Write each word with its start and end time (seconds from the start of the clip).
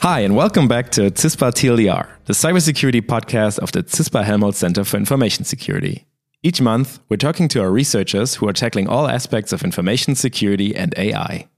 Hi, 0.00 0.20
and 0.20 0.36
welcome 0.36 0.68
back 0.68 0.90
to 0.90 1.10
CISPA 1.10 1.52
TLDR, 1.52 2.06
the 2.26 2.34
cybersecurity 2.34 3.00
podcast 3.00 3.58
of 3.60 3.72
the 3.72 3.82
CISPA 3.84 4.24
Helmholtz 4.24 4.58
Center 4.58 4.84
for 4.84 4.98
Information 4.98 5.46
Security. 5.46 6.04
Each 6.42 6.60
month, 6.60 7.00
we're 7.08 7.16
talking 7.16 7.48
to 7.48 7.62
our 7.62 7.70
researchers 7.70 8.34
who 8.34 8.46
are 8.46 8.52
tackling 8.52 8.88
all 8.88 9.08
aspects 9.08 9.54
of 9.54 9.62
information 9.62 10.14
security 10.14 10.76
and 10.76 10.92
AI. 10.98 11.48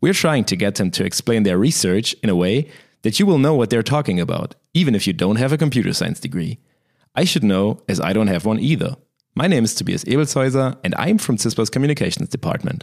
We're 0.00 0.12
trying 0.12 0.44
to 0.46 0.56
get 0.56 0.74
them 0.74 0.90
to 0.90 1.04
explain 1.04 1.44
their 1.44 1.58
research 1.58 2.14
in 2.20 2.30
a 2.30 2.36
way 2.36 2.68
that 3.02 3.20
you 3.20 3.26
will 3.26 3.38
know 3.38 3.54
what 3.54 3.70
they're 3.70 3.84
talking 3.84 4.18
about, 4.18 4.56
even 4.74 4.96
if 4.96 5.06
you 5.06 5.12
don't 5.12 5.36
have 5.36 5.52
a 5.52 5.58
computer 5.58 5.92
science 5.92 6.18
degree. 6.18 6.58
I 7.14 7.22
should 7.22 7.44
know, 7.44 7.84
as 7.88 8.00
I 8.00 8.12
don't 8.12 8.26
have 8.26 8.44
one 8.44 8.58
either. 8.58 8.96
My 9.38 9.46
name 9.46 9.62
is 9.62 9.72
Tobias 9.72 10.02
Ebelshäuser, 10.02 10.76
and 10.82 10.96
I'm 10.98 11.16
from 11.16 11.36
CISPA's 11.36 11.70
Communications 11.70 12.28
Department. 12.28 12.82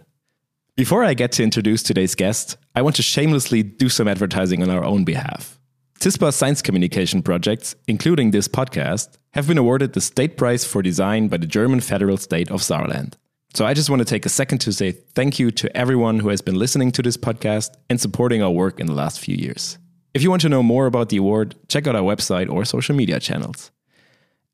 Before 0.78 1.04
I 1.04 1.14
get 1.14 1.34
to 1.34 1.44
introduce 1.44 1.84
today's 1.84 2.16
guest, 2.16 2.56
I 2.74 2.82
want 2.82 2.96
to 2.96 3.02
shamelessly 3.02 3.62
do 3.62 3.90
some 3.90 4.08
advertising 4.08 4.64
on 4.64 4.70
our 4.70 4.86
own 4.86 5.04
behalf. 5.04 5.60
CISPA 6.00 6.32
science 6.32 6.62
communication 6.62 7.22
projects, 7.22 7.76
including 7.90 8.32
this 8.32 8.48
podcast, 8.48 9.18
have 9.34 9.50
been 9.50 9.58
awarded 9.58 9.92
the 9.92 10.00
State 10.00 10.38
Prize 10.38 10.64
for 10.64 10.82
Design 10.82 11.28
by 11.28 11.36
the 11.36 11.46
German 11.46 11.82
federal 11.82 12.16
state 12.16 12.50
of 12.50 12.62
Saarland. 12.62 13.16
So 13.54 13.66
I 13.66 13.74
just 13.74 13.90
want 13.90 14.00
to 14.00 14.06
take 14.06 14.26
a 14.26 14.30
second 14.30 14.60
to 14.60 14.72
say 14.72 14.92
thank 14.92 15.38
you 15.38 15.52
to 15.52 15.76
everyone 15.76 16.20
who 16.20 16.30
has 16.30 16.40
been 16.40 16.56
listening 16.56 16.94
to 16.94 17.02
this 17.02 17.18
podcast 17.18 17.72
and 17.90 18.00
supporting 18.00 18.42
our 18.42 18.52
work 18.52 18.80
in 18.80 18.88
the 18.88 18.94
last 18.94 19.20
few 19.20 19.36
years. 19.36 19.78
If 20.14 20.24
you 20.24 20.30
want 20.30 20.42
to 20.44 20.50
know 20.50 20.64
more 20.64 20.86
about 20.86 21.10
the 21.10 21.18
award, 21.18 21.56
check 21.68 21.86
out 21.86 21.98
our 21.98 22.02
website 22.02 22.50
or 22.50 22.64
social 22.64 22.96
media 22.96 23.20
channels. 23.20 23.72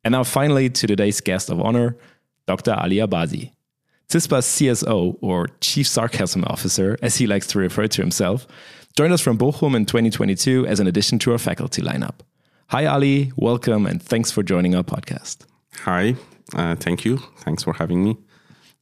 And 0.04 0.14
now 0.14 0.24
finally 0.24 0.70
to 0.70 0.88
today's 0.88 1.22
guest 1.22 1.50
of 1.50 1.62
honor, 1.62 1.96
Dr. 2.48 2.74
Ali 2.74 2.98
Abbasi. 2.98 3.52
CISPA's 4.10 4.46
CSO, 4.46 5.18
or 5.22 5.48
Chief 5.62 5.88
Sarcasm 5.88 6.44
Officer, 6.46 6.98
as 7.02 7.16
he 7.16 7.28
likes 7.28 7.48
to 7.48 7.60
refer 7.60 7.88
to 7.88 8.02
himself, 8.02 8.46
joined 8.98 9.14
us 9.14 9.22
from 9.22 9.38
Bochum 9.38 9.74
in 9.76 9.86
2022 9.86 10.68
as 10.68 10.80
an 10.80 10.88
addition 10.88 11.18
to 11.20 11.32
our 11.32 11.38
faculty 11.38 11.82
lineup. 11.82 12.16
Hi, 12.68 12.86
Ali. 12.88 13.32
Welcome, 13.38 13.86
and 13.86 14.02
thanks 14.02 14.32
for 14.32 14.44
joining 14.44 14.76
our 14.76 14.84
podcast. 14.84 15.46
Hi. 15.84 16.16
Uh, 16.54 16.76
thank 16.76 17.06
you. 17.06 17.20
Thanks 17.38 17.64
for 17.64 17.74
having 17.74 18.04
me. 18.04 18.18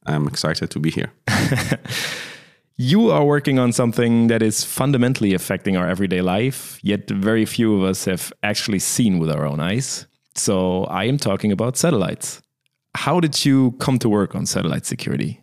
I'm 0.06 0.26
excited 0.26 0.70
to 0.70 0.80
be 0.80 0.90
here. 0.90 1.12
you 2.76 3.10
are 3.10 3.24
working 3.24 3.58
on 3.58 3.72
something 3.72 4.28
that 4.28 4.42
is 4.42 4.64
fundamentally 4.64 5.34
affecting 5.34 5.76
our 5.76 5.88
everyday 5.88 6.22
life, 6.22 6.80
yet 6.82 7.08
very 7.08 7.44
few 7.44 7.76
of 7.76 7.88
us 7.88 8.06
have 8.06 8.32
actually 8.42 8.80
seen 8.80 9.18
with 9.18 9.30
our 9.30 9.46
own 9.46 9.60
eyes. 9.60 10.06
So 10.40 10.84
I 10.84 11.04
am 11.04 11.18
talking 11.18 11.52
about 11.52 11.76
satellites 11.76 12.42
how 12.94 13.20
did 13.20 13.44
you 13.44 13.72
come 13.78 13.98
to 13.98 14.08
work 14.08 14.34
on 14.34 14.46
satellite 14.46 14.86
security? 14.86 15.40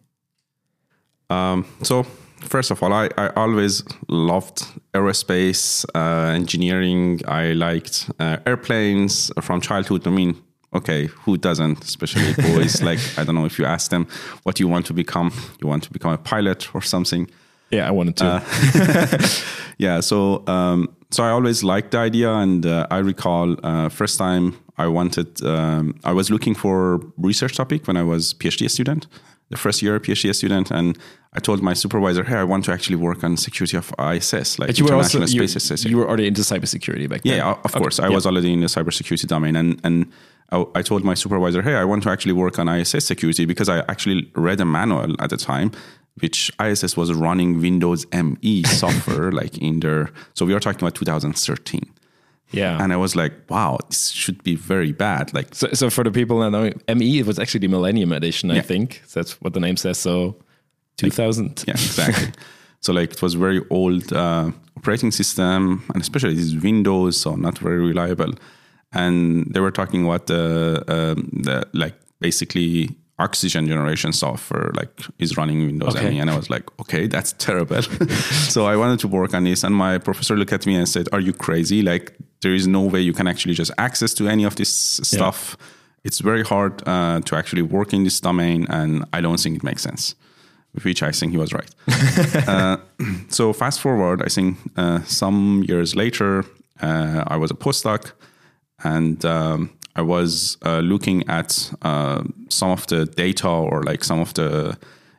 Um, 1.29 1.65
so, 1.81 2.03
first 2.41 2.71
of 2.71 2.81
all, 2.83 2.93
I, 2.93 3.09
I 3.17 3.29
always 3.35 3.83
loved 4.07 4.65
aerospace, 4.93 5.85
uh, 5.95 6.33
engineering. 6.33 7.21
I 7.27 7.53
liked 7.53 8.09
uh, 8.19 8.37
airplanes 8.45 9.31
from 9.41 9.61
childhood. 9.61 10.07
I 10.07 10.11
mean, 10.11 10.41
okay, 10.73 11.05
who 11.07 11.37
doesn't, 11.37 11.83
especially 11.83 12.33
boys? 12.53 12.81
like, 12.81 12.99
I 13.17 13.23
don't 13.23 13.35
know 13.35 13.45
if 13.45 13.59
you 13.59 13.65
ask 13.65 13.91
them 13.91 14.07
what 14.43 14.59
you 14.59 14.67
want 14.67 14.85
to 14.87 14.93
become. 14.93 15.31
You 15.61 15.67
want 15.67 15.83
to 15.83 15.91
become 15.91 16.11
a 16.11 16.17
pilot 16.17 16.73
or 16.75 16.81
something. 16.81 17.29
Yeah, 17.71 17.87
I 17.87 17.91
wanted 17.91 18.15
to. 18.17 18.25
Uh, 18.25 19.27
yeah, 19.77 19.99
so 19.99 20.47
um, 20.47 20.95
so 21.11 21.23
I 21.23 21.29
always 21.29 21.63
liked 21.63 21.91
the 21.91 21.99
idea, 21.99 22.31
and 22.33 22.65
uh, 22.65 22.87
I 22.91 22.97
recall 22.97 23.55
uh, 23.63 23.89
first 23.89 24.17
time 24.17 24.57
I 24.77 24.87
wanted, 24.87 25.43
um, 25.43 25.95
I 26.03 26.11
was 26.11 26.29
looking 26.29 26.53
for 26.53 26.99
research 27.17 27.55
topic 27.55 27.87
when 27.87 27.97
I 27.97 28.03
was 28.03 28.33
PhD 28.33 28.69
student, 28.69 29.07
the 29.49 29.57
first 29.57 29.81
year 29.81 29.99
PhD 29.99 30.35
student, 30.35 30.69
and 30.71 30.97
I 31.33 31.39
told 31.39 31.61
my 31.63 31.73
supervisor, 31.73 32.23
"Hey, 32.23 32.35
I 32.35 32.43
want 32.43 32.65
to 32.65 32.71
actually 32.71 32.97
work 32.97 33.23
on 33.23 33.37
security 33.37 33.77
of 33.77 33.93
ISS, 33.99 34.59
like 34.59 34.67
but 34.67 34.79
you 34.79 34.85
were 34.85 34.95
also, 34.95 35.25
Space 35.25 35.33
you, 35.83 35.91
You 35.91 35.97
were 35.97 36.07
already 36.07 36.27
into 36.27 36.41
cybersecurity 36.41 37.07
back 37.09 37.23
then. 37.23 37.37
Yeah, 37.37 37.51
of 37.51 37.65
okay. 37.65 37.79
course, 37.79 37.99
I 37.99 38.09
was 38.09 38.25
already 38.25 38.51
in 38.53 38.59
the 38.59 38.67
cybersecurity 38.67 39.27
domain, 39.27 39.55
and 39.55 39.79
and 39.83 40.11
I, 40.51 40.65
I 40.75 40.81
told 40.81 41.03
my 41.03 41.13
supervisor, 41.13 41.61
"Hey, 41.61 41.75
I 41.75 41.85
want 41.85 42.03
to 42.03 42.09
actually 42.09 42.33
work 42.33 42.59
on 42.59 42.67
ISS 42.67 43.05
security 43.05 43.45
because 43.45 43.69
I 43.69 43.79
actually 43.87 44.29
read 44.35 44.59
a 44.59 44.65
manual 44.65 45.15
at 45.21 45.29
the 45.29 45.37
time." 45.37 45.71
Which 46.19 46.51
ISS 46.59 46.97
was 46.97 47.13
running 47.13 47.61
Windows 47.61 48.05
ME 48.11 48.63
software, 48.63 49.31
like 49.41 49.57
in 49.57 49.79
their. 49.81 50.09
So 50.33 50.45
we 50.45 50.53
are 50.53 50.59
talking 50.59 50.81
about 50.81 50.95
2013 50.95 51.81
yeah. 52.51 52.81
And 52.81 52.93
I 52.93 52.97
was 52.97 53.15
like, 53.15 53.33
wow, 53.49 53.77
this 53.89 54.09
should 54.09 54.43
be 54.43 54.55
very 54.55 54.91
bad. 54.91 55.33
Like 55.33 55.53
so, 55.53 55.67
so 55.73 55.89
for 55.89 56.03
the 56.03 56.11
people 56.11 56.39
that 56.39 56.51
know 56.51 56.71
ME, 56.95 57.19
it 57.19 57.25
was 57.25 57.39
actually 57.39 57.59
the 57.59 57.67
Millennium 57.67 58.11
Edition, 58.11 58.51
I 58.51 58.61
think. 58.61 59.03
That's 59.13 59.39
what 59.41 59.53
the 59.53 59.59
name 59.59 59.77
says. 59.77 59.97
So 59.97 60.37
2000. 60.97 61.65
Yeah, 61.67 61.73
exactly. 61.73 62.31
so 62.79 62.93
like 62.93 63.13
it 63.13 63.21
was 63.21 63.33
very 63.33 63.61
old 63.69 64.13
uh, 64.13 64.51
operating 64.77 65.11
system 65.11 65.83
and 65.93 66.01
especially 66.01 66.35
this 66.35 66.55
Windows, 66.55 67.19
so 67.19 67.35
not 67.35 67.57
very 67.57 67.79
reliable. 67.79 68.33
And 68.93 69.45
they 69.53 69.59
were 69.59 69.71
talking 69.71 70.05
about 70.05 70.27
the, 70.27 70.83
um, 70.87 71.29
the 71.43 71.67
like 71.73 71.95
basically 72.19 72.95
oxygen 73.19 73.67
generation 73.67 74.13
software 74.13 74.71
like 74.75 74.91
is 75.17 75.37
running 75.37 75.65
windows 75.65 75.95
okay. 75.95 76.09
me 76.09 76.19
and 76.19 76.29
i 76.29 76.37
was 76.37 76.49
like 76.49 76.63
okay 76.79 77.07
that's 77.07 77.33
terrible 77.33 77.81
so 78.49 78.65
i 78.65 78.75
wanted 78.75 78.99
to 78.99 79.07
work 79.07 79.33
on 79.33 79.43
this 79.43 79.63
and 79.63 79.73
my 79.73 79.97
professor 79.97 80.37
looked 80.37 80.53
at 80.53 80.65
me 80.65 80.75
and 80.75 80.87
said 80.87 81.09
are 81.11 81.19
you 81.19 81.33
crazy 81.33 81.81
like 81.81 82.15
there 82.41 82.53
is 82.53 82.67
no 82.67 82.81
way 82.81 83.01
you 83.01 83.13
can 83.13 83.27
actually 83.27 83.53
just 83.53 83.71
access 83.77 84.13
to 84.15 84.27
any 84.27 84.43
of 84.43 84.55
this 84.55 84.69
stuff. 85.03 85.57
Yeah. 85.59 85.65
It's 86.03 86.19
very 86.19 86.43
hard 86.43 86.87
uh, 86.87 87.21
to 87.21 87.35
actually 87.35 87.63
work 87.63 87.93
in 87.93 88.03
this 88.03 88.19
domain, 88.19 88.67
and 88.69 89.05
I 89.11 89.21
don't 89.21 89.39
think 89.39 89.57
it 89.57 89.63
makes 89.63 89.81
sense. 89.81 90.15
Which 90.83 91.01
I 91.01 91.11
think 91.11 91.31
he 91.31 91.37
was 91.37 91.53
right. 91.53 91.69
uh, 92.47 92.77
so 93.29 93.51
fast 93.51 93.79
forward, 93.81 94.21
I 94.21 94.29
think 94.29 94.57
uh, 94.75 95.01
some 95.03 95.65
years 95.67 95.95
later, 95.95 96.45
uh, 96.81 97.23
I 97.27 97.35
was 97.37 97.49
a 97.51 97.55
postdoc, 97.55 98.11
and 98.83 99.23
um, 99.25 99.71
I 99.97 100.01
was 100.01 100.57
uh, 100.63 100.79
looking 100.79 101.27
at 101.27 101.73
uh, 101.81 102.23
some 102.49 102.69
of 102.69 102.85
the 102.87 103.05
data 103.05 103.49
or 103.49 103.83
like 103.83 104.03
some 104.03 104.19
of 104.19 104.33
the 104.35 104.77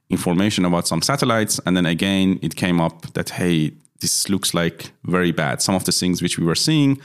information 0.08 0.64
about 0.64 0.86
some 0.86 1.02
satellites, 1.02 1.60
and 1.66 1.76
then 1.76 1.84
again 1.84 2.38
it 2.42 2.54
came 2.54 2.80
up 2.80 3.12
that 3.14 3.30
hey, 3.30 3.72
this 4.00 4.28
looks 4.28 4.54
like 4.54 4.92
very 5.04 5.32
bad. 5.32 5.60
Some 5.60 5.74
of 5.74 5.84
the 5.84 5.92
things 5.92 6.22
which 6.22 6.38
we 6.38 6.46
were 6.46 6.54
seeing 6.54 7.00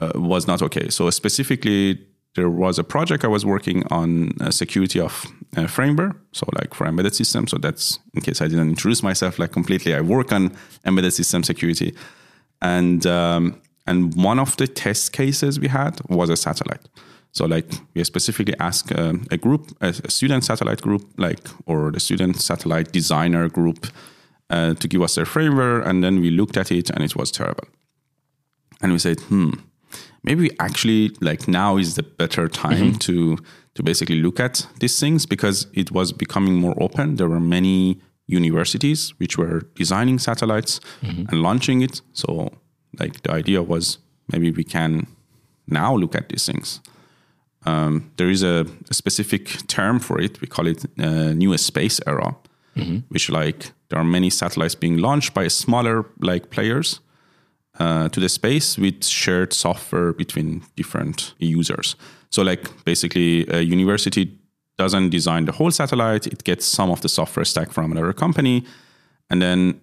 uh, 0.00 0.12
was 0.14 0.46
not 0.46 0.60
okay. 0.62 0.90
So 0.90 1.08
specifically, 1.10 1.98
there 2.34 2.50
was 2.50 2.78
a 2.78 2.84
project 2.84 3.24
I 3.24 3.28
was 3.28 3.44
working 3.44 3.84
on 3.90 4.32
uh, 4.40 4.50
security 4.50 5.00
of 5.00 5.26
uh, 5.56 5.66
so 5.66 6.46
like 6.60 6.74
for 6.74 6.86
embedded 6.86 7.14
systems. 7.14 7.50
So 7.50 7.56
that's 7.56 7.98
in 8.12 8.20
case 8.20 8.42
I 8.42 8.48
didn't 8.48 8.68
introduce 8.68 9.02
myself 9.02 9.38
like 9.38 9.50
completely. 9.50 9.94
I 9.94 10.02
work 10.02 10.30
on 10.30 10.54
embedded 10.84 11.14
system 11.14 11.42
security, 11.42 11.94
and 12.60 13.06
um, 13.06 13.60
and 13.88 14.14
one 14.14 14.38
of 14.38 14.56
the 14.56 14.66
test 14.66 15.12
cases 15.12 15.58
we 15.58 15.68
had 15.68 16.00
was 16.08 16.30
a 16.30 16.36
satellite. 16.36 16.88
So 17.32 17.46
like 17.46 17.66
we 17.94 18.04
specifically 18.04 18.54
asked 18.58 18.92
uh, 18.92 19.14
a 19.30 19.36
group, 19.36 19.62
a, 19.80 19.88
a 19.88 20.10
student 20.10 20.44
satellite 20.44 20.82
group, 20.82 21.02
like 21.16 21.48
or 21.66 21.90
the 21.90 22.00
student 22.00 22.40
satellite 22.40 22.92
designer 22.92 23.48
group 23.48 23.86
uh, 24.50 24.74
to 24.74 24.88
give 24.88 25.02
us 25.02 25.14
their 25.14 25.24
firmware, 25.24 25.86
and 25.86 26.02
then 26.02 26.20
we 26.20 26.30
looked 26.30 26.56
at 26.56 26.70
it, 26.70 26.90
and 26.90 27.02
it 27.04 27.16
was 27.16 27.30
terrible. 27.30 27.68
And 28.80 28.92
we 28.92 28.98
said, 28.98 29.20
hmm, 29.20 29.50
maybe 30.22 30.50
actually 30.58 31.10
like 31.20 31.48
now 31.48 31.78
is 31.78 31.94
the 31.94 32.02
better 32.02 32.48
time 32.48 32.92
mm-hmm. 32.92 32.98
to 32.98 33.38
to 33.74 33.82
basically 33.82 34.20
look 34.20 34.40
at 34.40 34.66
these 34.80 34.98
things 35.00 35.26
because 35.26 35.66
it 35.72 35.90
was 35.92 36.12
becoming 36.12 36.56
more 36.56 36.74
open. 36.82 37.16
There 37.16 37.28
were 37.28 37.40
many 37.40 38.00
universities 38.26 39.14
which 39.18 39.38
were 39.38 39.62
designing 39.74 40.18
satellites 40.18 40.80
mm-hmm. 41.02 41.24
and 41.28 41.42
launching 41.42 41.82
it. 41.82 42.02
So 42.12 42.50
like 42.98 43.22
the 43.22 43.32
idea 43.32 43.62
was 43.62 43.98
maybe 44.32 44.50
we 44.50 44.64
can 44.64 45.06
now 45.66 45.94
look 45.94 46.14
at 46.14 46.28
these 46.28 46.46
things. 46.46 46.80
Um, 47.66 48.10
there 48.16 48.30
is 48.30 48.42
a, 48.42 48.66
a, 48.88 48.94
specific 48.94 49.66
term 49.66 49.98
for 49.98 50.20
it. 50.20 50.40
We 50.40 50.46
call 50.46 50.66
it 50.66 50.84
uh, 50.98 51.32
new 51.32 51.56
space 51.58 52.00
era, 52.06 52.36
mm-hmm. 52.76 52.98
which 53.08 53.30
like 53.30 53.72
there 53.88 53.98
are 53.98 54.04
many 54.04 54.30
satellites 54.30 54.74
being 54.74 54.98
launched 54.98 55.34
by 55.34 55.48
smaller 55.48 56.06
like 56.20 56.50
players 56.50 57.00
uh, 57.78 58.08
to 58.10 58.20
the 58.20 58.28
space 58.28 58.78
with 58.78 59.04
shared 59.04 59.52
software 59.52 60.12
between 60.12 60.62
different 60.76 61.34
users. 61.38 61.96
So 62.30 62.42
like 62.42 62.70
basically 62.84 63.46
a 63.48 63.60
university 63.60 64.38
doesn't 64.76 65.10
design 65.10 65.46
the 65.46 65.52
whole 65.52 65.72
satellite; 65.72 66.26
it 66.26 66.44
gets 66.44 66.64
some 66.64 66.90
of 66.90 67.00
the 67.00 67.08
software 67.08 67.44
stack 67.44 67.72
from 67.72 67.90
another 67.90 68.12
company, 68.12 68.64
and 69.30 69.42
then 69.42 69.80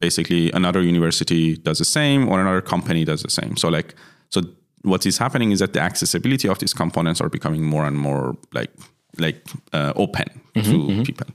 basically 0.00 0.50
another 0.52 0.82
university 0.82 1.56
does 1.56 1.78
the 1.78 1.84
same 1.84 2.28
or 2.28 2.40
another 2.40 2.60
company 2.60 3.04
does 3.04 3.22
the 3.22 3.30
same. 3.30 3.56
So 3.56 3.68
like 3.68 3.94
so 4.30 4.42
what 4.82 5.06
is 5.06 5.18
happening 5.18 5.52
is 5.52 5.58
that 5.58 5.72
the 5.72 5.80
accessibility 5.80 6.48
of 6.48 6.58
these 6.58 6.74
components 6.74 7.20
are 7.20 7.28
becoming 7.28 7.64
more 7.64 7.86
and 7.86 7.96
more 7.96 8.36
like 8.52 8.70
like 9.18 9.46
uh, 9.72 9.92
open 9.96 10.40
mm-hmm, 10.54 10.70
to 10.70 10.76
mm-hmm. 10.78 11.02
people. 11.02 11.26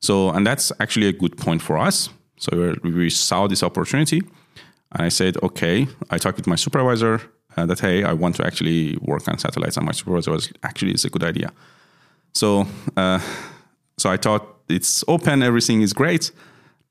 So, 0.00 0.30
and 0.30 0.46
that's 0.46 0.72
actually 0.80 1.08
a 1.08 1.12
good 1.12 1.36
point 1.36 1.62
for 1.62 1.76
us. 1.76 2.08
So 2.38 2.74
we 2.82 3.10
saw 3.10 3.46
this 3.46 3.62
opportunity, 3.62 4.22
and 4.92 5.02
I 5.06 5.10
said, 5.10 5.36
okay. 5.42 5.86
I 6.08 6.18
talked 6.18 6.38
with 6.38 6.46
my 6.46 6.56
supervisor 6.56 7.20
uh, 7.56 7.66
that 7.66 7.80
hey, 7.80 8.02
I 8.02 8.14
want 8.14 8.36
to 8.36 8.46
actually 8.46 8.96
work 9.02 9.28
on 9.28 9.38
satellites, 9.38 9.76
and 9.76 9.86
my 9.86 9.92
supervisor 9.92 10.32
was 10.32 10.50
actually 10.62 10.92
it's 10.92 11.04
a 11.04 11.10
good 11.10 11.22
idea. 11.22 11.52
So 12.32 12.66
uh, 12.96 13.20
So 14.00 14.10
I 14.10 14.16
thought 14.16 14.42
it's 14.68 15.04
open, 15.08 15.42
everything 15.42 15.82
is 15.82 15.92
great. 15.92 16.32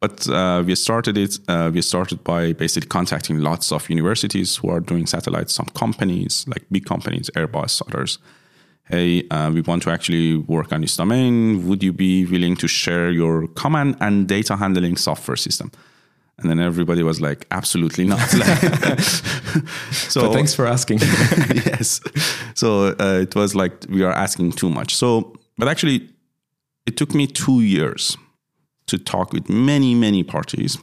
But 0.01 0.29
uh, 0.29 0.63
we 0.65 0.75
started 0.75 1.17
it. 1.17 1.39
Uh, 1.47 1.71
we 1.73 1.81
started 1.81 2.23
by 2.23 2.53
basically 2.53 2.87
contacting 2.87 3.39
lots 3.39 3.71
of 3.71 3.89
universities 3.89 4.55
who 4.55 4.69
are 4.69 4.79
doing 4.79 5.05
satellites, 5.05 5.53
some 5.53 5.65
companies 5.75 6.45
like 6.47 6.65
big 6.71 6.85
companies, 6.85 7.29
Airbus, 7.35 7.81
others. 7.87 8.17
Hey, 8.85 9.27
uh, 9.29 9.51
we 9.53 9.61
want 9.61 9.83
to 9.83 9.91
actually 9.91 10.37
work 10.37 10.71
on 10.71 10.81
this 10.81 10.95
domain. 10.95 11.67
Would 11.67 11.83
you 11.83 11.91
be 11.93 12.25
willing 12.25 12.55
to 12.57 12.67
share 12.67 13.11
your 13.11 13.47
command 13.49 13.97
and 13.99 14.27
data 14.27 14.55
handling 14.55 14.95
software 14.95 15.37
system? 15.37 15.69
And 16.39 16.49
then 16.49 16.59
everybody 16.59 17.03
was 17.03 17.19
like, 17.19 17.45
absolutely 17.51 18.05
not. 18.05 18.19
so 19.91 20.21
but 20.21 20.33
thanks 20.33 20.53
for 20.55 20.65
asking. 20.65 20.99
yes. 21.65 21.99
So 22.55 22.95
uh, 22.99 23.19
it 23.21 23.35
was 23.35 23.53
like 23.53 23.85
we 23.89 24.03
are 24.03 24.13
asking 24.13 24.53
too 24.53 24.69
much. 24.69 24.95
So, 24.95 25.33
but 25.57 25.67
actually, 25.67 26.09
it 26.85 26.95
took 26.95 27.13
me 27.13 27.27
two 27.27 27.59
years 27.59 28.17
to 28.89 28.97
talk 28.97 29.33
with 29.33 29.49
many, 29.49 29.95
many 29.95 30.23
parties. 30.23 30.77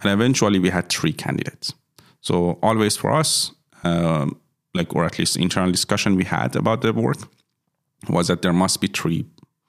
And 0.00 0.12
eventually 0.12 0.58
we 0.58 0.70
had 0.70 0.88
three 0.88 1.12
candidates. 1.12 1.74
So 2.20 2.58
always 2.62 2.96
for 2.96 3.10
us, 3.12 3.52
um, 3.84 4.38
like, 4.74 4.94
or 4.94 5.04
at 5.04 5.18
least 5.18 5.36
internal 5.36 5.70
discussion 5.70 6.16
we 6.16 6.24
had 6.24 6.54
about 6.56 6.82
the 6.82 6.92
work 6.92 7.18
was 8.08 8.28
that 8.28 8.42
there 8.42 8.52
must 8.52 8.80
be 8.80 8.88
three 8.88 9.24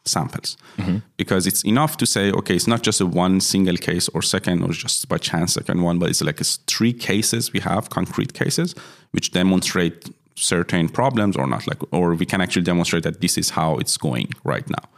samples 0.08 0.58
mm-hmm. 0.78 0.98
because 1.18 1.46
it's 1.46 1.64
enough 1.66 1.98
to 1.98 2.06
say 2.06 2.32
okay 2.32 2.56
it's 2.56 2.68
not 2.68 2.82
just 2.82 3.02
a 3.02 3.06
one 3.06 3.42
single 3.42 3.76
case 3.76 4.08
or 4.10 4.22
second 4.22 4.64
or 4.64 4.70
just 4.70 5.08
by 5.10 5.18
chance 5.18 5.54
second 5.54 5.82
one 5.82 6.00
but 6.00 6.10
it's 6.10 6.22
like 6.22 6.40
it's 6.40 6.58
three 6.68 6.94
cases 6.94 7.52
we 7.52 7.60
have 7.60 7.90
concrete 7.90 8.34
cases 8.34 8.74
which 9.12 9.32
demonstrate 9.32 10.10
certain 10.36 10.88
problems 10.88 11.36
or 11.36 11.46
not 11.46 11.68
like 11.68 11.82
or 11.92 12.14
we 12.14 12.26
can 12.26 12.42
actually 12.42 12.62
demonstrate 12.62 13.04
that 13.04 13.22
this 13.22 13.38
is 13.38 13.50
how 13.50 13.76
it's 13.78 13.98
going 13.98 14.30
right 14.44 14.70
now 14.70 14.90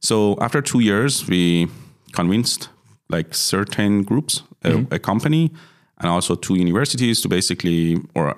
so 0.00 0.36
after 0.40 0.62
two 0.62 0.80
years 0.80 1.28
we 1.28 1.68
convinced 2.12 2.68
like 3.08 3.34
certain 3.34 4.02
groups 4.02 4.42
mm-hmm. 4.62 4.92
a, 4.92 4.96
a 4.96 4.98
company 4.98 5.52
and 5.98 6.08
also 6.08 6.34
two 6.34 6.56
universities 6.56 7.20
to 7.20 7.28
basically 7.28 7.96
or 8.14 8.36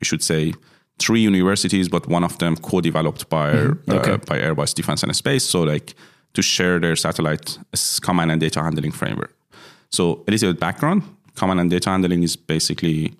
we 0.00 0.04
should 0.04 0.22
say 0.22 0.52
three 0.98 1.20
universities, 1.20 1.88
but 1.88 2.06
one 2.08 2.24
of 2.24 2.38
them 2.38 2.56
co-developed 2.56 3.28
by 3.28 3.52
mm-hmm. 3.52 3.92
okay. 3.92 4.12
uh, 4.12 4.16
by 4.18 4.38
Airbus 4.38 4.74
Defense 4.74 5.02
and 5.02 5.14
Space. 5.14 5.44
So 5.44 5.62
like 5.62 5.94
to 6.34 6.42
share 6.42 6.78
their 6.78 6.96
satellite 6.96 7.58
command 8.02 8.30
and 8.32 8.40
data 8.40 8.62
handling 8.62 8.92
framework. 8.92 9.34
So 9.90 10.24
a 10.26 10.30
little 10.30 10.52
bit 10.52 10.60
background: 10.60 11.02
command 11.34 11.60
and 11.60 11.70
data 11.70 11.90
handling 11.90 12.22
is 12.22 12.36
basically 12.36 13.14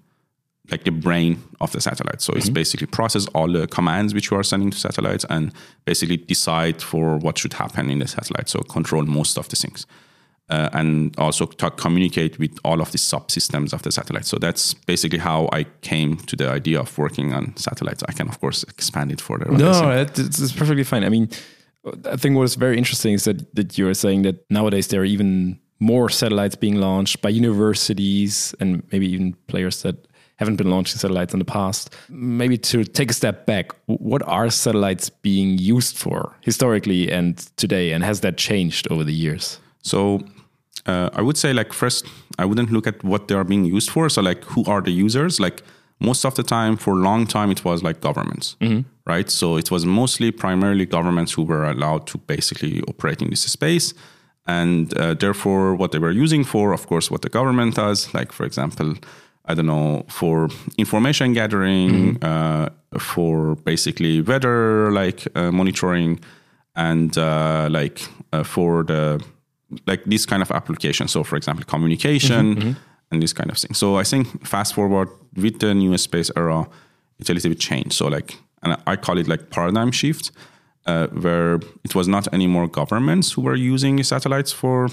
like 0.71 0.85
the 0.85 0.91
brain 0.91 1.43
of 1.61 1.73
the 1.73 1.81
satellite. 1.81 2.21
So 2.21 2.33
mm-hmm. 2.33 2.39
it's 2.39 2.51
basically 2.51 2.87
process 2.87 3.27
all 3.29 3.51
the 3.51 3.67
commands 3.67 4.15
which 4.15 4.31
you 4.31 4.37
are 4.37 4.43
sending 4.43 4.71
to 4.71 4.79
satellites 4.79 5.25
and 5.31 5.53
basically 5.85 6.17
decide 6.17 6.83
for 6.83 7.19
what 7.19 7.39
should 7.39 7.55
happen 7.55 7.91
in 7.91 7.99
the 7.99 8.09
satellite. 8.09 8.49
So 8.49 8.61
control 8.61 9.05
most 9.05 9.39
of 9.39 9.49
the 9.49 9.57
things 9.57 9.87
uh, 10.49 10.69
and 10.73 11.17
also 11.19 11.47
talk, 11.47 11.77
communicate 11.77 12.39
with 12.39 12.57
all 12.65 12.81
of 12.81 12.93
the 12.93 12.99
subsystems 12.99 13.73
of 13.73 13.83
the 13.83 13.91
satellite. 13.91 14.27
So 14.27 14.39
that's 14.39 14.75
basically 14.75 15.19
how 15.19 15.49
I 15.53 15.65
came 15.81 16.17
to 16.19 16.37
the 16.37 16.49
idea 16.49 16.81
of 16.81 16.97
working 16.99 17.33
on 17.33 17.57
satellites. 17.57 18.03
I 18.09 18.13
can, 18.13 18.29
of 18.29 18.41
course, 18.41 18.63
expand 18.65 19.13
it 19.13 19.21
further. 19.21 19.51
No, 19.51 19.91
it's 19.91 20.53
perfectly 20.53 20.85
fine. 20.85 21.05
I 21.05 21.09
mean, 21.09 21.29
I 22.05 22.17
think 22.17 22.37
what's 22.37 22.55
very 22.55 22.79
interesting 22.79 23.15
is 23.15 23.25
that, 23.25 23.55
that 23.55 23.77
you're 23.77 23.95
saying 23.95 24.23
that 24.23 24.49
nowadays 24.51 24.89
there 24.89 25.01
are 25.01 25.05
even 25.05 25.61
more 25.79 26.09
satellites 26.09 26.57
being 26.57 26.77
launched 26.77 27.21
by 27.23 27.29
universities 27.29 28.55
and 28.61 28.83
maybe 28.93 29.07
even 29.13 29.35
players 29.47 29.83
that 29.83 30.07
haven't 30.37 30.57
been 30.57 30.71
launching 30.71 30.99
satellites 30.99 31.33
in 31.33 31.39
the 31.39 31.45
past. 31.45 31.95
Maybe 32.09 32.59
to 32.59 32.85
take 32.85 33.11
a 33.11 33.15
step 33.15 33.47
back, 33.47 33.73
what 33.87 34.23
are 34.27 34.51
satellites 34.51 35.11
being 35.11 35.59
used 35.59 35.97
for 35.97 36.37
historically 36.41 37.11
and 37.11 37.39
today? 37.57 37.93
And 37.93 38.05
has 38.05 38.21
that 38.21 38.37
changed 38.37 38.87
over 38.91 39.05
the 39.05 39.15
years? 39.15 39.59
So 39.83 40.21
uh, 40.87 41.11
I 41.15 41.23
would 41.23 41.37
say 41.37 41.53
like 41.53 41.73
first 41.73 42.07
I 42.39 42.45
wouldn't 42.45 42.71
look 42.71 42.87
at 42.87 43.03
what 43.03 43.29
they 43.29 43.35
are 43.35 43.45
being 43.45 43.65
used 43.65 43.91
for. 43.91 44.09
So 44.09 44.23
like 44.23 44.45
who 44.45 44.65
are 44.67 44.81
the 44.81 44.91
users? 44.91 45.41
Like 45.41 45.63
most 46.01 46.25
of 46.25 46.35
the 46.35 46.43
time 46.43 46.77
for 46.77 46.93
a 46.93 46.97
long 46.97 47.27
time 47.27 47.51
it 47.51 47.65
was 47.65 47.83
like 47.83 48.01
governments, 48.01 48.57
mm-hmm. 48.61 48.81
right? 49.07 49.31
So 49.31 49.57
it 49.57 49.71
was 49.71 49.87
mostly 49.87 50.31
primarily 50.31 50.85
governments 50.85 51.33
who 51.33 51.43
were 51.45 51.65
allowed 51.65 52.07
to 52.09 52.19
basically 52.19 52.83
operate 52.83 53.23
in 53.23 53.31
this 53.31 53.43
space. 53.43 53.95
And 54.49 54.97
uh, 54.97 55.15
therefore, 55.15 55.75
what 55.75 55.91
they 55.91 55.99
were 55.99 56.13
using 56.13 56.45
for, 56.45 56.73
of 56.73 56.87
course, 56.87 57.11
what 57.11 57.23
the 57.23 57.29
government 57.29 57.75
does, 57.75 58.15
like 58.15 58.31
for 58.31 58.47
example, 58.47 58.95
I 59.49 59.55
don't 59.55 59.67
know, 59.67 60.05
for 60.09 60.49
information 60.77 61.33
gathering, 61.33 62.17
mm-hmm. 62.17 62.25
uh, 62.25 62.99
for 62.99 63.55
basically 63.57 64.21
weather 64.21 64.91
like 64.91 65.29
uh, 65.37 65.53
monitoring, 65.53 66.21
and 66.75 67.17
uh, 67.17 67.69
like 67.71 68.07
uh, 68.33 68.43
for 68.43 68.85
the 68.85 69.23
like 69.87 70.05
this 70.05 70.27
kind 70.27 70.43
of 70.43 70.51
application. 70.51 71.09
So, 71.09 71.25
for 71.25 71.37
example, 71.37 71.65
communication 71.65 72.57
mm-hmm, 72.57 72.69
mm-hmm. 72.69 72.81
and 73.11 73.23
this 73.23 73.33
kind 73.33 73.51
of 73.51 73.59
thing. 73.59 73.75
So, 73.75 73.97
I 73.97 74.05
think 74.05 74.47
fast 74.47 74.75
forward 74.75 75.09
with 75.37 75.59
the 75.61 75.75
new 75.75 75.97
space 75.99 76.31
era, 76.37 76.67
it's 77.19 77.31
a 77.31 77.35
little 77.35 77.51
bit 77.51 77.61
changed. 77.61 77.93
So, 77.93 78.09
like, 78.09 78.37
and 78.63 78.77
I 78.87 78.97
call 78.97 79.19
it 79.19 79.29
like 79.29 79.51
paradigm 79.51 79.93
shift, 79.93 80.33
uh, 80.87 81.07
where 81.09 81.61
it 81.85 81.95
was 81.95 82.09
not 82.09 82.33
anymore 82.33 82.69
governments 82.69 83.33
who 83.33 83.43
were 83.43 83.55
using 83.55 84.03
satellites 84.03 84.53
for 84.53 84.89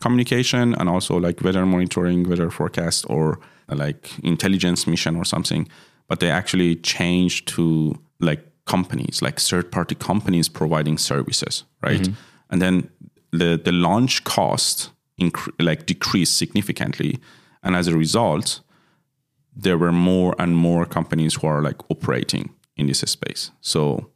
communication 0.00 0.74
and 0.74 0.88
also 0.88 1.16
like 1.16 1.40
weather 1.42 1.64
monitoring, 1.64 2.28
weather 2.28 2.50
forecast, 2.50 3.06
or 3.08 3.38
like 3.74 4.10
intelligence 4.22 4.86
mission 4.86 5.16
or 5.16 5.24
something, 5.24 5.68
but 6.08 6.20
they 6.20 6.30
actually 6.30 6.76
changed 6.76 7.48
to 7.48 7.98
like 8.20 8.44
companies, 8.66 9.22
like 9.22 9.40
third 9.40 9.70
party 9.70 9.94
companies 9.94 10.48
providing 10.48 10.98
services, 10.98 11.64
right? 11.82 12.00
Mm-hmm. 12.00 12.14
And 12.50 12.62
then 12.62 12.90
the 13.32 13.60
the 13.62 13.72
launch 13.72 14.24
cost 14.24 14.90
inc- 15.20 15.52
like 15.58 15.86
decreased 15.86 16.36
significantly, 16.36 17.18
and 17.62 17.74
as 17.74 17.88
a 17.88 17.96
result, 17.96 18.60
there 19.54 19.78
were 19.78 19.92
more 19.92 20.34
and 20.38 20.56
more 20.56 20.86
companies 20.86 21.34
who 21.34 21.46
are 21.46 21.62
like 21.62 21.78
operating 21.90 22.50
in 22.76 22.86
this 22.86 23.00
space. 23.00 23.50
So 23.60 24.10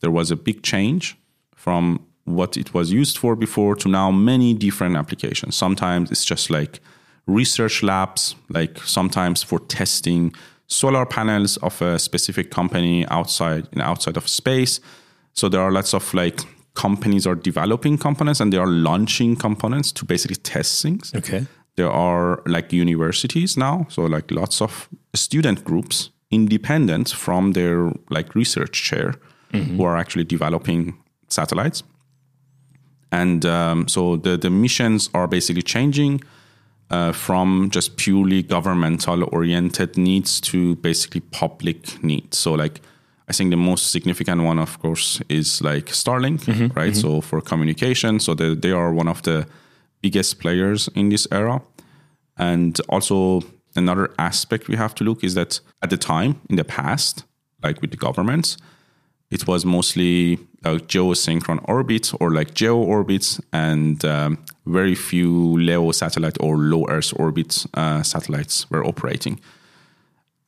there 0.00 0.10
was 0.10 0.30
a 0.30 0.36
big 0.36 0.62
change 0.62 1.16
from 1.54 2.00
what 2.24 2.56
it 2.56 2.74
was 2.74 2.92
used 2.92 3.18
for 3.18 3.36
before 3.36 3.76
to 3.76 3.88
now 3.88 4.10
many 4.10 4.54
different 4.54 4.96
applications. 4.96 5.56
Sometimes 5.56 6.10
it's 6.10 6.24
just 6.24 6.50
like 6.50 6.80
research 7.26 7.82
labs, 7.82 8.36
like 8.48 8.78
sometimes 8.80 9.42
for 9.42 9.58
testing 9.58 10.32
solar 10.68 11.06
panels 11.06 11.56
of 11.58 11.80
a 11.82 11.98
specific 11.98 12.50
company 12.50 13.06
outside 13.08 13.68
in 13.72 13.80
outside 13.80 14.16
of 14.16 14.28
space. 14.28 14.80
So 15.32 15.48
there 15.48 15.60
are 15.60 15.70
lots 15.70 15.94
of 15.94 16.12
like 16.14 16.40
companies 16.74 17.26
are 17.26 17.34
developing 17.34 17.98
components 17.98 18.40
and 18.40 18.52
they 18.52 18.58
are 18.58 18.66
launching 18.66 19.36
components 19.36 19.92
to 19.92 20.04
basically 20.04 20.36
test 20.36 20.82
things. 20.82 21.12
Okay. 21.14 21.46
There 21.76 21.90
are 21.90 22.42
like 22.46 22.72
universities 22.72 23.56
now, 23.56 23.86
so 23.90 24.02
like 24.02 24.30
lots 24.30 24.62
of 24.62 24.88
student 25.14 25.64
groups 25.64 26.10
independent 26.30 27.10
from 27.10 27.52
their 27.52 27.92
like 28.10 28.34
research 28.34 28.82
chair 28.82 29.14
mm-hmm. 29.52 29.76
who 29.76 29.84
are 29.84 29.96
actually 29.96 30.24
developing 30.24 30.96
satellites. 31.28 31.82
And 33.12 33.46
um, 33.46 33.88
so 33.88 34.16
the, 34.16 34.36
the 34.36 34.50
missions 34.50 35.10
are 35.14 35.28
basically 35.28 35.62
changing 35.62 36.22
uh, 36.90 37.12
from 37.12 37.68
just 37.70 37.96
purely 37.96 38.42
governmental 38.42 39.28
oriented 39.32 39.96
needs 39.96 40.40
to 40.40 40.76
basically 40.76 41.20
public 41.20 42.02
needs. 42.02 42.38
So 42.38 42.52
like 42.52 42.80
I 43.28 43.32
think 43.32 43.50
the 43.50 43.56
most 43.56 43.90
significant 43.90 44.42
one, 44.42 44.58
of 44.58 44.78
course, 44.78 45.20
is 45.28 45.60
like 45.60 45.86
Starlink, 45.86 46.44
mm-hmm, 46.44 46.78
right? 46.78 46.92
Mm-hmm. 46.92 47.00
So 47.00 47.20
for 47.20 47.40
communication, 47.40 48.20
so 48.20 48.34
they, 48.34 48.54
they 48.54 48.70
are 48.70 48.92
one 48.92 49.08
of 49.08 49.22
the 49.22 49.46
biggest 50.00 50.38
players 50.38 50.88
in 50.94 51.08
this 51.08 51.26
era. 51.32 51.60
And 52.36 52.80
also 52.88 53.42
another 53.74 54.12
aspect 54.18 54.68
we 54.68 54.76
have 54.76 54.94
to 54.96 55.04
look 55.04 55.24
is 55.24 55.34
that 55.34 55.60
at 55.82 55.90
the 55.90 55.96
time, 55.96 56.40
in 56.48 56.56
the 56.56 56.64
past, 56.64 57.24
like 57.62 57.80
with 57.80 57.90
the 57.90 57.96
governments, 57.96 58.56
it 59.30 59.48
was 59.48 59.64
mostly 59.64 60.38
like 60.64 60.86
geosynchron 60.86 61.60
orbit 61.64 62.12
or 62.20 62.30
like 62.30 62.54
geo 62.54 62.76
orbits 62.76 63.40
and 63.52 64.04
um, 64.04 64.38
very 64.66 64.94
few 64.94 65.58
LEO 65.58 65.92
satellite 65.92 66.36
or 66.40 66.56
low 66.56 66.86
Earth 66.88 67.12
orbit 67.16 67.66
uh, 67.74 68.02
satellites 68.02 68.68
were 68.70 68.84
operating. 68.84 69.40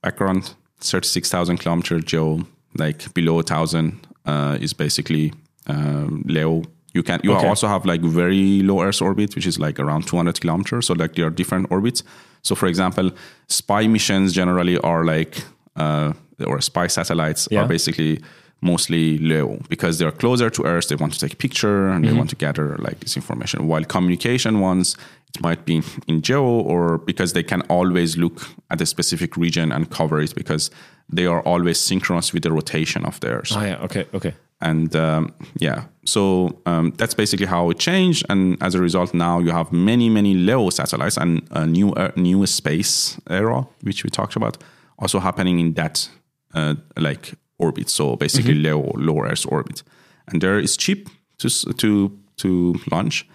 Background 0.02 0.54
36,000 0.80 1.58
kilometer 1.58 2.00
geo 2.00 2.46
like 2.76 3.12
below 3.14 3.38
a 3.38 3.42
thousand 3.42 4.06
uh, 4.26 4.58
is 4.60 4.72
basically 4.72 5.32
um, 5.66 6.22
LEO. 6.26 6.62
You 6.94 7.02
can 7.02 7.20
you 7.22 7.34
okay. 7.34 7.46
also 7.46 7.68
have 7.68 7.84
like 7.84 8.00
very 8.00 8.62
low 8.62 8.82
Earth 8.82 9.02
orbit, 9.02 9.34
which 9.34 9.46
is 9.46 9.58
like 9.58 9.78
around 9.78 10.06
200 10.06 10.40
kilometers. 10.40 10.86
So 10.86 10.94
like 10.94 11.14
there 11.14 11.26
are 11.26 11.30
different 11.30 11.70
orbits. 11.70 12.02
So 12.42 12.54
for 12.54 12.66
example, 12.66 13.10
spy 13.48 13.86
missions 13.86 14.32
generally 14.32 14.78
are 14.78 15.04
like 15.04 15.42
uh, 15.76 16.12
or 16.46 16.60
spy 16.60 16.86
satellites 16.86 17.48
yeah. 17.50 17.62
are 17.62 17.68
basically 17.68 18.20
mostly 18.60 19.18
LEO 19.18 19.60
because 19.68 19.98
they're 19.98 20.12
closer 20.12 20.50
to 20.50 20.64
Earth. 20.64 20.88
They 20.88 20.96
want 20.96 21.12
to 21.14 21.20
take 21.20 21.34
a 21.34 21.36
picture 21.36 21.88
and 21.88 22.04
mm-hmm. 22.04 22.14
they 22.14 22.18
want 22.18 22.30
to 22.30 22.36
gather 22.36 22.76
like 22.78 23.00
this 23.00 23.16
information. 23.16 23.66
While 23.68 23.84
communication 23.84 24.60
ones, 24.60 24.96
it 25.34 25.40
might 25.40 25.64
be 25.64 25.82
in 26.06 26.22
geo 26.22 26.42
or 26.42 26.98
because 26.98 27.32
they 27.32 27.42
can 27.42 27.62
always 27.62 28.16
look 28.16 28.48
at 28.70 28.80
a 28.80 28.86
specific 28.86 29.36
region 29.36 29.72
and 29.72 29.90
cover 29.90 30.20
it 30.20 30.34
because 30.34 30.70
they 31.08 31.26
are 31.26 31.42
always 31.42 31.78
synchronous 31.78 32.32
with 32.32 32.42
the 32.42 32.52
rotation 32.52 33.04
of 33.04 33.20
theirs. 33.20 33.52
Oh 33.54 33.62
yeah, 33.62 33.78
okay, 33.82 34.06
okay. 34.12 34.34
and 34.60 34.94
um, 34.96 35.34
yeah, 35.58 35.84
so 36.04 36.58
um, 36.66 36.92
that's 36.96 37.14
basically 37.14 37.46
how 37.46 37.70
it 37.70 37.78
changed. 37.78 38.26
And 38.28 38.56
as 38.62 38.74
a 38.74 38.80
result, 38.80 39.14
now 39.14 39.38
you 39.38 39.50
have 39.50 39.72
many, 39.72 40.08
many 40.08 40.34
LEO 40.34 40.70
satellites 40.70 41.16
and 41.16 41.46
a 41.50 41.66
new, 41.66 41.92
uh, 41.92 42.10
new 42.16 42.46
space 42.46 43.18
era, 43.30 43.66
which 43.82 44.04
we 44.04 44.10
talked 44.10 44.36
about, 44.36 44.58
also 44.98 45.20
happening 45.20 45.60
in 45.60 45.74
that 45.74 46.08
uh, 46.54 46.74
like 46.96 47.34
orbit. 47.58 47.88
So 47.90 48.16
basically, 48.16 48.54
LEO, 48.54 48.92
low 48.96 49.22
Earth 49.24 49.46
orbit, 49.48 49.82
and 50.26 50.40
there 50.40 50.58
is 50.62 50.76
cheap 50.76 51.08
to 51.38 51.48
to 51.74 52.10
to 52.36 52.74
launch, 52.90 53.26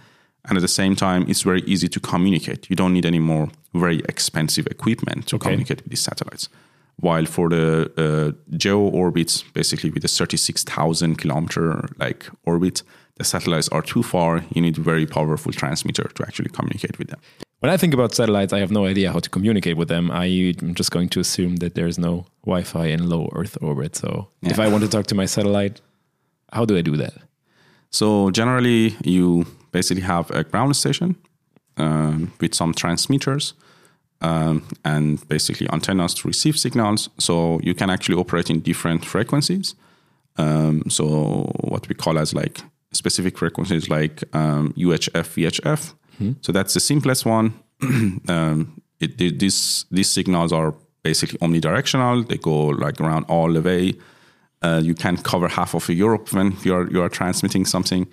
and 0.45 0.57
at 0.57 0.61
the 0.61 0.67
same 0.67 0.95
time, 0.95 1.25
it's 1.27 1.43
very 1.45 1.61
easy 1.67 1.87
to 1.89 1.99
communicate. 1.99 2.69
You 2.69 2.75
don't 2.75 2.93
need 2.93 3.05
any 3.05 3.19
more 3.19 3.47
very 3.73 3.99
expensive 4.09 4.67
equipment 4.71 5.27
to 5.27 5.35
Okay. 5.35 5.43
communicate 5.43 5.81
with 5.83 5.89
these 5.89 6.03
satellites. 6.03 6.49
While 7.01 7.25
for 7.25 7.49
the 7.49 7.91
uh, 7.97 8.31
geo 8.57 8.79
orbits, 8.79 9.43
basically 9.53 9.89
with 9.89 10.05
a 10.05 10.07
36,000 10.07 11.17
kilometer 11.17 11.89
like 11.99 12.29
orbit, 12.45 12.83
the 13.17 13.23
satellites 13.23 13.67
are 13.69 13.81
too 13.81 14.03
far. 14.03 14.43
You 14.53 14.61
need 14.61 14.77
a 14.77 14.81
very 14.81 15.05
powerful 15.05 15.51
transmitter 15.51 16.03
to 16.15 16.23
actually 16.23 16.49
communicate 16.49 16.97
with 16.99 17.07
them. 17.09 17.19
When 17.63 17.71
I 17.71 17.77
think 17.77 17.93
about 17.93 18.13
satellites, 18.13 18.51
I 18.51 18.59
have 18.59 18.71
no 18.71 18.85
idea 18.85 19.13
how 19.13 19.19
to 19.19 19.29
communicate 19.29 19.77
with 19.77 19.87
them. 19.87 20.11
I'm 20.11 20.75
just 20.75 20.91
going 20.91 21.07
to 21.07 21.21
assume 21.21 21.55
that 21.61 21.75
there's 21.75 21.97
no 21.97 22.25
Wi 22.45 22.61
Fi 22.63 22.87
in 22.87 23.07
low 23.07 23.29
Earth 23.31 23.57
orbit. 23.61 23.95
So 23.95 24.27
if 24.41 24.59
I 24.59 24.67
want 24.67 24.83
to 24.83 24.89
talk 24.89 25.07
to 25.07 25.15
my 25.15 25.25
satellite, 25.25 25.79
how 26.51 26.65
do 26.65 26.75
I 26.77 26.81
do 26.81 26.97
that? 26.97 27.13
So 27.89 28.31
generally, 28.31 28.97
you 29.05 29.45
basically 29.71 30.03
have 30.03 30.29
a 30.31 30.43
ground 30.43 30.75
station 30.75 31.15
um, 31.77 32.33
with 32.41 32.53
some 32.53 32.73
transmitters 32.73 33.53
um, 34.19 34.67
and 34.83 35.25
basically 35.29 35.69
antennas 35.71 36.13
to 36.15 36.27
receive 36.27 36.59
signals. 36.59 37.09
So 37.17 37.61
you 37.63 37.73
can 37.73 37.89
actually 37.89 38.17
operate 38.17 38.49
in 38.49 38.59
different 38.59 39.05
frequencies. 39.05 39.73
Um, 40.35 40.83
so 40.89 41.49
what 41.61 41.87
we 41.87 41.95
call 41.95 42.19
as 42.19 42.33
like 42.33 42.59
specific 42.91 43.37
frequencies 43.37 43.89
like 43.89 44.21
um, 44.35 44.73
UHF, 44.73 45.27
VHF. 45.37 45.93
So 46.41 46.51
that's 46.51 46.73
the 46.73 46.79
simplest 46.79 47.25
one. 47.25 47.53
um, 48.29 48.81
it, 48.99 49.19
it- 49.21 49.39
these 49.39 49.85
these 49.91 50.09
signals 50.09 50.51
are 50.53 50.73
basically 51.03 51.37
omnidirectional. 51.39 52.27
They 52.27 52.37
go 52.37 52.67
like 52.67 53.01
around 53.01 53.25
all 53.27 53.51
the 53.53 53.61
way. 53.61 53.93
Uh, 54.61 54.79
you 54.83 54.93
can 54.95 55.17
cover 55.17 55.49
half 55.49 55.73
of 55.75 55.89
Europe 55.89 56.31
when 56.33 56.53
you 56.63 56.73
are 56.75 56.89
you 56.91 57.01
are 57.03 57.09
transmitting 57.09 57.65
something, 57.65 58.07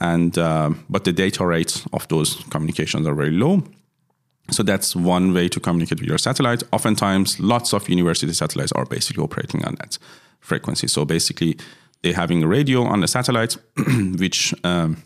and 0.00 0.38
um, 0.38 0.84
but 0.88 1.04
the 1.04 1.12
data 1.12 1.44
rates 1.46 1.84
of 1.92 2.06
those 2.08 2.42
communications 2.50 3.06
are 3.06 3.14
very 3.14 3.30
low. 3.30 3.62
So 4.50 4.62
that's 4.62 4.94
one 4.96 5.32
way 5.34 5.48
to 5.48 5.60
communicate 5.60 6.00
with 6.00 6.08
your 6.08 6.18
satellite. 6.18 6.62
Oftentimes, 6.70 7.38
lots 7.40 7.72
of 7.74 7.88
university 7.88 8.32
satellites 8.32 8.72
are 8.72 8.86
basically 8.86 9.22
operating 9.24 9.64
on 9.66 9.74
that 9.76 9.98
frequency. 10.40 10.86
So 10.88 11.04
basically, 11.04 11.56
they're 12.02 12.14
having 12.16 12.42
a 12.42 12.46
radio 12.46 12.82
on 12.84 13.00
the 13.00 13.06
satellite, 13.08 13.56
which 14.18 14.54
um, 14.64 14.96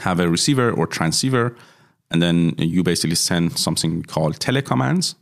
have 0.00 0.20
a 0.20 0.28
receiver 0.28 0.70
or 0.70 0.86
transceiver, 0.86 1.54
and 2.10 2.22
then 2.22 2.54
you 2.58 2.82
basically 2.82 3.16
send 3.16 3.58
something 3.58 4.02
called 4.02 4.38
telecommands 4.38 5.14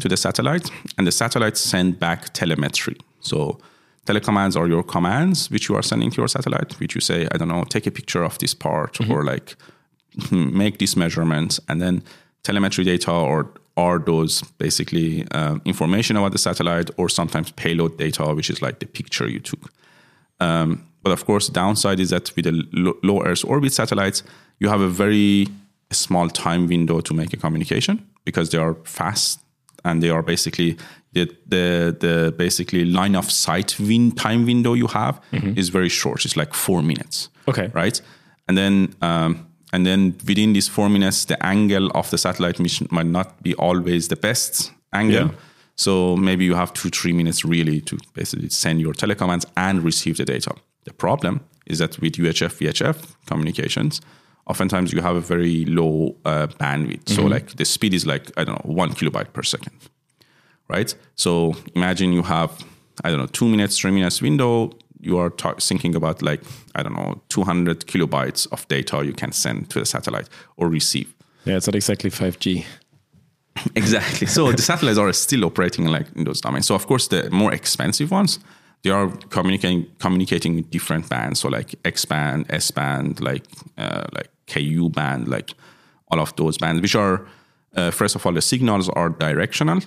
to 0.00 0.08
the 0.08 0.16
satellite, 0.16 0.70
and 0.96 1.06
the 1.06 1.12
satellite 1.12 1.56
send 1.56 1.98
back 1.98 2.32
telemetry. 2.32 2.96
So 3.20 3.58
telecommands 4.06 4.56
are 4.56 4.66
your 4.66 4.82
commands 4.82 5.50
which 5.50 5.68
you 5.68 5.76
are 5.76 5.82
sending 5.82 6.10
to 6.10 6.16
your 6.16 6.28
satellite, 6.28 6.80
which 6.80 6.94
you 6.94 7.00
say, 7.00 7.28
I 7.32 7.36
don't 7.36 7.48
know, 7.48 7.64
take 7.64 7.86
a 7.86 7.90
picture 7.90 8.24
of 8.24 8.38
this 8.38 8.54
part 8.54 8.98
or 9.10 9.22
like 9.24 9.56
make 10.30 10.78
these 10.78 10.96
measurements, 10.96 11.60
and 11.68 11.80
then 11.80 12.02
telemetry 12.42 12.84
data 12.84 13.12
or 13.12 13.50
are 13.76 13.98
those 13.98 14.42
basically 14.58 15.26
um, 15.32 15.60
information 15.64 16.16
about 16.16 16.32
the 16.32 16.38
satellite 16.38 16.90
or 16.96 17.10
sometimes 17.10 17.50
payload 17.52 17.98
data, 17.98 18.34
which 18.34 18.48
is 18.48 18.62
like 18.62 18.78
the 18.78 18.86
picture 18.86 19.28
you 19.28 19.40
took. 19.40 19.70
Um, 20.40 20.86
but 21.06 21.12
of 21.12 21.24
course, 21.24 21.46
the 21.46 21.52
downside 21.52 22.00
is 22.00 22.10
that 22.10 22.34
with 22.34 22.46
the 22.46 22.96
low 23.04 23.22
Earth 23.22 23.44
orbit 23.44 23.72
satellites, 23.72 24.24
you 24.58 24.68
have 24.68 24.80
a 24.80 24.88
very 24.88 25.46
small 25.92 26.28
time 26.28 26.66
window 26.66 27.00
to 27.00 27.14
make 27.14 27.32
a 27.32 27.36
communication 27.36 28.04
because 28.24 28.50
they 28.50 28.58
are 28.58 28.74
fast 28.82 29.38
and 29.84 30.02
they 30.02 30.10
are 30.10 30.20
basically 30.20 30.76
the 31.12 31.26
the, 31.46 31.96
the 32.00 32.34
basically 32.36 32.84
line 32.84 33.14
of 33.14 33.30
sight 33.30 33.78
win 33.78 34.10
time 34.10 34.44
window 34.46 34.74
you 34.74 34.88
have 34.88 35.20
is 35.56 35.68
very 35.68 35.88
short. 35.88 36.24
It's 36.24 36.36
like 36.36 36.54
four 36.54 36.82
minutes. 36.82 37.28
Okay. 37.46 37.70
Right. 37.72 38.02
And 38.48 38.58
then 38.58 38.92
um, 39.00 39.46
and 39.72 39.86
then 39.86 40.16
within 40.26 40.54
these 40.54 40.66
four 40.66 40.88
minutes, 40.88 41.26
the 41.26 41.36
angle 41.46 41.88
of 41.94 42.10
the 42.10 42.18
satellite 42.18 42.58
mission 42.58 42.88
might 42.90 43.06
not 43.06 43.40
be 43.44 43.54
always 43.54 44.08
the 44.08 44.16
best 44.16 44.72
angle. 44.92 45.26
Yeah. 45.26 45.30
So 45.76 46.16
maybe 46.16 46.44
you 46.44 46.56
have 46.56 46.72
two, 46.72 46.90
three 46.90 47.12
minutes 47.12 47.44
really 47.44 47.80
to 47.82 47.96
basically 48.12 48.48
send 48.48 48.80
your 48.80 48.94
telecommands 48.94 49.44
and 49.56 49.84
receive 49.84 50.16
the 50.16 50.24
data. 50.24 50.52
The 50.86 50.94
problem 50.94 51.40
is 51.66 51.78
that 51.80 52.00
with 52.00 52.14
UHF, 52.14 52.52
VHF 52.60 53.16
communications, 53.26 54.00
oftentimes 54.46 54.92
you 54.92 55.02
have 55.02 55.16
a 55.16 55.20
very 55.20 55.64
low 55.64 56.16
uh, 56.24 56.46
bandwidth. 56.60 57.08
So 57.08 57.22
like 57.24 57.56
the 57.56 57.64
speed 57.64 57.92
is 57.92 58.06
like, 58.06 58.30
I 58.36 58.44
don't 58.44 58.54
know, 58.64 58.72
one 58.74 58.92
kilobyte 58.92 59.32
per 59.32 59.42
second, 59.42 59.74
right? 60.68 60.94
So 61.16 61.54
imagine 61.74 62.12
you 62.12 62.22
have, 62.22 62.50
I 63.04 63.10
don't 63.10 63.18
know, 63.18 63.26
two 63.26 63.48
minutes, 63.48 63.76
three 63.78 63.90
minutes 63.90 64.22
window. 64.22 64.70
You 65.00 65.18
are 65.18 65.30
ta- 65.30 65.54
thinking 65.60 65.94
about 65.96 66.22
like, 66.22 66.42
I 66.76 66.82
don't 66.84 66.94
know, 66.94 67.20
200 67.28 67.86
kilobytes 67.86 68.46
of 68.52 68.66
data 68.68 69.04
you 69.04 69.12
can 69.12 69.32
send 69.32 69.68
to 69.70 69.80
the 69.80 69.86
satellite 69.86 70.28
or 70.56 70.68
receive. 70.68 71.12
Yeah, 71.44 71.56
it's 71.56 71.66
not 71.66 71.74
exactly 71.74 72.10
5G. 72.10 72.64
Exactly. 73.74 74.26
So 74.26 74.52
the 74.52 74.60
satellites 74.62 74.98
are 74.98 75.12
still 75.14 75.44
operating 75.46 75.86
like 75.86 76.06
in 76.14 76.24
those 76.24 76.42
domains. 76.42 76.66
So 76.66 76.74
of 76.74 76.86
course, 76.86 77.08
the 77.08 77.30
more 77.30 77.54
expensive 77.54 78.10
ones, 78.10 78.38
they 78.86 78.92
are 78.92 79.08
communicating 79.30 79.86
communicating 79.98 80.54
with 80.54 80.70
different 80.70 81.08
bands. 81.08 81.40
So 81.40 81.48
like 81.48 81.74
X 81.84 82.04
band, 82.04 82.46
S 82.50 82.70
band, 82.70 83.20
like 83.20 83.44
uh, 83.76 84.04
like 84.12 84.30
KU 84.46 84.88
band, 84.90 85.26
like 85.26 85.54
all 86.08 86.20
of 86.20 86.34
those 86.36 86.56
bands, 86.56 86.80
which 86.80 86.94
are 86.94 87.26
uh, 87.74 87.90
first 87.90 88.14
of 88.14 88.24
all 88.24 88.32
the 88.32 88.40
signals 88.40 88.88
are 88.90 89.08
directional. 89.08 89.80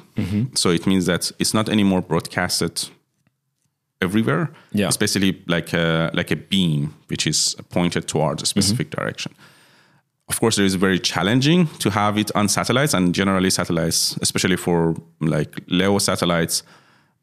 So 0.55 0.69
it 0.71 0.85
means 0.85 1.05
that 1.05 1.31
it's 1.39 1.53
not 1.53 1.69
anymore 1.69 2.01
broadcasted 2.01 2.89
everywhere. 4.01 4.51
Yeah. 4.73 4.87
It's 4.87 4.97
basically 4.97 5.41
like 5.47 5.73
a, 5.73 6.11
like 6.13 6.31
a 6.31 6.35
beam 6.35 6.93
which 7.07 7.25
is 7.25 7.55
pointed 7.69 8.07
towards 8.07 8.43
a 8.43 8.45
specific 8.45 8.89
direction. 8.89 9.33
Of 10.27 10.39
course, 10.39 10.59
it 10.59 10.65
is 10.65 10.75
very 10.75 10.99
challenging 10.99 11.67
to 11.79 11.89
have 11.89 12.17
it 12.17 12.31
on 12.35 12.49
satellites, 12.49 12.93
and 12.93 13.15
generally 13.15 13.49
satellites, 13.49 14.17
especially 14.21 14.57
for 14.57 14.95
like 15.19 15.59
LEO 15.67 15.97
satellites, 15.99 16.63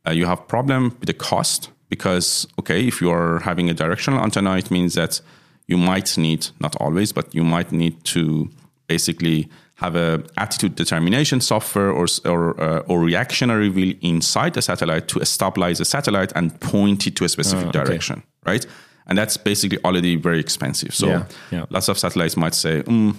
uh, 0.06 0.10
you 0.10 0.26
have 0.26 0.46
problem 0.48 0.96
with 1.00 1.06
the 1.06 1.14
cost 1.14 1.70
because 1.88 2.46
okay, 2.58 2.86
if 2.86 3.00
you 3.00 3.10
are 3.10 3.40
having 3.40 3.70
a 3.70 3.74
directional 3.74 4.22
antenna, 4.22 4.56
it 4.56 4.70
means 4.70 4.94
that 4.94 5.20
you 5.66 5.76
might 5.76 6.16
need 6.16 6.48
not 6.60 6.76
always, 6.76 7.12
but 7.12 7.34
you 7.34 7.44
might 7.44 7.72
need 7.72 8.02
to 8.04 8.48
basically 8.86 9.48
have 9.74 9.94
a 9.94 10.22
attitude 10.36 10.74
determination 10.74 11.40
software 11.40 11.90
or 11.90 12.06
or, 12.24 12.60
uh, 12.60 12.78
or 12.88 13.00
reactionary 13.00 13.68
wheel 13.68 13.94
inside 14.00 14.54
the 14.54 14.62
satellite 14.62 15.08
to 15.08 15.24
stabilize 15.24 15.78
the 15.78 15.84
satellite 15.84 16.32
and 16.34 16.58
point 16.60 17.06
it 17.06 17.16
to 17.16 17.24
a 17.24 17.28
specific 17.28 17.68
okay. 17.68 17.84
direction, 17.84 18.22
right? 18.44 18.66
And 19.06 19.16
that's 19.18 19.36
basically 19.36 19.78
already 19.84 20.16
very 20.16 20.40
expensive. 20.40 20.94
So 20.94 21.06
Yeah, 21.06 21.24
yeah. 21.50 21.64
lots 21.70 21.88
of 21.88 21.98
satellites 21.98 22.36
might 22.36 22.54
say, 22.54 22.82
mm, 22.82 23.14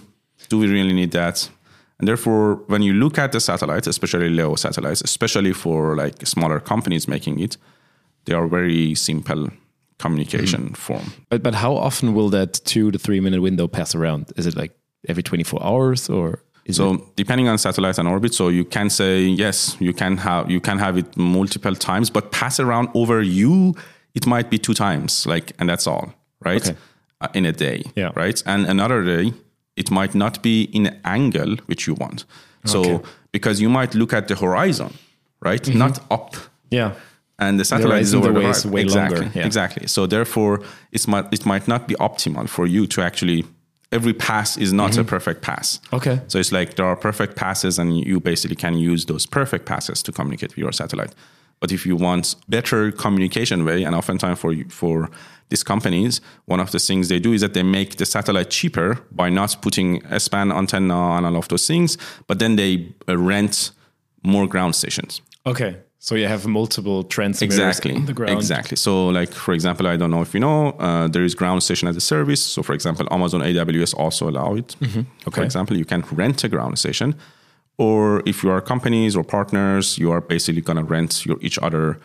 "Do 0.50 0.60
we 0.60 0.68
really 0.68 0.94
need 0.94 1.12
that?" 1.12 1.50
And 2.00 2.08
therefore, 2.08 2.56
when 2.68 2.82
you 2.84 2.94
look 2.94 3.18
at 3.18 3.32
the 3.32 3.40
satellites, 3.40 3.88
especially 3.88 4.30
LEO 4.30 4.56
satellites, 4.56 5.02
especially 5.02 5.54
for 5.54 5.96
like 5.96 6.26
smaller 6.28 6.60
companies 6.60 7.08
making 7.08 7.40
it, 7.40 7.58
they 8.26 8.34
are 8.36 8.48
very 8.48 8.94
simple 8.96 9.50
communication 10.00 10.62
Mm-hmm. 10.64 10.74
form. 10.74 11.12
But 11.30 11.42
but 11.44 11.56
how 11.56 11.76
often 11.76 12.14
will 12.14 12.30
that 12.30 12.54
two 12.66 12.92
to 12.92 13.00
three 13.00 13.20
minute 13.20 13.42
window 13.42 13.68
pass 13.68 13.96
around? 13.96 14.32
Is 14.38 14.46
it 14.46 14.56
like 14.56 14.72
every 15.08 15.24
24 15.24 15.64
hours 15.64 16.10
or 16.10 16.40
is 16.66 16.76
So 16.76 16.94
it? 16.94 17.02
depending 17.16 17.48
on 17.50 17.58
satellite 17.58 17.98
and 18.00 18.08
orbit, 18.08 18.34
so 18.34 18.50
you 18.50 18.66
can 18.66 18.90
say 18.90 19.22
yes, 19.22 19.76
you 19.80 19.94
can 19.94 20.18
have 20.18 20.52
you 20.52 20.60
can 20.62 20.78
have 20.80 20.98
it 21.00 21.18
multiple 21.18 21.76
times, 21.76 22.12
but 22.12 22.32
pass 22.32 22.60
around 22.60 22.90
over 22.94 23.22
you, 23.24 23.74
it 24.14 24.26
might 24.28 24.50
be 24.50 24.58
two 24.60 24.74
times, 24.74 25.26
like, 25.26 25.52
and 25.60 25.68
that's 25.70 25.88
all, 25.88 26.14
right? 26.46 26.68
Okay. 26.70 26.78
Uh, 27.22 27.28
in 27.34 27.46
a 27.46 27.52
day, 27.52 27.82
Yeah. 27.96 28.12
right? 28.16 28.44
And 28.46 28.68
another 28.68 29.04
day, 29.04 29.34
it 29.78 29.90
might 29.92 30.14
not 30.16 30.42
be 30.44 30.64
in 30.74 30.88
an 30.88 31.00
angle 31.04 31.56
which 31.68 31.88
you 31.88 31.94
want. 31.96 32.26
So 32.66 32.80
Okay. 32.80 32.90
Mm-hmm. 32.90 33.10
because 33.32 33.62
you 33.62 33.70
might 33.70 33.96
look 33.96 34.14
at 34.14 34.28
the 34.28 34.36
horizon, 34.36 34.92
right? 35.42 35.66
Not 35.76 36.00
up. 36.12 36.36
Yeah. 36.72 36.92
And 37.40 37.60
the 37.60 37.64
satellite 37.66 38.02
is 38.02 38.12
horizon 38.12 38.20
over 38.20 38.34
the 38.34 38.40
away 38.46 38.50
is 38.50 38.66
way 38.66 38.82
exactly, 38.82 39.22
longer, 39.22 39.40
yeah. 39.40 39.46
exactly. 39.46 39.88
So 39.88 40.08
therefore, 40.08 40.62
it's 40.92 41.08
might 41.08 41.26
it 41.32 41.46
might 41.46 41.68
not 41.68 41.88
be 41.88 41.96
optimal 42.00 42.48
for 42.50 42.66
you 42.68 42.88
to 42.88 43.02
actually. 43.02 43.44
Every 43.92 44.14
pass 44.14 44.58
is 44.58 44.74
not 44.74 44.98
a 44.98 45.04
perfect 45.04 45.42
pass. 45.42 45.68
Mm-hmm. 45.78 45.96
Okay. 45.96 46.20
So 46.28 46.40
it's 46.40 46.52
like 46.52 46.74
there 46.76 46.86
are 46.86 46.96
perfect 46.98 47.36
passes, 47.36 47.80
and 47.80 47.88
you 48.12 48.20
basically 48.20 48.56
can 48.58 48.74
use 48.92 49.06
those 49.06 49.26
perfect 49.30 49.66
passes 49.66 50.04
to 50.04 50.12
communicate 50.12 50.50
with 50.50 50.58
your 50.58 50.74
satellite. 50.74 51.14
But 51.62 51.72
if 51.72 51.86
you 51.86 51.96
want 51.96 52.36
better 52.50 52.92
communication 52.92 53.64
way, 53.64 53.86
and 53.86 53.96
oftentimes 53.96 54.40
for 54.40 54.52
you- 54.54 54.70
for 54.70 55.10
these 55.50 55.64
companies, 55.64 56.22
one 56.46 56.60
of 56.60 56.72
the 56.72 56.80
things 56.80 57.08
they 57.08 57.20
do 57.20 57.34
is 57.34 57.42
that 57.42 57.54
they 57.54 57.64
make 57.64 57.96
the 57.98 58.06
satellite 58.06 58.50
cheaper 58.50 59.00
by 59.12 59.30
not 59.30 59.58
putting 59.62 60.04
a 60.06 60.16
S-band 60.16 60.52
antenna 60.52 61.16
and 61.18 61.26
all 61.26 61.36
of 61.38 61.48
those 61.48 61.66
things, 61.68 61.98
but 62.28 62.40
then 62.40 62.56
they 62.58 62.94
uh, 63.08 63.18
rent 63.18 63.72
more 64.24 64.48
ground 64.48 64.76
stations. 64.76 65.22
Okay. 65.46 65.78
So 66.00 66.16
you 66.16 66.28
have 66.28 66.46
multiple 66.48 67.04
transmitters 67.04 67.58
exactly 67.58 67.96
on 67.96 68.06
the 68.06 68.14
ground. 68.14 68.38
exactly 68.38 68.78
so 68.78 69.08
like 69.10 69.32
for 69.34 69.54
example 69.54 69.88
i 69.88 69.98
don't 69.98 70.12
know 70.12 70.22
if 70.22 70.34
you 70.34 70.40
know 70.40 70.70
uh, 70.80 71.08
there 71.08 71.24
is 71.26 71.34
ground 71.36 71.64
station 71.64 71.88
as 71.90 71.96
a 71.98 72.00
service 72.02 72.40
so 72.42 72.62
for 72.64 72.74
example 72.76 73.06
amazon 73.12 73.42
aws 73.42 73.94
also 73.98 74.30
allow 74.30 74.54
it 74.56 74.76
for 74.80 74.86
Mm-hmm. 74.86 75.28
Okay. 75.28 75.44
example 75.44 75.76
you 75.76 75.86
can 75.86 76.04
rent 76.12 76.44
a 76.44 76.50
ground 76.50 76.78
station 76.78 77.16
or 77.78 78.22
if 78.26 78.44
you 78.44 78.50
are 78.52 78.62
companies 78.62 79.16
or 79.16 79.24
partners 79.24 79.98
you 79.98 80.12
are 80.12 80.22
basically 80.22 80.62
going 80.62 80.78
to 80.78 80.84
rent 80.84 81.26
your 81.26 81.38
each 81.42 81.58
other 81.68 81.98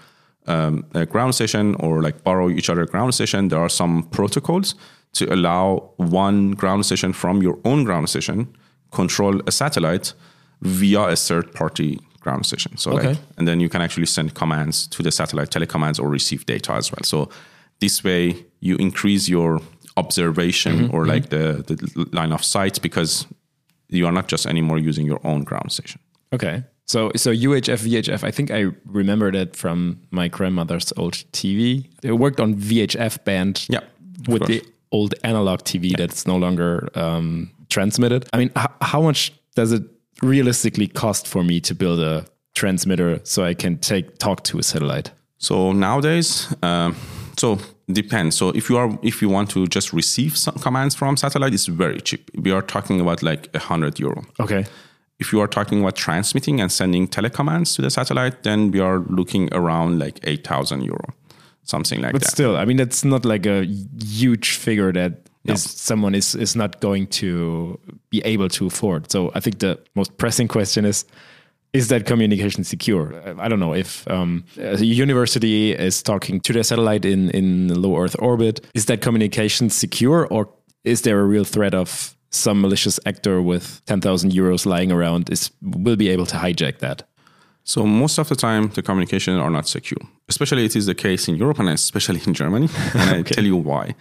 um, 0.47 0.85
a 0.95 1.07
ground 1.07 1.35
station 1.35 1.75
or 1.77 2.03
like 2.03 2.23
borrow 2.25 2.49
each 2.51 2.69
other 2.71 2.85
ground 2.87 3.15
station 3.15 3.49
there 3.49 3.61
are 3.61 3.69
some 3.71 4.03
protocols 4.11 4.75
to 5.13 5.25
allow 5.33 5.91
one 5.97 6.51
ground 6.53 6.85
station 6.87 7.13
from 7.13 7.43
your 7.43 7.59
own 7.65 7.85
ground 7.85 8.09
station 8.09 8.47
control 8.91 9.41
a 9.47 9.53
satellite 9.53 10.15
via 10.63 11.01
a 11.03 11.17
third 11.17 11.53
party 11.55 11.99
ground 12.21 12.45
station 12.47 12.77
so 12.77 12.91
Okay. 12.93 13.09
like 13.09 13.19
and 13.39 13.47
then 13.49 13.61
you 13.61 13.69
can 13.69 13.83
actually 13.83 14.07
send 14.07 14.35
commands 14.35 14.87
to 14.89 15.03
the 15.03 15.11
satellite 15.11 15.51
telecommands 15.51 15.99
or 16.01 16.09
receive 16.09 16.45
data 16.47 16.73
as 16.73 16.91
well. 16.93 17.03
So 17.05 17.29
this 17.81 18.03
way 18.05 18.45
you 18.61 18.77
increase 18.77 19.29
your 19.29 19.61
observation 19.97 20.91
or 20.91 21.07
like 21.07 21.29
the, 21.29 21.63
the 21.67 22.07
line 22.13 22.33
of 22.33 22.43
sight 22.45 22.81
because 22.83 23.27
you 23.89 24.07
are 24.07 24.13
not 24.13 24.29
just 24.29 24.47
anymore 24.47 24.79
using 24.79 25.07
your 25.07 25.21
own 25.25 25.45
ground 25.45 25.71
station 25.73 26.01
Okay. 26.33 26.63
So 26.87 27.11
so 27.17 27.31
UHF 27.33 27.81
VHF. 27.87 28.25
I 28.25 28.31
think 28.31 28.51
I 28.51 28.67
remember 28.87 29.31
that 29.33 29.57
from 29.57 29.99
my 30.11 30.29
grandmother's 30.29 30.93
old 30.97 31.15
TV. 31.33 31.87
It 32.03 32.13
worked 32.13 32.41
on 32.41 32.55
VHF 32.55 33.25
band. 33.25 33.67
Yeah, 33.69 33.81
With 34.29 34.47
the 34.47 34.63
old 34.91 35.15
analog 35.25 35.61
TV 35.61 35.97
that's 35.97 36.27
no 36.27 36.37
longer 36.37 36.89
um, 36.95 37.51
transmitted. 37.71 38.29
I 38.33 38.39
mean, 38.39 38.51
h- 38.57 38.67
how 38.81 39.01
much 39.03 39.33
does 39.55 39.73
it 39.73 39.83
realistically 40.23 40.87
cost 40.89 41.27
for 41.27 41.43
me 41.43 41.61
to 41.61 41.75
build 41.75 42.01
a 42.01 42.25
transmitter 42.55 43.21
so 43.25 43.45
I 43.45 43.55
can 43.55 43.79
take 43.79 44.19
talk 44.19 44.43
to 44.45 44.59
a 44.59 44.63
satellite? 44.63 45.11
So 45.39 45.73
nowadays, 45.73 46.55
um, 46.63 46.95
so 47.39 47.59
depends. 47.91 48.37
So 48.37 48.51
if 48.51 48.69
you 48.69 48.77
are 48.77 48.99
if 49.03 49.23
you 49.23 49.29
want 49.31 49.51
to 49.51 49.67
just 49.67 49.93
receive 49.93 50.37
some 50.37 50.55
commands 50.57 50.95
from 50.95 51.17
satellite, 51.17 51.55
it's 51.55 51.67
very 51.67 52.01
cheap. 52.01 52.31
We 52.35 52.53
are 52.53 52.63
talking 52.63 53.01
about 53.01 53.23
like 53.23 53.49
a 53.55 53.59
hundred 53.59 53.99
euro. 53.99 54.25
Okay. 54.41 54.67
If 55.23 55.33
you 55.33 55.41
are 55.43 55.49
talking 55.59 55.79
about 55.83 55.97
transmitting 56.07 56.61
and 56.63 56.71
sending 56.71 57.09
telecommands 57.09 57.75
to 57.77 57.83
the 57.83 57.91
satellite, 57.91 58.37
then 58.43 58.59
we 58.75 58.81
are 58.89 58.99
looking 59.19 59.45
around 59.61 59.99
like 60.05 60.17
eight 60.31 60.43
thousand 60.51 60.81
euro, 60.93 61.07
something 61.63 62.01
like 62.05 62.13
But 62.13 62.23
that. 62.23 62.31
still, 62.31 62.55
I 62.63 62.65
mean, 62.67 62.77
that's 62.83 63.05
not 63.05 63.25
like 63.25 63.47
a 63.47 63.59
huge 64.21 64.49
figure 64.67 64.93
that 64.93 65.13
is 65.45 65.65
No. 65.67 65.71
someone 65.91 66.15
is 66.19 66.35
is 66.35 66.55
not 66.57 66.71
going 66.81 67.07
to 67.21 67.27
be 68.11 68.19
able 68.35 68.49
to 68.59 68.67
afford. 68.67 69.11
So 69.13 69.31
I 69.37 69.41
think 69.41 69.59
the 69.59 69.77
most 69.95 70.11
pressing 70.17 70.49
question 70.49 70.85
is: 70.85 71.05
Is 71.73 71.87
that 71.89 72.03
communication 72.07 72.65
secure? 72.65 73.05
I 73.45 73.49
don't 73.49 73.59
know 73.61 73.75
if 73.75 74.07
um, 74.09 74.45
a 74.59 74.85
university 75.07 75.73
is 75.87 76.03
talking 76.03 76.41
to 76.43 76.53
their 76.53 76.65
satellite 76.65 77.05
in 77.13 77.31
in 77.31 77.69
low 77.83 77.97
Earth 78.03 78.17
orbit. 78.19 78.61
Is 78.75 78.85
that 78.87 79.01
communication 79.01 79.71
secure, 79.71 80.27
or 80.31 80.47
is 80.85 81.01
there 81.03 81.19
a 81.21 81.25
real 81.35 81.45
threat 81.45 81.75
of 81.75 82.15
some 82.33 82.61
malicious 82.61 82.99
actor 83.07 83.41
with 83.41 83.83
ten 83.87 84.01
thousand 84.01 84.33
euros 84.33 84.67
lying 84.67 84.91
around 84.91 85.31
is 85.31 85.51
will 85.61 85.97
be 85.97 86.09
able 86.09 86.27
to 86.27 86.37
hijack 86.37 86.79
that? 86.79 87.03
So 87.65 87.87
most 87.87 88.19
of 88.19 88.29
the 88.29 88.35
time, 88.35 88.71
the 88.71 88.83
communication 88.83 89.39
are 89.39 89.51
not 89.51 89.69
secure. 89.69 90.01
Especially 90.29 90.65
it 90.65 90.75
is 90.75 90.87
the 90.87 90.95
case 90.95 91.29
in 91.29 91.37
Europe 91.37 91.61
and 91.61 91.69
especially 91.69 92.21
in 92.27 92.35
Germany. 92.35 92.69
And 92.95 93.11
I 93.11 93.23
tell 93.23 93.45
you 93.45 93.57
why. 93.57 93.95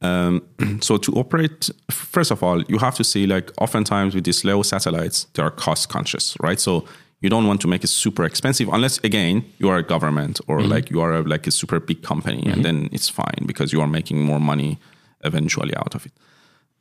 Um, 0.00 0.42
so 0.80 0.96
to 0.96 1.12
operate, 1.12 1.70
first 1.90 2.30
of 2.30 2.42
all, 2.42 2.62
you 2.62 2.78
have 2.78 2.96
to 2.96 3.04
see 3.04 3.26
like 3.26 3.52
oftentimes 3.58 4.14
with 4.14 4.24
these 4.24 4.44
low 4.44 4.62
satellites, 4.62 5.26
they 5.34 5.42
are 5.42 5.50
cost 5.50 5.88
conscious, 5.88 6.36
right? 6.42 6.60
So 6.60 6.84
you 7.20 7.28
don't 7.28 7.46
want 7.46 7.60
to 7.60 7.68
make 7.68 7.82
it 7.84 7.88
super 7.88 8.24
expensive 8.24 8.68
unless 8.68 8.98
again 8.98 9.44
you 9.58 9.68
are 9.68 9.76
a 9.76 9.82
government 9.82 10.40
or 10.46 10.62
like 10.62 10.88
you 10.88 11.00
are 11.00 11.14
a, 11.14 11.22
like 11.22 11.46
a 11.48 11.50
super 11.50 11.80
big 11.80 12.02
company, 12.02 12.42
and 12.46 12.64
then 12.64 12.88
it's 12.92 13.08
fine 13.08 13.44
because 13.46 13.72
you 13.72 13.80
are 13.80 13.88
making 13.88 14.22
more 14.22 14.40
money 14.40 14.78
eventually 15.24 15.74
out 15.76 15.94
of 15.94 16.06
it. 16.06 16.12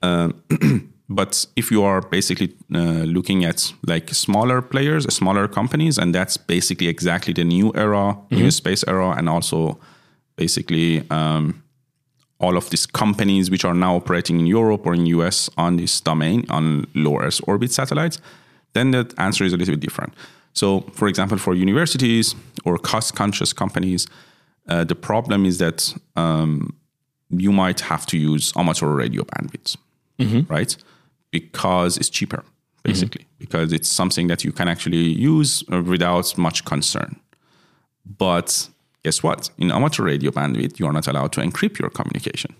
But 1.09 1.45
if 1.55 1.71
you 1.71 1.83
are 1.83 2.01
basically 2.01 2.53
uh, 2.73 3.05
looking 3.05 3.45
at 3.45 3.73
like 3.85 4.09
smaller 4.13 4.61
players, 4.61 5.05
smaller 5.13 5.47
companies, 5.47 5.97
and 5.97 6.13
that's 6.13 6.35
basically 6.35 6.89
exactly 6.89 7.33
the 7.33 7.45
new 7.45 7.71
era, 7.75 8.17
new 8.29 8.51
space 8.51 8.83
era, 8.85 9.11
and 9.11 9.29
also 9.29 9.79
basically 10.35 11.09
um, 11.09 11.63
all 12.39 12.57
of 12.57 12.69
these 12.69 12.85
companies 12.85 13.49
which 13.49 13.63
are 13.63 13.73
now 13.73 13.95
operating 13.95 14.39
in 14.39 14.47
Europe 14.47 14.85
or 14.85 14.93
in 14.93 15.05
US 15.05 15.49
on 15.57 15.77
this 15.77 16.01
domain 16.01 16.45
on 16.49 16.85
low 16.93 17.19
Earth 17.19 17.39
orbit 17.47 17.71
satellites, 17.71 18.19
then 18.73 18.91
the 18.91 19.11
answer 19.17 19.45
is 19.45 19.53
a 19.53 19.57
little 19.57 19.75
bit 19.75 19.79
different. 19.79 20.13
So, 20.53 20.81
for 20.93 21.07
example, 21.07 21.37
for 21.37 21.53
universities 21.53 22.35
or 22.65 22.77
cost-conscious 22.77 23.53
companies, 23.53 24.07
uh, 24.67 24.83
the 24.83 24.95
problem 24.95 25.45
is 25.45 25.59
that 25.59 25.95
um, 26.15 26.75
you 27.29 27.51
might 27.51 27.79
have 27.79 28.05
to 28.07 28.17
use 28.17 28.51
amateur 28.55 28.87
radio 28.87 29.23
bandwidth, 29.23 29.77
right? 30.49 30.75
Because 31.31 31.97
it's 31.97 32.09
cheaper, 32.09 32.43
basically, 32.83 33.25
because 33.39 33.73
it's 33.73 33.89
something 33.89 34.27
that 34.27 34.43
you 34.43 34.51
can 34.51 34.67
actually 34.67 34.97
use 35.33 35.63
uh, 35.71 35.81
without 35.83 36.37
much 36.37 36.63
concern. 36.65 37.17
But 38.05 38.69
guess 39.03 39.21
what? 39.23 39.49
In 39.57 39.71
amateur 39.71 40.03
radio 40.03 40.31
bandwidth, 40.31 40.79
you 40.79 40.85
are 40.87 40.93
not 40.93 41.07
allowed 41.07 41.31
to 41.33 41.41
encrypt 41.41 41.79
your 41.79 41.89
communication, 41.89 42.55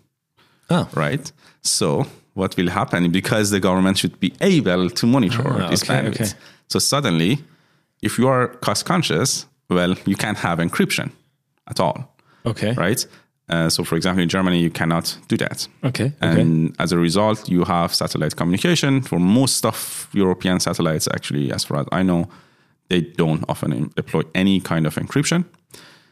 Oh, 0.69 0.87
right? 0.95 1.31
So 1.61 2.05
what 2.33 2.55
will 2.57 2.69
happen 2.69 3.11
because 3.11 3.49
the 3.51 3.59
government 3.59 3.97
should 3.97 4.19
be 4.19 4.33
able 4.41 4.89
to 4.89 5.05
monitor 5.07 5.47
Ah, 5.47 5.69
this 5.69 5.83
okay, 5.83 5.93
bandwidth. 5.93 6.21
okay. 6.21 6.31
So 6.69 6.79
suddenly, 6.79 7.39
if 8.01 8.19
you 8.19 8.27
are 8.27 8.47
cost 8.61 8.85
conscious, 8.85 9.45
well, 9.69 9.95
you 10.05 10.15
can't 10.15 10.37
have 10.37 10.59
encryption 10.59 11.11
at 11.67 11.79
all, 11.79 12.13
okay, 12.45 12.73
right? 12.73 13.05
Uh, 13.49 13.69
so, 13.69 13.83
for 13.83 13.95
example, 13.95 14.21
in 14.21 14.29
Germany, 14.29 14.59
you 14.59 14.69
cannot 14.69 15.17
do 15.27 15.37
that. 15.37 15.67
okay, 15.83 16.11
okay. 16.21 16.41
And 16.41 16.75
as 16.79 16.91
a 16.91 16.97
result, 16.97 17.49
you 17.49 17.63
have 17.63 17.95
satellite 17.95 18.35
communication. 18.35 19.01
For 19.01 19.19
most 19.19 19.65
of 19.65 20.09
European 20.13 20.59
satellites, 20.59 21.07
actually, 21.13 21.53
as 21.53 21.63
far 21.63 21.79
as 21.79 21.87
I 21.91 22.03
know, 22.03 22.27
they 22.89 23.01
don't 23.01 23.43
often 23.47 23.91
deploy 23.95 24.23
any 24.35 24.59
kind 24.59 24.85
of 24.85 24.95
encryption. 24.95 25.45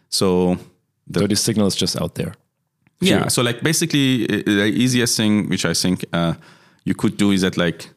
So, 0.10 0.58
the, 1.08 1.20
so 1.20 1.28
the 1.28 1.36
signal 1.36 1.68
is 1.68 1.76
just 1.76 2.02
out 2.02 2.16
there. 2.16 2.34
yeah, 3.02 3.28
so 3.28 3.42
like 3.42 3.62
basically, 3.62 4.26
the 4.28 4.72
easiest 4.74 5.18
thing 5.18 5.50
which 5.50 5.66
I 5.66 5.74
think 5.74 6.06
uh, 6.14 6.36
you 6.86 6.96
could 6.96 7.18
do 7.18 7.32
is 7.32 7.42
that, 7.42 7.58
like, 7.58 7.90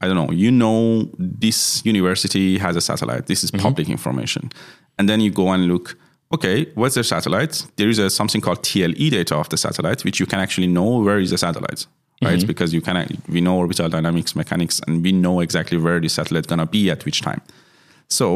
I 0.00 0.06
don't 0.06 0.16
know, 0.16 0.30
you 0.30 0.50
know, 0.50 1.08
this 1.18 1.82
university 1.84 2.58
has 2.58 2.76
a 2.76 2.80
satellite. 2.80 3.26
This 3.26 3.42
is 3.42 3.50
public 3.50 3.88
information. 3.88 4.50
And 4.98 5.08
then 5.08 5.20
you 5.20 5.30
go 5.30 5.48
and 5.48 5.66
look, 5.66 5.96
okay, 6.34 6.66
what's 6.74 6.94
their 6.94 7.04
satellite? 7.04 7.66
There 7.76 7.88
is 7.88 7.98
a, 7.98 8.08
something 8.10 8.40
called 8.40 8.62
TLE 8.62 9.10
data 9.10 9.34
of 9.36 9.48
the 9.48 9.56
satellite, 9.56 10.04
which 10.04 10.18
you 10.20 10.26
can 10.26 10.40
actually 10.40 10.66
know 10.68 10.90
where 11.06 11.18
is 11.18 11.30
the 11.30 11.38
satellite, 11.38 11.86
right? 12.22 12.38
Mm-hmm. 12.38 12.46
Because 12.46 12.72
you 12.76 12.80
can, 12.80 12.96
we 13.28 13.40
know 13.40 13.56
orbital 13.58 13.88
dynamics, 13.88 14.34
mechanics, 14.36 14.80
and 14.86 15.02
we 15.02 15.12
know 15.12 15.40
exactly 15.40 15.78
where 15.78 16.00
the 16.00 16.08
satellite 16.08 16.44
is 16.46 16.50
gonna 16.52 16.66
be 16.66 16.90
at 16.90 17.04
which 17.04 17.20
time. 17.22 17.40
So 18.08 18.26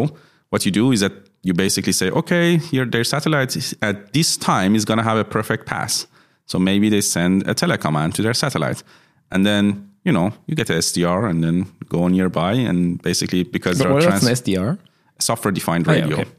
what 0.50 0.64
you 0.66 0.72
do 0.72 0.92
is 0.92 1.00
that 1.00 1.12
you 1.42 1.54
basically 1.54 1.92
say, 1.92 2.10
okay, 2.10 2.56
here 2.58 2.84
their 2.84 3.04
satellite 3.04 3.56
is- 3.56 3.74
at 3.82 4.12
this 4.12 4.36
time 4.36 4.74
is 4.74 4.84
gonna 4.84 5.04
have 5.04 5.18
a 5.18 5.24
perfect 5.24 5.66
pass. 5.66 6.06
So 6.46 6.58
maybe 6.58 6.88
they 6.88 7.00
send 7.02 7.46
a 7.48 7.54
telecommand 7.54 8.14
to 8.14 8.22
their 8.22 8.34
satellite, 8.34 8.82
and 9.30 9.44
then 9.44 9.62
you 10.04 10.12
know 10.12 10.32
you 10.46 10.54
get 10.56 10.70
a 10.70 10.76
SDR 10.78 11.26
and 11.30 11.38
then 11.44 11.66
go 11.88 12.08
nearby 12.08 12.52
and 12.70 12.80
basically 13.02 13.42
because 13.44 13.76
But 13.78 13.84
there 13.84 13.90
are 13.92 13.94
what 13.94 14.04
trans- 14.04 14.24
an 14.26 14.32
SDR? 14.32 14.78
software 15.18 15.52
defined 15.52 15.86
Oh, 15.88 15.92
yeah, 15.92 16.02
radio. 16.02 16.16
okay. 16.20 16.30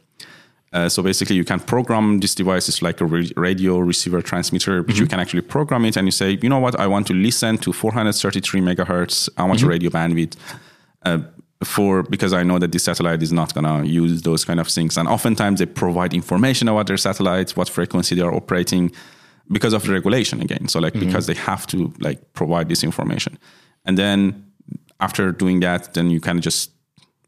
Uh, 0.71 0.87
so 0.87 1.01
basically, 1.01 1.35
you 1.35 1.43
can 1.43 1.59
program 1.59 2.19
this 2.19 2.35
device 2.35 2.69
It's 2.69 2.81
like 2.81 3.01
a 3.01 3.05
ra- 3.05 3.23
radio 3.35 3.79
receiver 3.79 4.21
transmitter, 4.21 4.83
which 4.83 4.97
you 4.97 5.05
Mm-hmm. 5.05 5.09
can 5.09 5.19
actually 5.19 5.41
program 5.41 5.85
it, 5.85 5.97
and 5.97 6.07
you 6.07 6.11
say, 6.11 6.37
you 6.41 6.49
know 6.49 6.59
what, 6.59 6.79
I 6.79 6.85
want 6.87 7.07
to 7.07 7.13
listen 7.13 7.57
to 7.59 7.73
433 7.73 8.61
megahertz 8.61 9.29
amateur 9.37 9.61
Mm-hmm. 9.61 9.69
radio 9.69 9.89
bandwidth. 9.89 10.35
Uh, 11.05 11.19
for 11.63 12.03
because 12.03 12.31
I 12.31 12.43
know 12.43 12.57
that 12.59 12.71
this 12.71 12.83
satellite 12.83 13.21
is 13.21 13.33
not 13.33 13.53
gonna 13.53 13.83
use 13.83 14.21
those 14.21 14.45
kind 14.45 14.59
of 14.61 14.67
things, 14.67 14.97
and 14.97 15.07
oftentimes 15.09 15.59
they 15.59 15.65
provide 15.65 16.13
information 16.13 16.69
about 16.69 16.87
their 16.87 16.97
satellites, 16.97 17.55
what 17.57 17.67
frequency 17.67 18.15
they 18.15 18.21
are 18.21 18.33
operating, 18.33 18.91
because 19.51 19.73
of 19.73 19.83
the 19.83 19.91
regulation 19.91 20.41
again. 20.41 20.67
So 20.69 20.79
like 20.79 20.93
because 20.93 21.25
they 21.27 21.33
have 21.33 21.65
to 21.67 21.91
like 21.99 22.19
provide 22.33 22.69
this 22.69 22.81
information, 22.83 23.37
and 23.85 23.97
then 23.97 24.45
after 25.01 25.31
doing 25.33 25.59
that, 25.61 25.93
then 25.95 26.09
you 26.09 26.21
can 26.21 26.39
just 26.39 26.71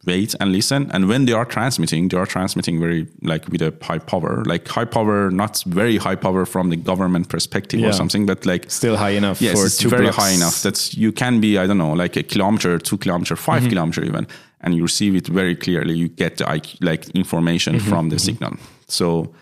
wait 0.05 0.35
and 0.39 0.51
listen. 0.51 0.89
And 0.91 1.07
when 1.07 1.25
they 1.25 1.33
are 1.33 1.45
transmitting, 1.45 2.07
they 2.09 2.17
are 2.17 2.25
transmitting 2.25 2.79
very 2.79 3.07
like 3.21 3.47
with 3.49 3.61
a 3.61 3.73
high 3.81 3.99
power, 3.99 4.43
like 4.45 4.67
high 4.67 4.85
power, 4.85 5.29
not 5.29 5.63
very 5.65 5.97
high 5.97 6.15
power 6.15 6.45
from 6.45 6.69
the 6.69 6.75
government 6.75 7.29
perspective 7.29 7.79
Yeah. 7.79 7.89
or 7.89 7.93
something, 7.93 8.25
but 8.25 8.45
like 8.45 8.69
Still 8.71 8.97
high 8.97 9.11
enough 9.11 9.41
yes, 9.41 9.53
for 9.57 9.65
it's 9.65 9.77
two 9.77 9.89
very 9.89 10.03
blocks. 10.03 10.17
high 10.17 10.31
enough 10.31 10.61
that 10.63 10.93
you 10.95 11.11
can 11.11 11.39
be, 11.39 11.57
I 11.57 11.67
don't 11.67 11.77
know, 11.77 11.93
like 11.93 12.15
a 12.15 12.23
kilometer, 12.23 12.79
two 12.79 12.97
kilometer, 12.97 13.35
5 13.35 13.61
mm-hmm. 13.61 13.69
kilometer 13.69 14.03
even, 14.03 14.27
and 14.61 14.73
you 14.75 14.83
receive 14.83 15.15
it 15.15 15.27
very 15.27 15.55
clearly. 15.55 15.93
You 15.95 16.07
get 16.07 16.37
the 16.37 16.45
IQ, 16.45 16.77
like 16.81 17.09
information 17.09 17.75
mm-hmm. 17.75 17.89
from 17.89 18.09
the 18.09 18.15
mm-hmm. 18.15 18.25
signal. 18.25 18.57
So, 18.87 19.33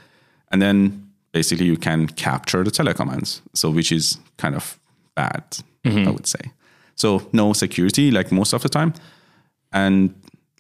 and 0.51 0.61
then 0.61 1.09
basically 1.31 1.65
you 1.65 1.77
can 1.77 2.07
capture 2.07 2.63
the 2.63 2.71
telecommands. 2.71 3.41
So, 3.53 3.69
which 3.69 3.91
is 3.91 4.19
kind 4.37 4.55
of 4.55 4.79
bad, 5.15 5.43
I 5.85 6.09
would 6.09 6.27
say. 6.27 6.51
So, 6.95 7.21
no 7.31 7.53
security 7.53 8.11
like 8.11 8.31
most 8.31 8.53
of 8.53 8.61
the 8.61 8.69
time. 8.69 8.93
And 9.71 10.13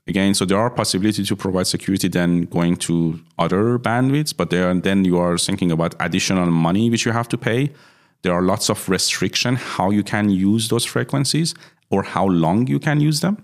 again, 0.09 0.33
so 0.33 0.43
there 0.43 0.57
are 0.57 0.69
possibility 0.69 1.23
to 1.23 1.35
provide 1.35 1.67
security 1.67 2.07
then 2.07 2.41
going 2.45 2.75
to 2.87 3.19
other 3.37 3.77
bandwidths, 3.77 4.35
but 4.35 4.49
there 4.49 4.73
then 4.73 5.05
you 5.05 5.17
are 5.19 5.37
thinking 5.37 5.71
about 5.71 5.95
additional 5.99 6.47
money 6.47 6.89
which 6.89 7.05
you 7.05 7.11
have 7.11 7.29
to 7.29 7.37
pay. 7.37 7.71
There 8.23 8.33
are 8.33 8.41
lots 8.41 8.69
of 8.69 8.89
restriction 8.89 9.55
how 9.55 9.91
you 9.91 10.03
can 10.03 10.29
use 10.29 10.67
those 10.67 10.85
frequencies 10.85 11.53
or 11.89 12.03
how 12.03 12.25
long 12.27 12.67
you 12.67 12.79
can 12.79 12.99
use 12.99 13.19
them. 13.21 13.35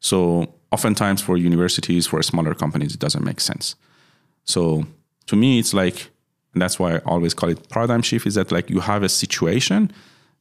So 0.00 0.54
oftentimes 0.72 1.20
for 1.22 1.36
universities, 1.36 2.06
for 2.06 2.22
smaller 2.22 2.54
companies, 2.54 2.94
it 2.94 3.00
doesn't 3.00 3.24
make 3.24 3.40
sense. 3.40 3.76
So 4.44 4.86
to 5.26 5.36
me, 5.36 5.58
it's 5.58 5.74
like, 5.74 6.10
and 6.54 6.62
that's 6.62 6.78
why 6.80 6.96
I 6.96 6.98
always 6.98 7.34
call 7.34 7.50
it 7.50 7.68
paradigm 7.68 8.02
shift, 8.02 8.26
is 8.26 8.34
that 8.34 8.50
like 8.50 8.70
you 8.70 8.80
have 8.80 9.02
a 9.02 9.08
situation 9.08 9.92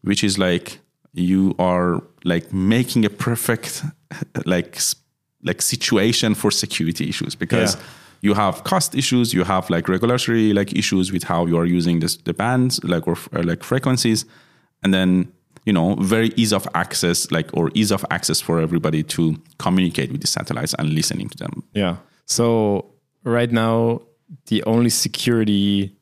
which 0.01 0.23
is 0.23 0.37
like 0.37 0.79
you 1.13 1.55
are 1.59 2.01
like 2.23 2.53
making 2.53 3.05
a 3.05 3.09
perfect 3.09 3.83
like 4.45 4.79
like 5.43 5.61
situation 5.61 6.35
for 6.35 6.51
security 6.51 7.07
issues 7.09 7.35
because 7.35 7.75
yeah. 7.75 7.81
you 8.21 8.33
have 8.33 8.63
cost 8.63 8.95
issues, 8.95 9.33
you 9.33 9.43
have 9.43 9.69
like 9.69 9.87
regulatory 9.87 10.53
like 10.53 10.73
issues 10.73 11.11
with 11.11 11.23
how 11.23 11.45
you 11.45 11.57
are 11.57 11.65
using 11.65 11.99
this, 11.99 12.17
the 12.17 12.33
bands 12.33 12.83
like 12.83 13.07
or, 13.07 13.17
or 13.31 13.43
like 13.43 13.63
frequencies, 13.63 14.25
and 14.83 14.93
then 14.93 15.31
you 15.65 15.73
know 15.73 15.95
very 15.95 16.31
ease 16.35 16.53
of 16.53 16.67
access 16.73 17.31
like 17.31 17.49
or 17.53 17.71
ease 17.73 17.91
of 17.91 18.05
access 18.09 18.41
for 18.41 18.59
everybody 18.59 19.03
to 19.03 19.35
communicate 19.57 20.11
with 20.11 20.21
the 20.21 20.27
satellites 20.27 20.73
and 20.79 20.89
listening 20.89 21.29
to 21.29 21.37
them. 21.37 21.63
Yeah. 21.73 21.97
So 22.25 22.85
right 23.23 23.51
now 23.51 24.01
the 24.47 24.63
only 24.63 24.89
security 24.89 25.95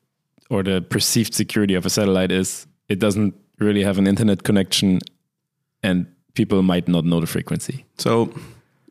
or 0.50 0.62
the 0.62 0.80
perceived 0.80 1.34
security 1.34 1.74
of 1.74 1.86
a 1.86 1.90
satellite 1.90 2.32
is 2.32 2.66
it 2.88 2.98
doesn't 2.98 3.34
really 3.58 3.82
have 3.82 3.98
an 3.98 4.06
internet 4.06 4.42
connection 4.42 4.98
and 5.82 6.06
people 6.34 6.62
might 6.62 6.88
not 6.88 7.04
know 7.04 7.20
the 7.20 7.26
frequency. 7.26 7.84
So, 7.98 8.32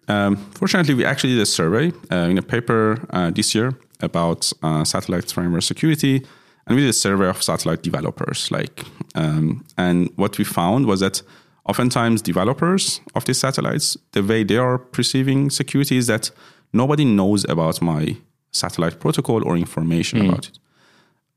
um, 0.08 0.38
fortunately, 0.52 0.94
we 0.94 1.06
actually 1.06 1.34
did 1.34 1.42
a 1.42 1.46
survey 1.46 1.92
uh, 2.12 2.30
in 2.30 2.38
a 2.38 2.42
paper 2.42 3.00
uh, 3.10 3.32
this 3.32 3.54
year 3.54 3.74
about 4.02 4.52
uh, 4.64 4.84
satellite 4.84 5.26
firmware 5.26 5.64
security, 5.64 6.26
and 6.66 6.76
we 6.76 6.82
did 6.82 6.90
a 6.90 6.94
survey 6.94 7.28
of 7.28 7.42
satellite 7.42 7.84
developers. 7.84 8.52
Like, 8.52 8.84
um, 9.16 9.66
and 9.78 10.10
what 10.16 10.38
we 10.38 10.44
found 10.44 10.86
was 10.86 11.00
that 11.00 11.22
oftentimes 11.66 12.22
developers 12.22 13.02
of 13.16 13.26
these 13.26 13.38
satellites, 13.38 13.98
the 14.12 14.24
way 14.24 14.44
they 14.44 14.58
are 14.58 14.78
perceiving 14.78 15.50
security 15.50 15.98
is 15.98 16.08
that 16.08 16.32
nobody 16.74 17.06
knows 17.06 17.46
about 17.50 17.82
my 17.82 18.18
satellite 18.52 19.00
protocol 19.00 19.44
or 19.46 19.58
information 19.58 20.20
mm. 20.20 20.30
about 20.30 20.48
it. 20.48 20.60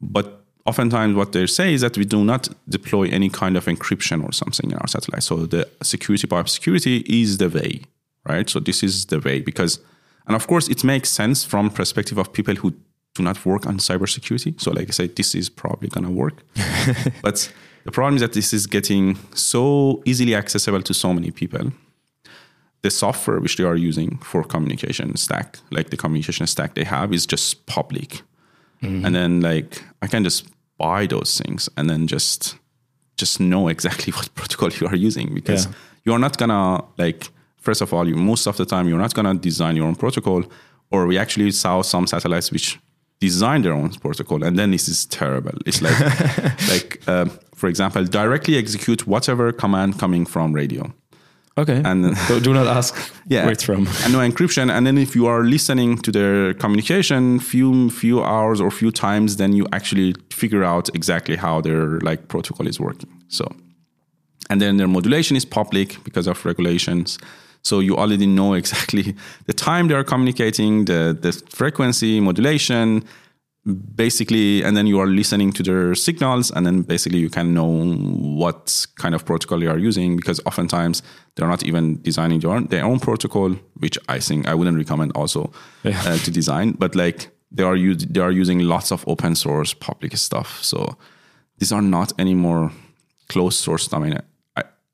But 0.01 0.45
oftentimes 0.67 1.17
what 1.17 1.33
they 1.33 1.47
say 1.47 1.75
is 1.75 1.81
that 1.81 1.97
we 1.97 2.05
do 2.05 2.25
not 2.25 2.49
deploy 2.69 3.09
any 3.09 3.29
kind 3.29 3.57
of 3.57 3.65
encryption 3.67 4.25
or 4.25 4.33
something 4.33 4.71
in 4.71 4.79
our 4.79 4.87
satellite. 4.87 5.23
So 5.23 5.47
the 5.47 5.69
security 5.83 6.29
of 6.31 6.49
security 6.49 7.05
is 7.09 7.39
the 7.39 7.49
way, 7.49 7.83
right? 8.29 8.49
So 8.49 8.61
this 8.61 8.83
is 8.83 9.07
the 9.07 9.21
way 9.21 9.41
because, 9.41 9.81
and 10.27 10.37
of 10.37 10.47
course, 10.47 10.69
it 10.69 10.85
makes 10.85 11.11
sense 11.11 11.45
from 11.45 11.71
perspective 11.71 12.19
of 12.19 12.33
people 12.33 12.55
who 12.55 12.75
do 13.15 13.23
not 13.23 13.45
work 13.45 13.67
on 13.67 13.79
cybersecurity. 13.79 14.61
So 14.61 14.71
like 14.71 14.89
I 14.89 14.93
said, 14.93 15.17
this 15.17 15.35
is 15.35 15.49
probably 15.49 15.89
going 15.89 16.05
to 16.05 16.13
work. 16.13 16.43
but 17.23 17.53
the 17.85 17.91
problem 17.91 18.15
is 18.17 18.21
that 18.21 18.33
this 18.33 18.53
is 18.53 18.67
getting 18.67 19.19
so 19.35 20.03
easily 20.05 20.35
accessible 20.35 20.83
to 20.83 20.95
so 20.95 21.13
many 21.13 21.31
people. 21.31 21.73
The 22.83 22.91
software 22.91 23.41
which 23.41 23.57
they 23.57 23.65
are 23.65 23.77
using 23.77 24.19
for 24.19 24.43
communication 24.43 25.17
stack, 25.17 25.59
like 25.71 25.91
the 25.91 25.97
communication 25.97 26.47
stack 26.47 26.75
they 26.75 26.85
have, 26.85 27.13
is 27.13 27.27
just 27.27 27.67
public 27.67 28.23
Mm-hmm. 28.83 29.05
And 29.05 29.15
then 29.15 29.41
like 29.41 29.83
I 30.03 30.07
can 30.07 30.25
just 30.25 30.47
buy 30.79 31.07
those 31.07 31.39
things 31.39 31.69
and 31.77 31.91
then 31.91 32.07
just 32.07 32.57
just 33.17 33.39
know 33.39 33.69
exactly 33.69 34.13
what 34.17 34.35
protocol 34.35 34.71
you 34.71 34.87
are 34.87 34.97
using 34.97 35.35
because 35.35 35.67
yeah. 35.67 35.73
you 36.05 36.13
are 36.13 36.19
not 36.19 36.39
gonna 36.39 36.83
like 36.97 37.29
first 37.61 37.81
of 37.81 37.93
all 37.95 38.09
you 38.09 38.17
most 38.17 38.47
of 38.47 38.57
the 38.57 38.67
time 38.67 38.89
you're 38.89 38.99
not 38.99 39.15
gonna 39.15 39.35
design 39.35 39.77
your 39.77 39.87
own 39.87 39.95
protocol 39.95 40.45
or 40.91 41.07
we 41.07 41.17
actually 41.19 41.51
saw 41.51 41.83
some 41.83 42.07
satellites 42.07 42.51
which 42.51 42.79
design 43.21 43.63
their 43.63 43.75
own 43.75 43.91
protocol 43.91 44.43
and 44.43 44.59
then 44.59 44.71
this 44.71 44.89
is 44.89 45.07
terrible 45.07 45.53
it's 45.67 45.83
like 45.83 45.99
like 46.69 47.09
um, 47.09 47.31
for 47.55 47.69
example 47.69 48.05
directly 48.05 48.57
execute 48.57 49.07
whatever 49.07 49.53
command 49.53 49.99
coming 49.99 50.25
from 50.27 50.53
radio 50.53 50.93
Okay. 51.59 51.83
And 51.85 52.17
so 52.17 52.41
do 52.41 52.55
not 52.55 52.67
ask 52.67 52.95
yeah, 53.29 53.43
where 53.43 53.53
it's 53.53 53.63
from. 53.63 53.87
And 54.05 54.13
no 54.13 54.21
encryption. 54.21 54.71
And 54.71 54.87
then 54.87 54.97
if 54.97 55.15
you 55.15 55.27
are 55.27 55.43
listening 55.43 55.99
to 55.99 56.13
their 56.13 56.55
communication 56.55 57.39
few 57.39 57.91
few 57.91 58.23
hours 58.23 58.61
or 58.61 58.71
few 58.71 58.91
times, 58.91 59.37
then 59.37 59.53
you 59.53 59.67
actually 59.73 60.15
figure 60.31 60.65
out 60.65 60.89
exactly 60.95 61.37
how 61.37 61.61
their 61.61 62.01
like 62.01 62.29
protocol 62.29 62.67
is 62.67 62.81
working. 62.81 63.11
So 63.29 63.45
and 64.49 64.61
then 64.61 64.77
their 64.77 64.89
modulation 64.89 65.37
is 65.37 65.45
public 65.45 66.03
because 66.05 66.27
of 66.27 66.45
regulations. 66.45 67.19
So 67.63 67.81
you 67.81 67.97
already 67.97 68.27
know 68.27 68.55
exactly 68.63 69.15
the 69.47 69.53
time 69.53 69.89
they 69.89 69.95
are 69.95 70.05
communicating, 70.05 70.87
the 70.87 71.17
the 71.21 71.33
frequency, 71.51 72.21
modulation, 72.21 73.05
basically 73.95 74.63
and 74.63 74.75
then 74.75 74.87
you 74.87 74.99
are 74.99 75.07
listening 75.07 75.53
to 75.53 75.63
their 75.63 75.95
signals 75.95 76.51
and 76.51 76.65
then 76.65 76.81
basically 76.81 77.19
you 77.19 77.29
can 77.29 77.53
know 77.53 77.95
what 78.39 78.87
kind 78.97 79.15
of 79.15 79.25
protocol 79.27 79.63
you 79.63 79.69
are 79.69 79.79
using 79.79 80.17
because 80.17 80.41
oftentimes 80.47 81.03
they're 81.35 81.47
not 81.47 81.63
even 81.63 82.01
designing 82.01 82.41
their 82.41 82.51
own, 82.51 82.67
their 82.69 82.85
own 82.85 82.99
protocol 82.99 83.55
which 83.75 83.99
i 84.09 84.19
think 84.19 84.49
i 84.49 84.55
wouldn't 84.55 84.79
recommend 84.79 85.13
also 85.15 85.53
yeah. 85.83 86.03
uh, 86.07 86.17
to 86.19 86.31
design. 86.31 86.73
But 86.73 86.95
like 86.95 87.29
they 87.53 87.63
are 87.63 87.77
they 87.77 88.21
are 88.21 88.31
using 88.31 88.61
lots 88.61 88.91
of 88.93 89.07
open 89.07 89.35
source 89.35 89.75
public 89.75 90.17
stuff. 90.17 90.63
So 90.63 90.97
these 91.59 91.73
are 91.73 91.83
not 91.83 92.13
anymore 92.19 92.73
closed 93.29 93.59
source 93.59 93.93
i 93.93 93.99
mean 93.99 94.19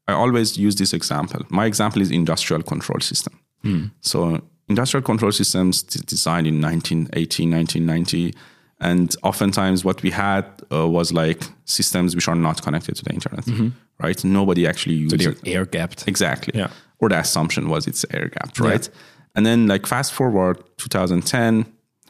i, 0.09 0.12
always 0.12 0.57
use 0.59 0.77
this 0.77 0.92
example 0.92 1.40
my 1.49 1.66
example 1.66 2.03
is 2.03 2.11
industrial 2.11 2.62
control 2.62 3.01
system 3.01 3.38
hmm. 3.62 3.85
so 4.01 4.40
industrial 4.69 5.03
control 5.03 5.33
systems 5.33 5.83
designed 5.83 6.47
in 6.47 6.61
1980 6.61 7.51
1990 7.51 8.35
and 8.81 9.16
oftentimes, 9.23 9.85
what 9.85 10.03
we 10.03 10.11
had 10.11 10.45
uh, 10.71 10.87
was 10.87 11.12
like 11.12 11.42
systems 11.64 12.14
which 12.14 12.29
are 12.29 12.35
not 12.35 12.62
connected 12.62 12.97
to 12.97 13.05
the 13.05 13.12
internet, 13.12 13.45
mm-hmm. 13.45 13.69
right? 13.99 14.23
Nobody 14.23 14.66
actually 14.66 14.97
used. 14.97 15.19
So 15.19 15.31
they're 15.31 15.37
air 15.47 15.64
gapped. 15.64 16.07
Exactly. 16.07 16.59
Yeah. 16.59 16.69
Or 16.99 17.09
the 17.09 17.19
assumption 17.19 17.69
was 17.69 17.87
it's 17.87 18.05
air 18.11 18.29
gapped, 18.29 18.61
right? 18.61 18.87
Yeah. 18.87 19.01
And 19.35 19.47
then, 19.47 19.66
like 19.66 19.87
fast 19.87 20.12
forward 20.12 20.62
2010, 20.77 21.66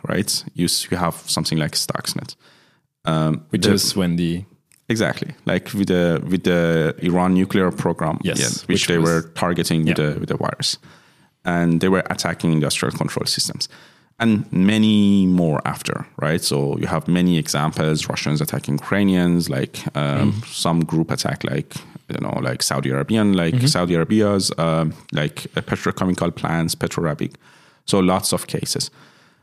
right? 0.08 0.44
You 0.54 0.68
you 0.90 0.96
have 0.96 1.14
something 1.26 1.58
like 1.58 1.72
Stuxnet, 1.72 2.34
um, 3.04 3.46
which 3.50 3.62
the, 3.62 3.72
is 3.72 3.94
when 3.96 4.16
the 4.16 4.44
exactly 4.88 5.34
like 5.44 5.72
with 5.74 5.88
the 5.88 6.22
with 6.28 6.44
the 6.44 6.94
Iran 7.02 7.34
nuclear 7.34 7.70
program, 7.70 8.18
yes, 8.22 8.38
yeah, 8.38 8.46
which, 8.46 8.68
which, 8.68 8.86
they 8.86 8.98
was, 8.98 9.10
were 9.10 9.22
targeting 9.34 9.86
yeah. 9.86 9.88
with 9.88 9.96
the 9.96 10.20
with 10.20 10.28
the 10.28 10.36
virus, 10.36 10.78
and 11.44 11.80
they 11.80 11.88
were 11.88 12.04
attacking 12.10 12.52
industrial 12.52 12.92
control 12.96 13.26
systems 13.26 13.68
and 14.18 14.50
many 14.50 15.26
more 15.26 15.60
after, 15.66 16.06
right? 16.16 16.42
So 16.42 16.78
you 16.78 16.86
have 16.86 17.06
many 17.06 17.38
examples: 17.38 18.08
Russians 18.08 18.40
attacking 18.40 18.74
Ukrainians, 18.74 19.50
like 19.50 19.86
um, 19.96 20.32
mm. 20.32 20.46
some 20.46 20.80
group 20.84 21.10
attack, 21.10 21.44
like 21.44 21.74
you 22.08 22.20
know, 22.20 22.38
like 22.40 22.62
Saudi 22.62 22.90
Arabian, 22.90 23.34
like 23.34 23.54
mm-hmm. 23.54 23.66
Saudi 23.66 23.94
Arabia's, 23.94 24.50
uh, 24.58 24.86
like 25.12 25.46
petrochemical 25.54 26.34
plants, 26.34 26.74
Petro 26.74 27.04
Rabigh. 27.04 27.34
So 27.84 27.98
lots 27.98 28.32
of 28.32 28.46
cases. 28.46 28.90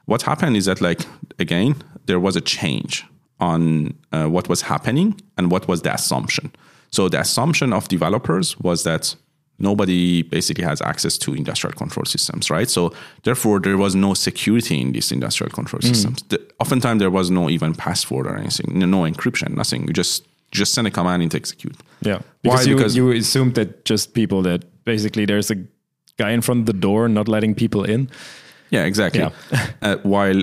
What 0.06 0.24
happened 0.24 0.58
is 0.58 0.66
that, 0.66 0.82
like 0.82 1.02
again, 1.40 1.76
there 2.08 2.20
was 2.20 2.36
a 2.36 2.42
change 2.42 3.06
on 3.44 3.94
uh, 4.12 4.28
what 4.36 4.48
was 4.48 4.62
happening 4.62 5.20
and 5.38 5.52
what 5.52 5.68
was 5.68 5.82
the 5.82 5.94
assumption. 5.94 6.52
So 6.92 7.10
the 7.10 7.20
assumption 7.20 7.74
of 7.74 7.88
developers 7.88 8.58
was 8.60 8.84
that 8.84 9.16
nobody 9.60 10.22
basically 10.22 10.64
has 10.64 10.82
access 10.82 11.18
to 11.18 11.34
industrial 11.34 11.74
control 11.76 12.06
systems, 12.06 12.50
right? 12.50 12.70
So 12.70 12.94
therefore, 13.24 13.60
there 13.60 13.78
was 13.78 13.96
no 13.96 14.14
security 14.14 14.80
in 14.80 14.94
these 14.94 15.12
industrial 15.12 15.52
control 15.52 15.82
mm. 15.82 15.90
systems. 15.90 16.24
The, 16.30 16.40
oftentimes, 16.60 17.00
there 17.00 17.12
was 17.12 17.30
no 17.30 17.50
even 17.50 17.74
password 17.74 18.26
or 18.28 18.36
anything, 18.38 18.80
no, 18.80 18.86
no 18.86 19.02
encryption, 19.12 19.50
nothing. 19.56 19.88
You 19.88 19.94
just 19.94 20.28
just 20.52 20.74
send 20.74 20.88
a 20.88 20.92
command 20.92 21.24
and 21.24 21.34
execute. 21.36 21.76
Yeah, 22.02 22.20
because 22.44 22.66
Why? 22.66 22.70
You, 22.70 22.76
because 22.76 22.96
you 22.96 23.12
assume 23.12 23.54
that 23.54 23.86
just 23.86 24.14
people 24.14 24.42
that 24.44 24.62
basically 24.86 25.26
there's 25.26 25.52
a 25.52 25.58
guy 26.18 26.32
in 26.32 26.42
front 26.42 26.60
of 26.62 26.66
the 26.72 26.80
door 26.88 27.10
not 27.10 27.28
letting 27.28 27.56
people 27.56 27.84
in. 27.84 28.10
Yeah, 28.70 28.86
exactly. 28.86 29.22
Yeah. 29.22 29.68
uh, 29.82 29.98
while 30.04 30.42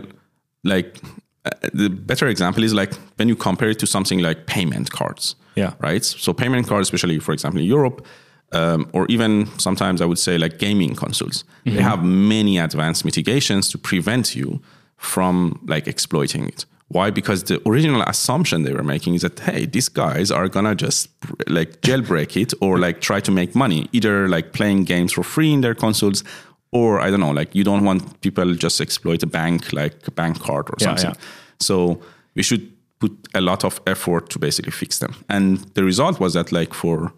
like 0.65 0.99
uh, 1.45 1.51
the 1.73 1.89
better 1.89 2.29
example 2.29 2.63
is 2.63 2.75
like 2.75 2.95
when 3.17 3.29
you 3.29 3.37
compare 3.37 3.71
it 3.71 3.79
to 3.79 3.87
something 3.87 4.21
like 4.21 4.47
payment 4.47 4.91
cards. 4.91 5.37
Yeah. 5.57 5.75
Right. 5.81 6.05
So 6.05 6.33
payment 6.33 6.67
cards, 6.67 6.89
especially 6.89 7.19
for 7.19 7.33
example 7.33 7.61
in 7.61 7.67
Europe, 7.67 8.07
um, 8.53 8.89
or 8.93 9.07
even 9.09 9.47
sometimes 9.59 10.01
I 10.01 10.07
would 10.07 10.19
say 10.19 10.37
like 10.39 10.59
gaming 10.59 10.95
consoles. 10.95 11.45
Mm-hmm. 11.65 11.77
They 11.77 11.83
have 11.83 12.03
many 12.05 12.59
advanced 12.59 13.05
mitigations 13.05 13.69
to 13.71 13.79
prevent 13.79 14.35
you 14.35 14.61
from 14.97 15.61
like 15.67 15.87
exploiting 15.87 16.47
it. 16.47 16.67
Why? 16.89 17.11
Because 17.11 17.45
the 17.45 17.63
original 17.69 18.03
assumption 18.03 18.65
they 18.65 18.73
were 18.73 18.83
making 18.83 19.15
is 19.15 19.23
that 19.23 19.39
hey, 19.39 19.65
these 19.65 19.89
guys 19.89 20.33
are 20.33 20.49
gonna 20.49 20.75
just 20.75 21.09
like 21.47 21.81
jailbreak 21.83 22.37
it 22.37 22.53
or 22.61 22.79
like 22.79 23.01
try 23.01 23.21
to 23.21 23.31
make 23.31 23.55
money, 23.55 23.89
either 23.93 24.29
like 24.29 24.53
playing 24.53 24.85
games 24.85 25.13
for 25.13 25.23
free 25.23 25.53
in 25.53 25.61
their 25.61 25.75
consoles, 25.75 26.25
or 26.73 27.01
I 27.01 27.11
don't 27.11 27.21
know, 27.21 27.33
like 27.33 27.55
you 27.55 27.65
don't 27.65 27.85
want 27.85 28.21
people 28.21 28.55
just 28.55 28.81
exploit 28.81 29.23
a 29.23 29.27
bank 29.27 29.73
like 29.73 30.07
a 30.07 30.11
bank 30.11 30.41
card 30.41 30.71
or 30.71 30.77
something. 30.79 31.11
Yeah, 31.11 31.17
yeah. 31.17 31.27
So 31.59 32.01
we 32.35 32.43
should 32.43 32.73
put 33.01 33.13
a 33.35 33.41
lot 33.41 33.65
of 33.65 33.81
effort 33.87 34.31
to 34.31 34.39
basically 34.39 34.73
fix 34.73 34.99
them. 34.99 35.15
And 35.29 35.59
the 35.75 35.85
result 35.85 36.21
was 36.21 36.35
that 36.35 36.53
like 36.53 36.75
for 36.75 37.13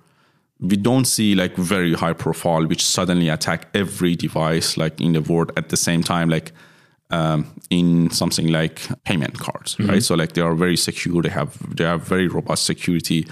we 0.63 0.77
don't 0.77 1.05
see 1.05 1.35
like 1.35 1.57
very 1.57 1.93
high 1.93 2.13
profile 2.13 2.67
which 2.67 2.85
suddenly 2.85 3.29
attack 3.29 3.67
every 3.75 4.15
device 4.15 4.77
like 4.77 5.01
in 5.01 5.13
the 5.13 5.21
world 5.21 5.51
at 5.57 5.69
the 5.69 5.77
same 5.77 6.03
time 6.03 6.29
like 6.29 6.53
um, 7.11 7.47
in 7.69 8.11
something 8.11 8.47
like 8.47 8.81
payment 9.05 9.39
cards 9.39 9.75
mm-hmm. 9.75 9.91
right 9.91 10.03
so 10.03 10.15
like 10.15 10.33
they 10.33 10.41
are 10.41 10.55
very 10.55 10.77
secure 10.77 11.21
they 11.21 11.29
have 11.29 11.59
they 11.77 11.85
have 11.85 12.07
very 12.07 12.29
robust 12.29 12.65
security 12.65 13.27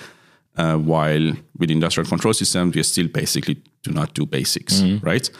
uh, 0.56 0.76
while 0.76 1.33
with 1.56 1.70
industrial 1.70 2.09
control 2.09 2.35
systems 2.35 2.74
we 2.74 2.83
still 2.83 3.09
basically 3.09 3.62
do 3.83 3.92
not 3.92 4.12
do 4.14 4.26
basics 4.26 4.80
mm-hmm. 4.80 5.04
right 5.06 5.30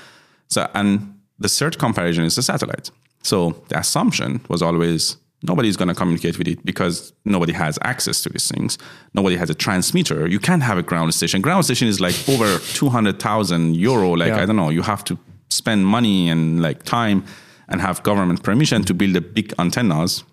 so 0.51 0.69
and 0.75 1.15
the 1.39 1.49
third 1.49 1.79
comparison 1.79 2.25
is 2.25 2.37
the 2.37 2.43
satellite 2.43 2.91
so 3.23 3.63
the 3.69 3.79
assumption 3.79 4.41
was 4.49 4.63
always 4.63 5.17
nobody's 5.43 5.77
going 5.77 5.89
to 5.89 5.95
communicate 5.95 6.39
with 6.39 6.49
it 6.49 6.65
because 6.65 7.13
nobody 7.25 7.53
has 7.53 7.79
access 7.83 8.23
to 8.23 8.29
these 8.29 8.49
things. 8.49 8.79
Nobody 9.15 9.37
has 9.37 9.51
a 9.51 9.55
transmitter. 9.55 10.27
You 10.27 10.39
can't 10.39 10.63
have 10.63 10.79
a 10.79 10.83
ground 10.83 11.15
station. 11.15 11.41
Ground 11.41 11.65
station 11.65 11.89
is 11.89 12.01
like 12.01 12.15
over 12.29 12.59
200,000 12.59 13.77
euro. 13.77 14.13
Like, 14.13 14.29
yeah. 14.29 14.43
I 14.43 14.47
don't 14.47 14.57
know, 14.57 14.71
you 14.71 14.83
have 14.83 15.05
to 15.05 15.19
spend 15.49 15.87
money 15.87 16.29
and 16.29 16.63
like 16.63 16.83
time 16.85 17.25
and 17.69 17.81
have 17.81 18.03
government 18.03 18.43
permission 18.43 18.85
to 18.85 18.95
build 18.95 19.17
a 19.17 19.21
big 19.21 19.55
antennas 19.59 20.25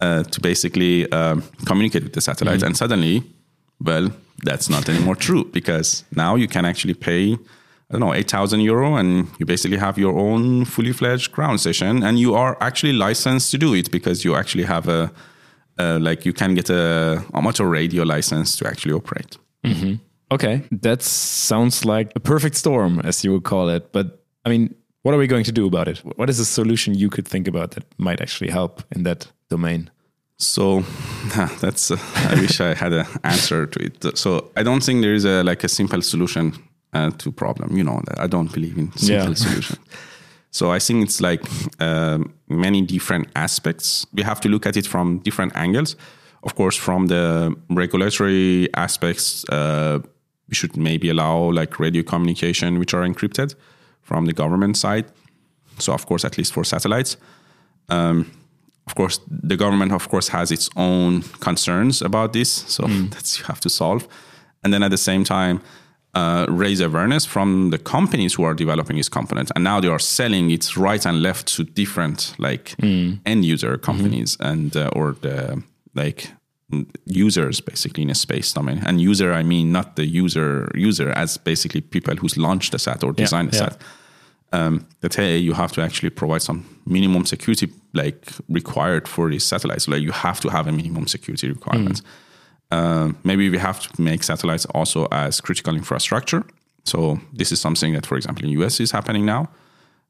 uh, 0.00 0.22
to 0.24 0.40
basically 0.40 1.10
uh, 1.10 1.40
communicate 1.64 2.04
with 2.04 2.12
the 2.12 2.20
satellite. 2.20 2.58
Mm-hmm. 2.58 2.66
And 2.66 2.76
suddenly, 2.76 3.22
well, 3.80 4.10
that's 4.44 4.68
not 4.68 4.88
anymore 4.88 5.16
true 5.16 5.44
because 5.44 6.04
now 6.14 6.36
you 6.36 6.46
can 6.46 6.64
actually 6.64 6.94
pay 6.94 7.38
I 7.88 7.92
don't 7.94 8.00
know, 8.00 8.14
8,000 8.14 8.60
euro, 8.60 8.96
and 8.96 9.28
you 9.38 9.46
basically 9.46 9.76
have 9.76 9.96
your 9.96 10.18
own 10.18 10.64
fully 10.64 10.92
fledged 10.92 11.30
ground 11.30 11.60
station, 11.60 12.02
and 12.02 12.18
you 12.18 12.34
are 12.34 12.56
actually 12.60 12.92
licensed 12.92 13.50
to 13.52 13.58
do 13.58 13.74
it 13.74 13.92
because 13.92 14.24
you 14.24 14.34
actually 14.34 14.64
have 14.64 14.88
a, 14.88 15.12
uh, 15.78 15.98
like, 16.00 16.26
you 16.26 16.32
can 16.32 16.54
get 16.54 16.68
a 16.68 17.24
amateur 17.32 17.64
radio 17.64 18.02
license 18.02 18.56
to 18.56 18.66
actually 18.66 18.92
operate. 18.92 19.38
Mm-hmm. 19.64 19.94
Okay, 20.32 20.62
that 20.72 21.02
sounds 21.02 21.84
like 21.84 22.12
a 22.16 22.20
perfect 22.20 22.56
storm, 22.56 23.00
as 23.04 23.24
you 23.24 23.32
would 23.32 23.44
call 23.44 23.68
it. 23.68 23.92
But 23.92 24.24
I 24.44 24.48
mean, 24.48 24.74
what 25.02 25.14
are 25.14 25.18
we 25.18 25.28
going 25.28 25.44
to 25.44 25.52
do 25.52 25.66
about 25.66 25.86
it? 25.86 25.98
What 26.16 26.28
is 26.28 26.40
a 26.40 26.44
solution 26.44 26.94
you 26.94 27.08
could 27.08 27.28
think 27.28 27.46
about 27.46 27.70
that 27.72 27.84
might 27.96 28.20
actually 28.20 28.50
help 28.50 28.82
in 28.90 29.04
that 29.04 29.28
domain? 29.48 29.90
So 30.38 30.80
that's 31.60 31.92
uh, 31.92 31.96
I 32.16 32.34
wish 32.40 32.60
I 32.60 32.74
had 32.74 32.92
an 32.92 33.06
answer 33.22 33.66
to 33.66 33.84
it. 33.84 34.18
So 34.18 34.50
I 34.56 34.64
don't 34.64 34.82
think 34.82 35.02
there 35.02 35.14
is 35.14 35.24
a 35.24 35.44
like 35.44 35.62
a 35.62 35.68
simple 35.68 36.02
solution 36.02 36.54
uh, 36.96 37.10
to 37.18 37.32
problem. 37.32 37.76
You 37.76 37.84
know, 37.84 38.00
I 38.18 38.26
don't 38.26 38.52
believe 38.52 38.78
in 38.78 38.92
simple 38.96 39.28
yeah. 39.28 39.34
solution. 39.46 39.78
So 40.50 40.72
I 40.72 40.78
think 40.78 41.04
it's 41.04 41.20
like 41.20 41.42
uh, 41.80 42.18
many 42.48 42.82
different 42.82 43.28
aspects. 43.34 44.06
We 44.12 44.22
have 44.22 44.40
to 44.40 44.48
look 44.48 44.66
at 44.66 44.76
it 44.76 44.86
from 44.86 45.18
different 45.18 45.52
angles. 45.54 45.96
Of 46.42 46.54
course, 46.54 46.76
from 46.78 47.08
the 47.08 47.54
regulatory 47.68 48.68
aspects, 48.74 49.44
uh, 49.50 49.98
we 50.48 50.54
should 50.54 50.76
maybe 50.76 51.10
allow 51.10 51.52
like 51.52 51.78
radio 51.78 52.02
communication, 52.02 52.78
which 52.78 52.94
are 52.94 53.06
encrypted 53.06 53.54
from 54.02 54.26
the 54.26 54.32
government 54.32 54.76
side. 54.76 55.04
So 55.78 55.92
of 55.92 56.06
course, 56.06 56.24
at 56.24 56.38
least 56.38 56.52
for 56.52 56.64
satellites. 56.64 57.16
Um, 57.88 58.30
of 58.86 58.94
course, 58.94 59.20
the 59.28 59.56
government, 59.56 59.92
of 59.92 60.08
course, 60.08 60.28
has 60.28 60.50
its 60.50 60.70
own 60.76 61.22
concerns 61.40 62.02
about 62.02 62.32
this. 62.32 62.64
So 62.68 62.84
mm. 62.84 63.10
that's 63.12 63.38
you 63.38 63.44
have 63.44 63.60
to 63.60 63.68
solve. 63.68 64.08
And 64.62 64.72
then 64.72 64.82
at 64.82 64.90
the 64.90 64.98
same 64.98 65.24
time, 65.24 65.60
uh, 66.16 66.46
raise 66.48 66.80
awareness 66.80 67.26
from 67.26 67.68
the 67.70 67.78
companies 67.78 68.34
who 68.34 68.42
are 68.42 68.54
developing 68.54 68.96
this 68.96 69.08
component, 69.08 69.52
and 69.54 69.62
now 69.62 69.80
they 69.80 69.88
are 69.88 69.98
selling 69.98 70.50
it 70.50 70.74
right 70.74 71.04
and 71.04 71.22
left 71.22 71.46
to 71.46 71.62
different 71.62 72.34
like 72.38 72.74
mm. 72.78 73.18
end 73.26 73.44
user 73.44 73.76
companies 73.76 74.36
mm-hmm. 74.38 74.50
and 74.50 74.76
uh, 74.76 74.90
or 74.96 75.12
the 75.20 75.62
like 75.94 76.30
users 77.04 77.60
basically 77.60 78.02
in 78.02 78.10
a 78.10 78.14
space 78.14 78.50
domain. 78.54 78.82
And 78.86 78.98
user, 78.98 79.34
I 79.34 79.42
mean 79.42 79.72
not 79.72 79.96
the 79.96 80.06
user 80.06 80.70
user 80.74 81.10
as 81.10 81.36
basically 81.36 81.82
people 81.82 82.16
who's 82.16 82.38
launched 82.38 82.72
the 82.72 82.78
sat 82.78 83.04
or 83.04 83.12
designed 83.12 83.52
yeah, 83.52 83.58
the 83.58 83.64
yeah. 83.64 83.70
sat. 83.70 83.82
Um, 84.52 84.86
that 85.00 85.14
hey, 85.14 85.36
you 85.36 85.52
have 85.52 85.72
to 85.72 85.82
actually 85.82 86.10
provide 86.10 86.40
some 86.40 86.64
minimum 86.86 87.26
security 87.26 87.68
like 87.92 88.26
required 88.48 89.06
for 89.06 89.28
these 89.28 89.44
satellites. 89.44 89.86
Like 89.86 90.00
you 90.00 90.12
have 90.12 90.40
to 90.40 90.48
have 90.48 90.66
a 90.66 90.72
minimum 90.72 91.08
security 91.08 91.48
requirements. 91.48 92.00
Mm 92.00 92.06
uh, 92.70 93.12
maybe 93.24 93.48
we 93.48 93.58
have 93.58 93.80
to 93.80 94.02
make 94.02 94.22
satellites 94.22 94.66
also 94.66 95.06
as 95.12 95.40
critical 95.40 95.74
infrastructure. 95.74 96.44
So 96.84 97.20
this 97.32 97.52
is 97.52 97.60
something 97.60 97.92
that, 97.94 98.06
for 98.06 98.16
example, 98.16 98.44
in 98.44 98.50
US 98.62 98.80
is 98.80 98.90
happening 98.90 99.24
now. 99.24 99.48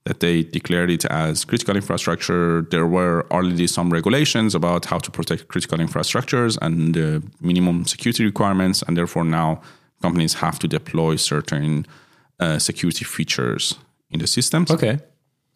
That 0.04 0.20
they 0.20 0.44
declared 0.44 0.90
it 0.90 1.04
as 1.06 1.44
critical 1.44 1.74
infrastructure. 1.74 2.62
There 2.70 2.86
were 2.86 3.26
already 3.32 3.66
some 3.66 3.92
regulations 3.92 4.54
about 4.54 4.84
how 4.84 4.98
to 4.98 5.10
protect 5.10 5.48
critical 5.48 5.78
infrastructures 5.78 6.56
and 6.62 6.94
the 6.94 7.24
minimum 7.40 7.86
security 7.86 8.24
requirements, 8.24 8.82
and 8.86 8.96
therefore 8.96 9.24
now 9.24 9.60
companies 10.02 10.34
have 10.34 10.60
to 10.60 10.68
deploy 10.68 11.16
certain 11.16 11.86
uh, 12.38 12.60
security 12.60 13.04
features 13.04 13.74
in 14.10 14.20
the 14.20 14.28
systems. 14.28 14.70
Okay, 14.70 15.00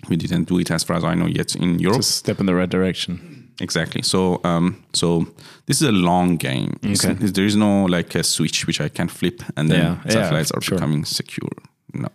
we 0.09 0.17
didn't 0.17 0.49
do 0.49 0.59
it 0.59 0.71
as 0.73 0.83
far 0.83 0.97
as 0.97 1.05
I 1.05 1.15
know 1.15 1.27
yet 1.27 1.55
in 1.55 1.79
Europe. 1.79 1.99
It's 1.99 2.09
a 2.09 2.13
step 2.13 2.41
in 2.41 2.47
the 2.47 2.55
right 2.55 2.69
direction. 2.69 3.40
Exactly. 3.61 4.03
So, 4.03 4.41
um, 4.45 4.83
so 4.93 5.27
this 5.67 5.81
is 5.83 5.89
a 5.89 5.93
long 5.93 6.37
game. 6.37 6.79
Okay. 6.85 7.13
there 7.15 7.45
is 7.45 7.57
no 7.57 7.85
like 7.85 8.15
a 8.15 8.23
switch 8.23 8.67
which 8.67 8.81
I 8.81 8.89
can 8.89 9.09
flip 9.09 9.43
and 9.57 9.71
then 9.71 9.81
yeah, 9.81 10.11
satellites 10.11 10.51
yeah, 10.53 10.59
are 10.59 10.61
sure. 10.63 10.79
becoming 10.79 11.05
secure. 11.05 11.51
No. 11.93 12.09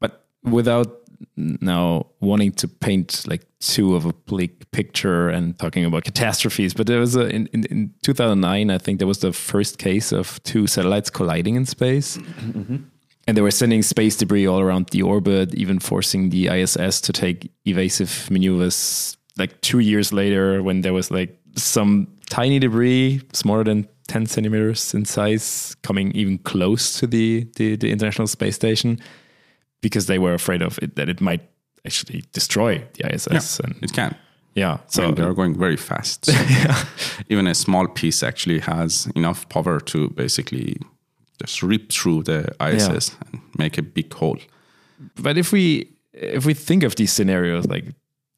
But 0.00 0.24
without 0.42 1.00
now 1.36 2.06
wanting 2.20 2.52
to 2.52 2.68
paint 2.68 3.26
like 3.26 3.46
too 3.60 3.94
of 3.94 4.04
a 4.04 4.12
bleak 4.12 4.70
picture 4.72 5.28
and 5.28 5.58
talking 5.58 5.84
about 5.84 6.04
catastrophes, 6.04 6.74
but 6.74 6.86
there 6.86 7.00
was 7.00 7.16
a 7.16 7.28
in, 7.28 7.46
in, 7.52 7.64
in 7.64 7.94
2009, 8.02 8.70
I 8.70 8.78
think 8.78 8.98
there 8.98 9.08
was 9.08 9.18
the 9.18 9.32
first 9.32 9.78
case 9.78 10.12
of 10.12 10.42
two 10.42 10.66
satellites 10.66 11.10
colliding 11.10 11.54
in 11.54 11.66
space. 11.66 12.18
Mm-hmm. 12.18 12.76
And 13.26 13.38
they 13.38 13.40
were 13.40 13.50
sending 13.50 13.82
space 13.82 14.16
debris 14.16 14.46
all 14.46 14.60
around 14.60 14.90
the 14.90 15.00
orbit, 15.00 15.54
even 15.54 15.78
forcing 15.78 16.28
the 16.28 16.48
ISS 16.48 17.00
to 17.00 17.12
take 17.12 17.50
evasive 17.64 18.30
maneuvers 18.30 19.16
like 19.38 19.60
two 19.60 19.80
years 19.80 20.12
later 20.12 20.62
when 20.62 20.82
there 20.82 20.92
was 20.92 21.10
like 21.10 21.38
some 21.56 22.06
tiny 22.30 22.58
debris 22.58 23.20
smaller 23.32 23.64
than 23.64 23.88
10 24.08 24.26
centimeters 24.26 24.94
in 24.94 25.04
size 25.04 25.76
coming 25.82 26.12
even 26.12 26.38
close 26.38 26.98
to 26.98 27.06
the, 27.06 27.46
the, 27.56 27.76
the 27.76 27.90
international 27.90 28.26
space 28.26 28.54
station 28.54 28.98
because 29.80 30.06
they 30.06 30.18
were 30.18 30.34
afraid 30.34 30.62
of 30.62 30.78
it 30.82 30.96
that 30.96 31.08
it 31.08 31.20
might 31.20 31.42
actually 31.86 32.24
destroy 32.32 32.82
the 32.94 33.14
ISS. 33.14 33.60
Yeah, 33.60 33.66
and 33.66 33.82
it 33.82 33.92
can. 33.92 34.16
Yeah, 34.54 34.78
so 34.86 35.02
I 35.02 35.06
mean, 35.06 35.14
they 35.16 35.22
are 35.22 35.34
going 35.34 35.58
very 35.58 35.76
fast. 35.76 36.26
So 36.26 36.32
yeah. 36.48 36.84
Even 37.28 37.46
a 37.46 37.54
small 37.54 37.88
piece 37.88 38.22
actually 38.22 38.60
has 38.60 39.08
enough 39.16 39.48
power 39.48 39.80
to 39.80 40.10
basically 40.10 40.76
just 41.40 41.62
rip 41.62 41.90
through 41.90 42.22
the 42.22 42.54
ISS 42.60 43.10
yeah. 43.10 43.14
and 43.32 43.40
make 43.58 43.78
a 43.78 43.82
big 43.82 44.12
hole. 44.12 44.38
But 45.16 45.36
if 45.36 45.50
we 45.50 45.90
if 46.12 46.46
we 46.46 46.54
think 46.54 46.84
of 46.84 46.94
these 46.94 47.12
scenarios 47.12 47.66
like 47.66 47.86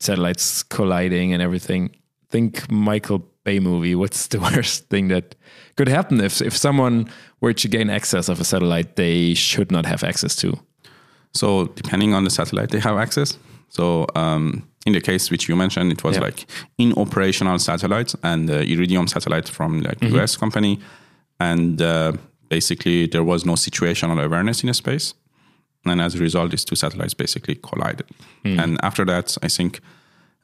satellites 0.01 0.63
colliding 0.63 1.33
and 1.33 1.43
everything. 1.43 1.91
Think 2.31 2.71
Michael 2.71 3.25
Bay 3.45 3.61
movie. 3.61 3.95
What's 3.95 4.29
the 4.29 4.41
worst 4.57 4.89
thing 4.89 5.09
that 5.09 5.35
could 5.77 5.89
happen 5.89 6.21
if 6.21 6.41
if 6.41 6.57
someone 6.57 7.09
were 7.41 7.53
to 7.53 7.69
gain 7.69 7.91
access 7.91 8.29
of 8.29 8.41
a 8.41 8.45
satellite 8.45 8.97
they 8.97 9.35
should 9.35 9.71
not 9.71 9.87
have 9.87 10.03
access 10.03 10.37
to? 10.37 10.59
So 11.33 11.67
depending 11.67 12.15
on 12.15 12.25
the 12.25 12.31
satellite 12.31 12.71
they 12.71 12.81
have 12.81 12.97
access. 12.97 13.39
So 13.69 14.07
um, 14.15 14.63
in 14.87 14.93
the 14.93 15.01
case 15.01 15.31
which 15.31 15.49
you 15.49 15.57
mentioned, 15.57 15.93
it 15.93 16.03
was 16.05 16.17
yeah. 16.17 16.25
like 16.25 16.47
in 16.79 16.93
operational 16.97 17.59
satellite 17.59 18.15
and 18.23 18.51
uh, 18.51 18.55
Iridium 18.55 19.07
satellite 19.07 19.49
from 19.49 19.81
like 19.81 20.01
mm-hmm. 20.01 20.17
US 20.17 20.37
company, 20.37 20.79
and 21.41 21.83
uh, 21.83 22.13
basically 22.49 23.07
there 23.07 23.25
was 23.25 23.45
no 23.45 23.55
situational 23.55 24.25
awareness 24.25 24.63
in 24.63 24.69
a 24.69 24.75
space 24.75 25.15
and 25.91 26.01
as 26.01 26.15
a 26.15 26.19
result, 26.19 26.51
these 26.51 26.65
two 26.65 26.77
satellites 26.77 27.15
basically 27.15 27.57
collided. 27.57 28.07
Mm. 28.45 28.63
And 28.63 28.79
after 28.83 29.05
that, 29.05 29.37
I 29.43 29.49
think 29.49 29.81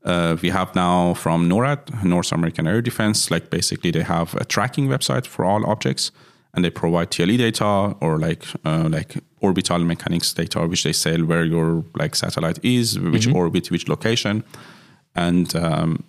uh, 0.05 0.37
we 0.43 0.51
have 0.51 0.75
now 0.75 1.15
from 1.15 1.49
NORAD, 1.49 2.05
North 2.05 2.33
American 2.33 2.67
Air 2.67 2.83
Defense, 2.83 3.31
like 3.31 3.51
basically 3.51 3.91
they 3.91 4.03
have 4.03 4.35
a 4.35 4.45
tracking 4.45 4.89
website 4.89 5.27
for 5.27 5.45
all 5.45 5.65
objects, 5.67 6.11
and 6.55 6.65
they 6.65 6.71
provide 6.71 7.11
TLE 7.11 7.39
data 7.39 7.97
or 8.01 8.19
like 8.19 8.45
uh, 8.65 8.89
like 8.91 9.17
orbital 9.41 9.79
mechanics 9.79 10.35
data, 10.35 10.67
which 10.67 10.83
they 10.83 10.93
say 10.93 11.21
where 11.21 11.45
your 11.45 11.85
like 11.95 12.17
satellite 12.17 12.59
is, 12.65 12.99
which 12.99 13.27
mm-hmm. 13.27 13.37
orbit, 13.37 13.71
which 13.71 13.89
location, 13.89 14.43
and 15.15 15.55
um, 15.55 16.03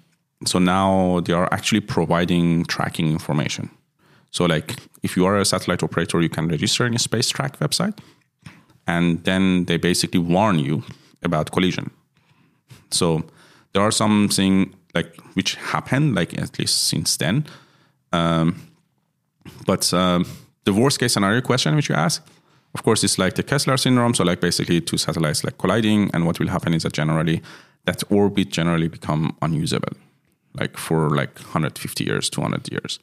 so 0.46 0.60
now 0.60 1.22
they 1.22 1.34
are 1.34 1.48
actually 1.54 1.82
providing 1.82 2.66
tracking 2.66 3.12
information. 3.12 3.70
So 4.32 4.46
like 4.46 4.76
if 5.04 5.16
you 5.16 5.26
are 5.28 5.38
a 5.38 5.46
satellite 5.46 5.84
operator, 5.84 6.20
you 6.20 6.30
can 6.30 6.48
register 6.48 6.88
in 6.88 6.96
a 6.96 7.00
space 7.00 7.30
track 7.30 7.60
website 7.60 7.98
and 8.88 9.24
then 9.24 9.66
they 9.66 9.78
basically 9.78 10.20
warn 10.20 10.60
you 10.60 10.84
about 11.24 11.52
collision. 11.52 11.92
So 12.92 13.24
there 13.74 13.82
are 13.82 13.92
something 13.92 14.74
like 14.94 15.16
which 15.36 15.56
happened, 15.56 16.16
like 16.16 16.38
at 16.38 16.60
least 16.60 16.88
since 16.88 17.18
then. 17.18 17.46
Um, 18.12 18.56
but 19.66 19.94
um, 19.94 20.26
the 20.66 20.74
worst 20.74 21.00
case 21.00 21.14
scenario 21.14 21.42
question 21.42 21.76
which 21.76 21.90
you 21.90 21.96
ask, 21.96 22.24
of 22.76 22.84
course, 22.84 23.04
is 23.04 23.18
like 23.18 23.34
the 23.36 23.44
Kessler 23.44 23.78
syndrome. 23.78 24.14
So 24.14 24.24
like 24.24 24.42
basically 24.42 24.82
two 24.82 24.98
satellites 24.98 25.44
like 25.44 25.58
colliding, 25.58 26.12
and 26.14 26.26
what 26.26 26.40
will 26.40 26.50
happen 26.50 26.74
is 26.74 26.84
that 26.84 26.94
generally 26.94 27.42
that 27.86 28.04
orbit 28.10 28.50
generally 28.50 28.88
become 28.88 29.36
unusable, 29.42 29.94
like 30.54 30.78
for 30.78 31.10
like 31.10 31.40
150 31.40 32.04
years, 32.04 32.30
200 32.30 32.72
years. 32.72 33.00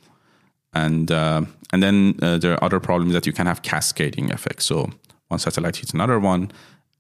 and 0.73 1.11
uh, 1.11 1.43
and 1.73 1.83
then 1.83 2.15
uh, 2.23 2.39
there 2.39 2.53
are 2.55 2.65
other 2.65 2.81
problems 2.81 3.13
that 3.13 3.27
you 3.27 3.33
can 3.33 3.47
have 3.47 3.63
cascading 3.63 4.31
effects. 4.31 4.67
So 4.67 4.91
one 5.31 5.39
satellite 5.39 5.77
hits 5.77 5.93
another 5.95 6.19
one, 6.19 6.51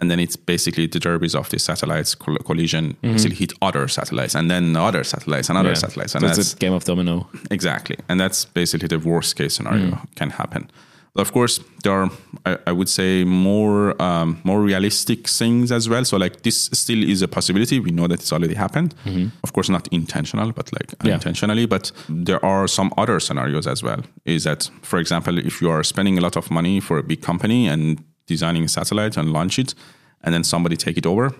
and 0.00 0.10
then 0.10 0.18
it's 0.18 0.36
basically 0.36 0.86
the 0.86 0.98
derbies 0.98 1.34
of 1.34 1.48
the 1.50 1.58
satellites 1.58 2.14
coll- 2.14 2.38
collision 2.38 2.84
mm-hmm. 2.94 3.12
basically 3.12 3.36
hit 3.36 3.52
other 3.60 3.88
satellites, 3.88 4.34
and 4.34 4.50
then 4.50 4.76
other 4.76 5.04
satellites 5.04 5.50
and 5.50 5.58
other 5.58 5.70
Yeah. 5.70 5.74
satellites, 5.84 6.14
and 6.14 6.22
So 6.22 6.28
that's 6.28 6.54
a 6.54 6.56
game 6.56 6.72
of 6.72 6.84
domino. 6.84 7.28
Exactly. 7.50 7.96
And 8.08 8.18
that's 8.18 8.46
basically 8.46 8.88
the 8.88 8.98
worst 8.98 9.36
case 9.36 9.54
scenario 9.54 9.90
mm. 9.90 10.14
can 10.16 10.30
happen. 10.30 10.70
But 11.14 11.22
of 11.22 11.32
course, 11.32 11.60
there 11.82 11.92
are, 11.92 12.10
I, 12.46 12.56
I 12.68 12.72
would 12.72 12.88
say, 12.88 13.24
more 13.24 14.00
um, 14.00 14.38
more 14.44 14.62
realistic 14.62 15.28
things 15.28 15.72
as 15.72 15.88
well. 15.88 16.04
So, 16.04 16.16
like, 16.16 16.42
this 16.42 16.70
still 16.72 17.02
is 17.02 17.20
a 17.22 17.26
possibility. 17.26 17.80
We 17.80 17.90
know 17.90 18.06
that 18.06 18.20
it's 18.20 18.32
already 18.32 18.54
happened. 18.54 18.94
Mm-hmm. 19.04 19.28
Of 19.42 19.52
course, 19.52 19.68
not 19.72 19.88
intentional, 19.90 20.52
but 20.52 20.72
like 20.72 20.90
Yeah. 20.92 21.14
unintentionally. 21.14 21.66
But 21.66 21.90
there 22.08 22.42
are 22.44 22.68
some 22.68 22.90
other 22.96 23.18
scenarios 23.20 23.66
as 23.66 23.82
well. 23.82 24.02
Is 24.24 24.44
that, 24.44 24.70
for 24.82 25.00
example, 25.00 25.36
if 25.38 25.60
you 25.60 25.68
are 25.68 25.82
spending 25.82 26.16
a 26.16 26.20
lot 26.20 26.36
of 26.36 26.48
money 26.50 26.80
for 26.80 26.98
a 26.98 27.02
big 27.02 27.22
company 27.22 27.68
and 27.68 27.98
designing 28.34 28.64
a 28.64 28.68
satellite 28.68 29.20
and 29.20 29.32
launch 29.32 29.58
it, 29.58 29.74
and 30.22 30.32
then 30.34 30.44
somebody 30.44 30.76
take 30.76 30.96
it 30.98 31.06
over 31.06 31.32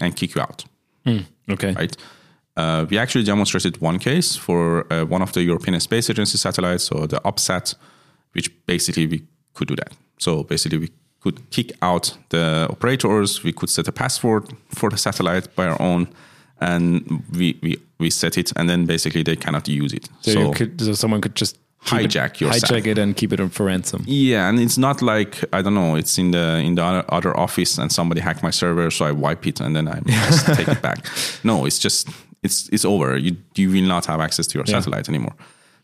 and 0.00 0.14
kick 0.16 0.34
you 0.34 0.42
out 0.42 0.64
Okay. 1.48 1.72
right? 1.74 1.96
Uh, 2.56 2.86
we 2.90 2.98
actually 2.98 3.24
demonstrated 3.24 3.80
one 3.80 3.98
case 3.98 4.38
for 4.38 4.86
uh, 4.92 5.04
one 5.10 5.22
of 5.22 5.32
the 5.32 5.42
European 5.42 5.80
Space 5.80 6.10
Agency 6.12 6.38
satellites, 6.38 6.84
so 6.84 7.06
the 7.06 7.20
OPS-SAT, 7.24 7.74
which 8.34 8.50
basically 8.66 9.06
we 9.06 9.22
could 9.54 9.68
do 9.68 9.76
that. 9.76 9.92
So 10.18 10.42
basically, 10.42 10.78
we 10.78 10.88
could 11.20 11.38
kick 11.50 11.72
out 11.82 12.18
the 12.28 12.66
operators. 12.70 13.44
We 13.44 13.52
could 13.52 13.70
set 13.70 13.88
a 13.88 13.92
password 13.92 14.44
for 14.68 14.90
the 14.90 14.96
satellite 14.96 15.48
by 15.54 15.66
our 15.66 15.80
own, 15.80 16.06
and 16.58 17.22
we 17.38 17.58
we, 17.62 17.76
we 17.98 18.10
set 18.10 18.36
it, 18.38 18.52
and 18.56 18.68
then 18.68 18.86
basically 18.86 19.22
they 19.22 19.36
cannot 19.36 19.68
use 19.68 19.96
it. 19.96 20.08
So, 20.20 20.30
you 20.30 20.50
could, 20.52 20.80
so 20.80 20.94
someone 20.94 21.20
could 21.20 21.38
just 21.40 21.58
keep 21.84 22.00
it- 22.00 22.10
Hijack 22.10 22.40
your 22.40 22.50
hijack 22.50 22.86
it 22.86 22.98
and 22.98 23.16
keep 23.16 23.32
it 23.32 23.52
for 23.52 23.66
ransom. 23.66 24.02
Yeah, 24.06 24.48
and 24.48 24.58
it's 24.58 24.78
not 24.78 25.02
like 25.02 25.44
I 25.52 25.62
don't 25.62 25.74
know. 25.74 25.96
It's 25.96 26.18
in 26.18 26.30
the 26.32 26.58
in 26.58 26.74
the 26.74 26.82
other, 27.08 27.36
office, 27.36 27.78
and 27.78 27.90
somebody 27.92 28.20
hacked 28.20 28.42
my 28.42 28.50
server, 28.52 28.90
so 28.90 29.04
I 29.06 29.12
wipe 29.12 29.46
it 29.46 29.60
and 29.60 29.74
then 29.76 29.86
I 29.88 30.00
just 30.06 30.46
take 30.46 30.68
it 30.68 30.82
back. 30.82 31.06
No, 31.44 31.66
it's 31.66 31.78
just 31.78 32.08
it's 32.42 32.68
it's 32.72 32.84
over. 32.84 33.16
You 33.16 33.36
you 33.56 33.70
will 33.70 33.86
not 33.88 34.06
have 34.06 34.20
access 34.20 34.46
to 34.48 34.58
your 34.58 34.64
Yeah. 34.66 34.80
satellite 34.80 35.08
anymore. 35.08 35.34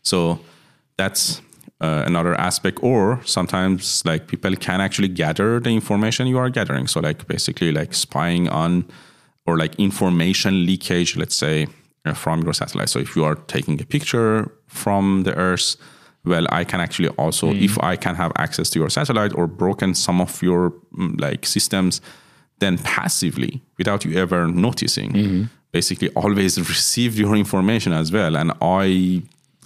So 0.01 0.39
that's 0.97 1.41
uh, 1.81 2.03
another 2.05 2.35
aspect. 2.35 2.79
Or 2.81 3.19
sometimes 3.25 4.03
like 4.05 4.27
people 4.27 4.55
can 4.55 4.81
actually 4.81 5.07
gather 5.09 5.59
the 5.59 5.69
information 5.69 6.27
you 6.27 6.37
are 6.37 6.49
gathering. 6.49 6.87
So 6.87 6.99
like 6.99 7.25
basically 7.27 7.71
like 7.71 7.93
spying 7.93 8.49
on 8.49 8.85
or 9.45 9.57
like 9.57 9.75
information 9.79 10.65
leakage, 10.65 11.17
let's 11.17 11.35
say 11.35 11.67
from 12.15 12.43
your 12.43 12.53
satellite. 12.53 12.89
So 12.89 12.99
if 12.99 13.15
you 13.15 13.23
are 13.23 13.35
taking 13.35 13.81
a 13.81 13.85
picture 13.85 14.51
from 14.67 15.23
the 15.23 15.33
Earth 15.35 15.75
well 16.25 16.45
i 16.51 16.63
can 16.63 16.79
actually 16.79 17.09
also 17.17 17.51
if 17.51 17.77
i 17.83 17.97
can 17.97 18.15
have 18.15 18.31
access 18.37 18.69
to 18.69 18.79
your 18.79 18.89
satellite 18.89 19.35
or 19.35 19.45
broken 19.45 19.93
some 19.93 20.21
of 20.21 20.41
your 20.41 20.71
mm, 20.97 21.19
like 21.19 21.45
systems 21.45 21.99
then 22.59 22.77
passively 22.77 23.61
without 23.77 24.05
you 24.05 24.17
ever 24.17 24.47
noticing 24.47 25.49
basically 25.73 26.09
always 26.15 26.57
receive 26.69 27.17
your 27.17 27.35
information 27.35 27.91
as 27.91 28.11
well. 28.11 28.37
And 28.37 28.53
i 28.61 29.21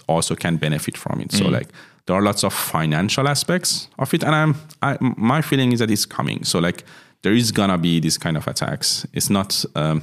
also 0.08 0.34
can 0.34 0.56
benefit 0.56 0.96
from 0.96 1.20
it. 1.20 1.32
So 1.32 1.44
like 1.50 1.68
there 2.06 2.16
are 2.16 2.22
lots 2.22 2.42
of 2.42 2.54
financial 2.54 3.28
aspects 3.28 3.88
of 3.98 4.12
it. 4.14 4.24
And 4.24 4.34
i'm 4.34 4.54
I, 4.82 4.96
my 5.00 5.42
feeling 5.42 5.72
is 5.72 5.78
that 5.78 5.90
it's 5.90 6.06
coming. 6.06 6.44
So 6.44 6.58
like 6.58 6.84
there 7.22 7.34
is 7.34 7.52
gonna 7.52 7.78
be 7.78 8.00
this 8.00 8.18
kind 8.18 8.36
of 8.36 8.48
attacks. 8.48 9.06
It's 9.12 9.30
not 9.30 9.64
um, 9.74 10.02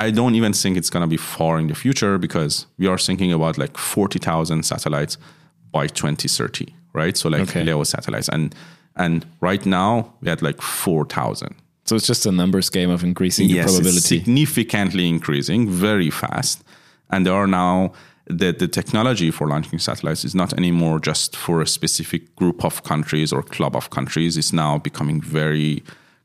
I 0.00 0.10
don't 0.10 0.34
even 0.34 0.52
think 0.54 0.76
it's 0.76 0.90
going 0.90 1.02
to 1.02 1.06
be 1.06 1.18
far 1.18 1.58
in 1.58 1.68
the 1.68 1.74
future 1.74 2.18
because 2.18 2.66
we 2.78 2.86
are 2.86 2.98
thinking 2.98 3.32
about 3.32 3.58
like 3.58 3.76
40,000 3.76 4.64
satellites 4.64 5.18
by 5.72 5.86
2030, 5.86 6.74
right? 6.94 7.16
So 7.16 7.28
like 7.28 7.42
Okay. 7.42 7.62
LEO 7.64 7.84
satellites. 7.84 8.28
And 8.28 8.54
and 8.96 9.24
right 9.40 9.64
now 9.64 10.12
we 10.20 10.28
had 10.28 10.42
like 10.42 10.60
4,000. 10.60 11.54
So 11.84 11.96
it's 11.96 12.06
just 12.06 12.26
a 12.26 12.32
numbers 12.32 12.70
game 12.70 12.90
of 12.90 13.02
increasing 13.02 13.48
the 13.48 13.54
Yes, 13.54 13.66
it's 13.66 13.74
probability. 13.74 14.00
significantly 14.00 15.08
increasing 15.08 15.68
very 15.70 16.10
fast. 16.10 16.64
And 17.10 17.26
there 17.26 17.34
are 17.34 17.46
now 17.46 17.92
the, 18.26 18.52
the 18.52 18.68
technology 18.68 19.30
for 19.30 19.48
launching 19.48 19.78
satellites 19.78 20.24
is 20.24 20.34
not 20.34 20.52
anymore 20.52 21.00
just 21.00 21.36
for 21.36 21.60
a 21.60 21.66
specific 21.66 22.34
group 22.36 22.64
of 22.64 22.82
countries 22.84 23.32
or 23.32 23.42
club 23.42 23.76
of 23.76 23.90
countries. 23.90 24.36
It's 24.36 24.52
now 24.52 24.78
becoming 24.78 25.20
very 25.20 25.82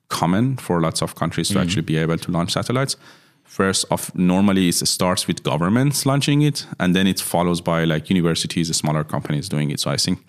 common 0.10 0.58
for 0.58 0.80
lots 0.82 1.02
of 1.02 1.16
countries 1.16 1.50
to 1.50 1.56
mm. 1.56 1.62
actually 1.62 1.82
be 1.82 1.98
able 1.98 2.18
to 2.18 2.32
launch 2.32 2.54
satellites. 2.54 2.96
First 3.46 3.86
of 3.90 4.14
normally 4.16 4.68
it 4.68 4.76
starts 4.76 5.28
with 5.28 5.44
governments 5.44 6.06
launching 6.06 6.42
it, 6.42 6.68
and 6.80 6.96
then 6.96 7.08
it 7.08 7.22
follows 7.22 7.62
by 7.62 7.86
like 7.86 8.10
universities, 8.10 8.76
smaller 8.76 9.04
companies 9.04 9.48
doing 9.48 9.72
it. 9.72 9.80
So 9.80 9.92
I 9.92 9.98
think 9.98 10.20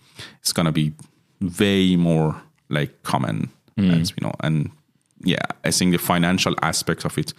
it's 0.40 0.52
gonna 0.52 0.72
be 0.72 0.92
way 1.58 1.96
more 1.96 2.40
like 2.68 3.02
common 3.02 3.50
mm. 3.76 4.00
as 4.00 4.14
we 4.14 4.20
know. 4.22 4.34
And 4.40 4.70
yeah, 5.24 5.44
I 5.64 5.70
think 5.70 5.92
the 5.92 5.98
financial 5.98 6.54
aspect 6.62 7.04
of 7.04 7.18
it 7.18 7.32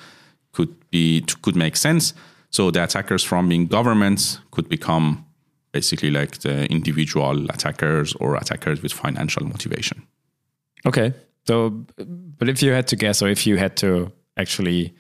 could 0.51 0.73
be 0.89 1.23
could 1.41 1.55
make 1.55 1.77
sense. 1.77 2.13
So 2.49 2.71
the 2.71 2.83
attackers 2.83 3.23
from 3.23 3.49
being 3.49 3.67
governments 3.67 4.39
could 4.51 4.67
become 4.69 5.25
basically 5.71 6.09
like 6.09 6.39
the 6.39 6.65
individual 6.71 7.45
attackers 7.49 8.13
or 8.15 8.35
attackers 8.35 8.81
with 8.81 8.93
financial 8.93 9.45
motivation. 9.45 10.01
Okay. 10.85 11.13
So, 11.45 11.69
but 12.37 12.49
if 12.49 12.61
you 12.61 12.71
had 12.71 12.87
to 12.87 12.95
guess, 12.95 13.21
or 13.21 13.29
if 13.29 13.45
you 13.47 13.57
had 13.57 13.77
to 13.77 14.11
actually 14.35 14.93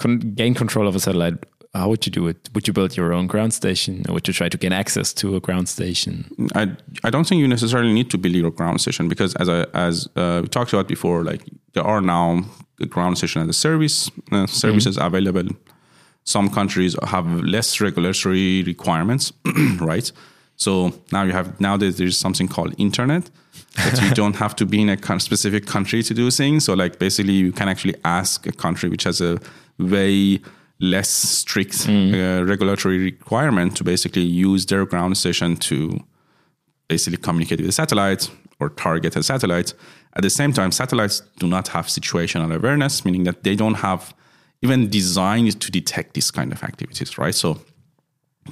con- 0.00 0.18
gain 0.34 0.54
control 0.54 0.88
of 0.88 0.96
a 0.96 1.00
satellite, 1.00 1.38
how 1.74 1.88
would 1.88 2.04
you 2.04 2.12
do 2.12 2.26
it? 2.26 2.50
Would 2.54 2.66
you 2.66 2.72
build 2.72 2.96
your 2.96 3.12
own 3.12 3.26
ground 3.28 3.52
station, 3.54 4.02
or 4.08 4.14
would 4.14 4.26
you 4.26 4.34
try 4.34 4.48
to 4.48 4.58
gain 4.58 4.72
access 4.72 5.12
to 5.14 5.36
a 5.36 5.40
ground 5.40 5.68
station? 5.68 6.24
I 6.54 6.62
I 7.04 7.10
don't 7.10 7.26
think 7.28 7.40
you 7.40 7.48
necessarily 7.48 7.92
need 7.92 8.10
to 8.10 8.18
build 8.18 8.34
your 8.34 8.50
ground 8.50 8.80
station 8.80 9.08
because 9.08 9.34
as 9.36 9.48
I 9.48 9.66
as 9.72 10.08
uh, 10.16 10.40
we 10.42 10.48
talked 10.48 10.72
about 10.72 10.88
before, 10.88 11.22
like 11.22 11.42
there 11.74 11.84
are 11.84 12.00
now 12.00 12.44
the 12.78 12.86
ground 12.86 13.18
station 13.18 13.42
as 13.42 13.48
a 13.48 13.52
service 13.52 14.10
uh, 14.32 14.46
services 14.46 14.96
available. 14.96 15.48
Some 16.24 16.50
countries 16.50 16.96
have 17.02 17.26
less 17.44 17.80
regulatory 17.80 18.62
requirements, 18.64 19.32
right? 19.80 20.12
So 20.56 20.92
now 21.12 21.22
you 21.22 21.32
have 21.32 21.60
nowadays 21.60 21.96
there's 21.96 22.18
something 22.18 22.48
called 22.48 22.74
internet 22.78 23.30
that 23.76 24.00
you 24.02 24.10
don't 24.14 24.36
have 24.36 24.54
to 24.56 24.66
be 24.66 24.82
in 24.82 24.88
a 24.88 25.20
specific 25.20 25.66
country 25.66 26.02
to 26.02 26.14
do 26.14 26.30
things. 26.30 26.64
So 26.64 26.74
like 26.74 26.98
basically 26.98 27.34
you 27.34 27.52
can 27.52 27.68
actually 27.68 27.94
ask 28.04 28.46
a 28.46 28.52
country 28.52 28.88
which 28.88 29.04
has 29.04 29.20
a 29.20 29.38
way 29.78 30.40
less 30.80 31.08
strict 31.08 31.86
uh, 31.88 32.42
regulatory 32.44 32.98
requirement 32.98 33.76
to 33.76 33.84
basically 33.84 34.22
use 34.22 34.66
their 34.66 34.86
ground 34.86 35.16
station 35.16 35.56
to 35.56 36.02
basically 36.88 37.18
communicate 37.18 37.60
with 37.60 37.68
a 37.68 37.72
satellite 37.72 38.30
or 38.58 38.70
target 38.70 39.14
a 39.16 39.22
satellite. 39.22 39.74
At 40.16 40.22
the 40.22 40.30
same 40.30 40.52
time, 40.52 40.72
satellites 40.72 41.22
do 41.38 41.46
not 41.46 41.68
have 41.68 41.86
situational 41.86 42.54
awareness, 42.54 43.04
meaning 43.04 43.24
that 43.24 43.44
they 43.44 43.54
don't 43.54 43.74
have 43.74 44.14
even 44.62 44.88
designed 44.90 45.60
to 45.60 45.70
detect 45.70 46.14
this 46.14 46.30
kind 46.30 46.52
of 46.52 46.62
activities, 46.62 47.16
right? 47.16 47.34
So 47.34 47.60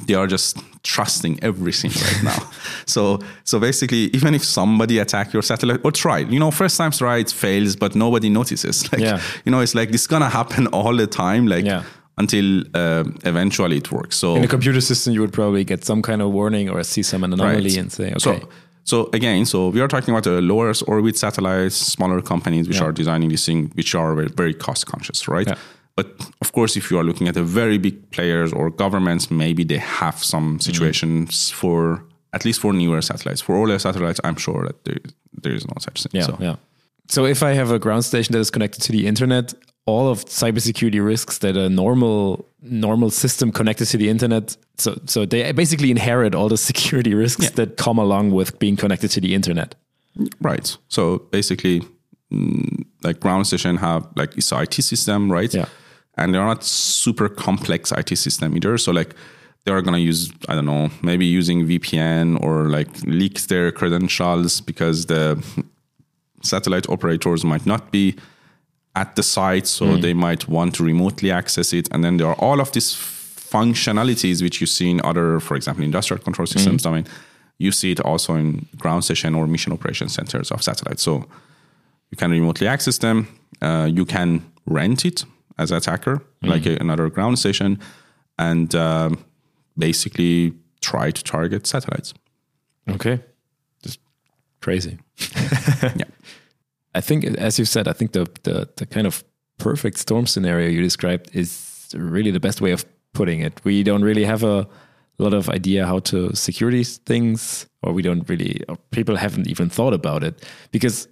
they 0.07 0.15
are 0.15 0.27
just 0.27 0.59
trusting 0.83 1.39
everything 1.43 1.91
right 1.91 2.23
now. 2.25 2.51
so 2.87 3.19
so 3.45 3.59
basically, 3.59 4.11
even 4.15 4.35
if 4.35 4.45
somebody 4.45 4.99
attack 4.99 5.33
your 5.33 5.43
satellite 5.43 5.81
or 5.85 5.93
try, 5.93 6.19
you 6.19 6.39
know, 6.39 6.51
first 6.51 6.77
time 6.77 6.91
try 6.91 7.19
it 7.19 7.31
fails, 7.33 7.77
but 7.77 7.95
nobody 7.95 8.29
notices. 8.29 8.83
Like 8.93 9.01
Yeah. 9.03 9.21
you 9.45 9.51
know, 9.53 9.61
it's 9.61 9.75
like 9.75 9.91
this 9.91 10.07
gonna 10.07 10.29
happen 10.29 10.67
all 10.73 10.97
the 10.97 11.07
time, 11.07 11.47
like 11.47 11.65
Yeah. 11.65 11.83
until 12.19 12.63
uh, 12.75 13.05
eventually 13.25 13.77
it 13.79 13.91
works. 13.91 14.17
So 14.17 14.37
In 14.37 14.45
a 14.45 14.49
computer 14.49 14.81
system, 14.81 15.15
you 15.15 15.21
would 15.21 15.33
probably 15.33 15.65
get 15.65 15.85
some 15.85 16.03
kind 16.03 16.21
of 16.23 16.33
warning 16.33 16.69
or 16.71 16.83
see 16.85 17.03
some 17.03 17.25
anomaly 17.25 17.63
Right. 17.63 17.77
and 17.79 17.93
say, 17.93 18.09
okay, 18.11 18.19
So, 18.19 18.49
so 18.85 19.09
again, 19.13 19.47
so 19.47 19.69
we 19.71 19.81
are 19.81 19.89
talking 19.89 20.13
about 20.15 20.25
the 20.25 20.41
lower 20.41 20.69
Earth 20.69 20.83
orbit 20.87 21.17
satellites, 21.19 21.77
smaller 21.77 22.21
companies 22.23 22.67
which 22.69 22.77
Yeah. 22.81 22.87
are 22.89 22.93
designing 22.93 23.31
this 23.31 23.45
thing, 23.47 23.71
which 23.75 23.95
are 23.95 24.15
very, 24.15 24.29
very 24.37 24.55
cost 24.55 24.87
conscious, 24.87 25.29
right? 25.29 25.47
Yeah. 25.49 25.57
But 25.97 26.07
course, 26.59 26.79
if 26.81 26.91
you 26.91 26.99
are 27.01 27.05
looking 27.07 27.29
at 27.29 27.35
the 27.35 27.43
very 27.61 27.79
big 27.79 27.97
players 28.11 28.53
or 28.53 28.71
governments, 28.71 29.31
maybe 29.31 29.65
they 29.65 29.79
have 29.79 30.15
Mm-hmm. 30.15 30.31
some 30.35 30.59
situations 30.61 31.51
for 31.51 32.03
at 32.33 32.45
least 32.45 32.61
for 32.61 32.73
newer 32.73 33.03
satellites. 33.03 33.41
For 33.43 33.55
older 33.57 33.79
satellites, 33.79 34.21
I'm 34.25 34.37
sure 34.37 34.63
that 34.67 34.77
there, 34.85 34.99
there 35.43 35.55
is 35.55 35.65
no 35.67 35.75
such 35.81 36.03
thing. 36.03 36.21
yeah, 36.21 36.27
so, 36.27 36.37
yeah. 36.41 36.57
So 37.09 37.25
if 37.27 37.43
I 37.43 37.55
have 37.55 37.71
a 37.75 37.79
ground 37.79 38.05
station 38.05 38.33
that 38.35 38.41
is 38.41 38.51
connected 38.51 38.83
to 38.87 38.93
the 38.93 39.07
internet, 39.07 39.55
all 39.87 40.09
of 40.11 40.25
cybersecurity 40.27 41.01
risks 41.05 41.39
that 41.39 41.57
a 41.57 41.69
normal 41.69 42.45
normal 42.61 43.11
system 43.11 43.51
connected 43.53 43.87
to 43.91 43.97
the 43.99 44.09
internet, 44.09 44.57
so 44.77 44.91
so 45.07 45.25
they 45.27 45.53
basically 45.53 45.91
inherit 45.91 46.35
all 46.35 46.49
the 46.49 46.57
security 46.71 47.15
risks 47.15 47.45
Yeah. 47.45 47.55
that 47.55 47.77
come 47.77 47.99
along 48.03 48.35
with 48.35 48.59
being 48.59 48.77
connected 48.77 49.11
to 49.13 49.21
the 49.21 49.33
internet. 49.35 49.75
Right. 50.51 50.79
So 50.89 51.19
basically, 51.31 51.81
mm, 52.33 52.85
like 53.05 53.21
ground 53.21 53.47
station 53.47 53.77
have 53.79 54.03
like 54.21 54.35
this 54.35 54.53
IT 54.53 54.75
system, 54.85 55.33
right? 55.33 55.55
Yeah. 55.55 55.67
And 56.19 56.35
they're 56.35 56.45
not 56.45 56.65
super 56.65 57.29
complex 57.29 57.93
IT 57.93 58.17
system 58.17 58.57
either. 58.57 58.77
So 58.79 58.93
like 58.93 59.15
they're 59.65 59.83
gonna 59.83 59.99
use 59.99 60.33
I 60.49 60.55
don't 60.55 60.67
know 60.67 60.91
maybe 61.03 61.27
using 61.27 61.67
VPN 61.67 62.43
or 62.43 62.69
like 62.69 62.89
leak 63.05 63.41
their 63.49 63.71
credentials 63.73 64.61
because 64.61 65.07
the 65.07 65.43
satellite 66.43 66.89
operators 66.89 67.45
might 67.45 67.67
not 67.67 67.91
be 67.91 68.17
at 68.95 69.15
the 69.15 69.23
site, 69.23 69.67
so 69.67 69.97
they 69.97 70.15
might 70.15 70.49
want 70.49 70.75
to 70.75 70.85
remotely 70.85 71.31
access 71.31 71.73
it. 71.73 71.89
And 71.93 72.03
then 72.03 72.17
there 72.17 72.27
are 72.27 72.35
all 72.35 72.61
of 72.61 72.73
these 72.73 72.95
functionalities 72.95 74.43
which 74.43 74.61
you 74.61 74.67
see 74.67 74.91
in 74.91 75.01
other, 75.05 75.41
for 75.41 75.57
example, 75.57 75.85
industrial 75.85 76.23
control 76.23 76.47
systems. 76.47 76.85
I 76.85 76.91
mean, 76.91 77.07
you 77.59 77.71
see 77.73 77.93
it 77.93 78.01
also 78.01 78.35
in 78.35 78.67
ground 78.77 79.05
station 79.05 79.35
or 79.35 79.47
mission 79.47 79.73
operation 79.73 80.09
centers 80.09 80.51
of 80.51 80.63
satellites. 80.63 81.03
So 81.03 81.27
you 82.11 82.17
can 82.17 82.31
remotely 82.31 82.67
access 82.67 82.99
them. 82.99 83.29
Uh, 83.63 83.89
you 83.91 84.05
can 84.05 84.43
rent 84.67 85.05
it 85.05 85.25
as 85.59 85.71
an 85.71 85.77
attacker, 85.77 86.23
like 86.43 86.67
a, 86.67 86.77
another 86.81 87.09
ground 87.11 87.39
station, 87.39 87.79
and 88.39 88.75
um, 88.75 89.25
basically 89.77 90.55
try 90.81 91.11
to 91.11 91.25
target 91.25 91.67
satellites. 91.67 92.15
Okay. 92.89 93.21
Just 93.83 94.01
crazy. 94.61 94.99
Yeah. 95.83 96.05
I 96.95 97.01
think, 97.01 97.25
as 97.25 97.59
you 97.59 97.65
said, 97.65 97.87
I 97.87 97.93
think 97.93 98.13
the, 98.13 98.27
the, 98.43 98.69
the 98.77 98.87
kind 98.87 99.07
of 99.07 99.23
perfect 99.59 99.99
storm 99.99 100.27
scenario 100.27 100.69
you 100.69 100.83
described 100.83 101.31
is 101.33 101.89
really 101.95 102.33
the 102.33 102.41
best 102.41 102.61
way 102.61 102.73
of 102.73 102.85
putting 103.13 103.41
it. 103.41 103.61
We 103.63 103.83
don't 103.83 104.03
really 104.03 104.25
have 104.25 104.43
a 104.43 104.67
lot 105.19 105.35
of 105.35 105.49
idea 105.49 105.87
how 105.87 106.01
to 106.01 106.35
secure 106.35 106.73
these 106.73 106.99
things, 106.99 107.67
or 107.83 107.93
we 107.93 108.03
don't 108.03 108.29
really, 108.29 108.63
or 108.69 108.77
people 108.91 109.17
haven't 109.17 109.47
even 109.47 109.69
thought 109.69 109.93
about 109.93 110.25
it. 110.25 110.45
Because 110.73 111.07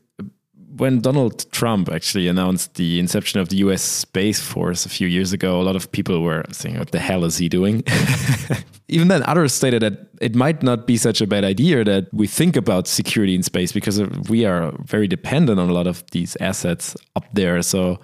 when 0.77 1.01
Donald 1.01 1.51
Trump 1.53 1.91
actually 1.91 2.29
announced 2.29 2.75
the 2.75 2.99
inception 2.99 3.41
of 3.41 3.49
the 3.49 3.57
US 3.57 3.83
Space 3.83 4.41
Force 4.41 4.85
a 4.87 4.89
few 4.89 5.07
years 5.07 5.33
ago, 5.33 5.61
a 5.61 5.63
lot 5.63 5.77
of 5.77 5.91
people 5.93 6.23
were 6.23 6.45
saying, 6.53 6.79
What 6.79 6.93
the 6.93 6.99
hell 6.99 7.25
is 7.25 7.39
he 7.39 7.49
doing? 7.49 7.83
Even 8.89 9.09
then, 9.09 9.23
others 9.25 9.53
stated 9.53 9.83
that 9.83 10.09
it 10.21 10.35
might 10.35 10.63
not 10.63 10.87
be 10.87 10.97
such 10.97 11.21
a 11.21 11.27
bad 11.27 11.45
idea 11.45 11.83
that 11.83 12.13
we 12.13 12.27
think 12.27 12.57
about 12.57 12.87
security 12.87 13.35
in 13.35 13.43
space 13.43 13.73
because 13.73 14.01
we 14.29 14.45
are 14.45 14.73
very 14.85 15.09
dependent 15.09 15.59
on 15.59 15.69
a 15.69 15.73
lot 15.73 15.87
of 15.87 16.05
these 16.13 16.37
assets 16.41 16.97
up 17.17 17.25
there. 17.33 17.61
So, 17.63 17.99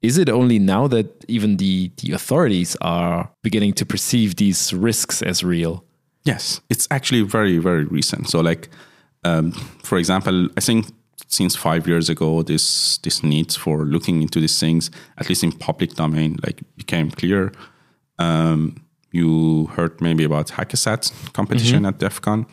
is 0.00 0.18
it 0.18 0.28
only 0.28 0.58
now 0.58 0.86
that 0.88 1.24
even 1.28 1.56
the, 1.56 1.90
the 1.98 2.12
authorities 2.12 2.76
are 2.80 3.30
beginning 3.42 3.72
to 3.74 3.86
perceive 3.86 4.36
these 4.36 4.72
risks 4.72 5.22
as 5.22 5.42
real? 5.42 5.84
Yes, 6.24 6.60
it's 6.70 6.88
actually 6.90 7.22
very, 7.22 7.58
very 7.58 7.84
recent. 7.84 8.28
So, 8.30 8.40
like, 8.40 8.70
um, 9.24 9.52
for 9.82 9.98
example, 9.98 10.48
I 10.56 10.60
think 10.60 10.86
since 11.28 11.56
five 11.56 11.86
years 11.88 12.08
ago, 12.08 12.42
this 12.42 12.98
this 12.98 13.22
need 13.22 13.52
for 13.52 13.84
looking 13.84 14.22
into 14.22 14.40
these 14.40 14.58
things, 14.60 14.90
at 15.18 15.28
least 15.28 15.42
in 15.44 15.52
public 15.52 15.94
domain, 15.94 16.38
like 16.46 16.62
became 16.76 17.10
clear. 17.10 17.52
Um, 18.18 18.84
you 19.10 19.66
heard 19.76 20.00
maybe 20.00 20.24
about 20.24 20.50
Hack-A-Sat 20.50 21.12
competition 21.32 21.86
at 21.86 21.98
DEF 21.98 22.20
CON. 22.20 22.46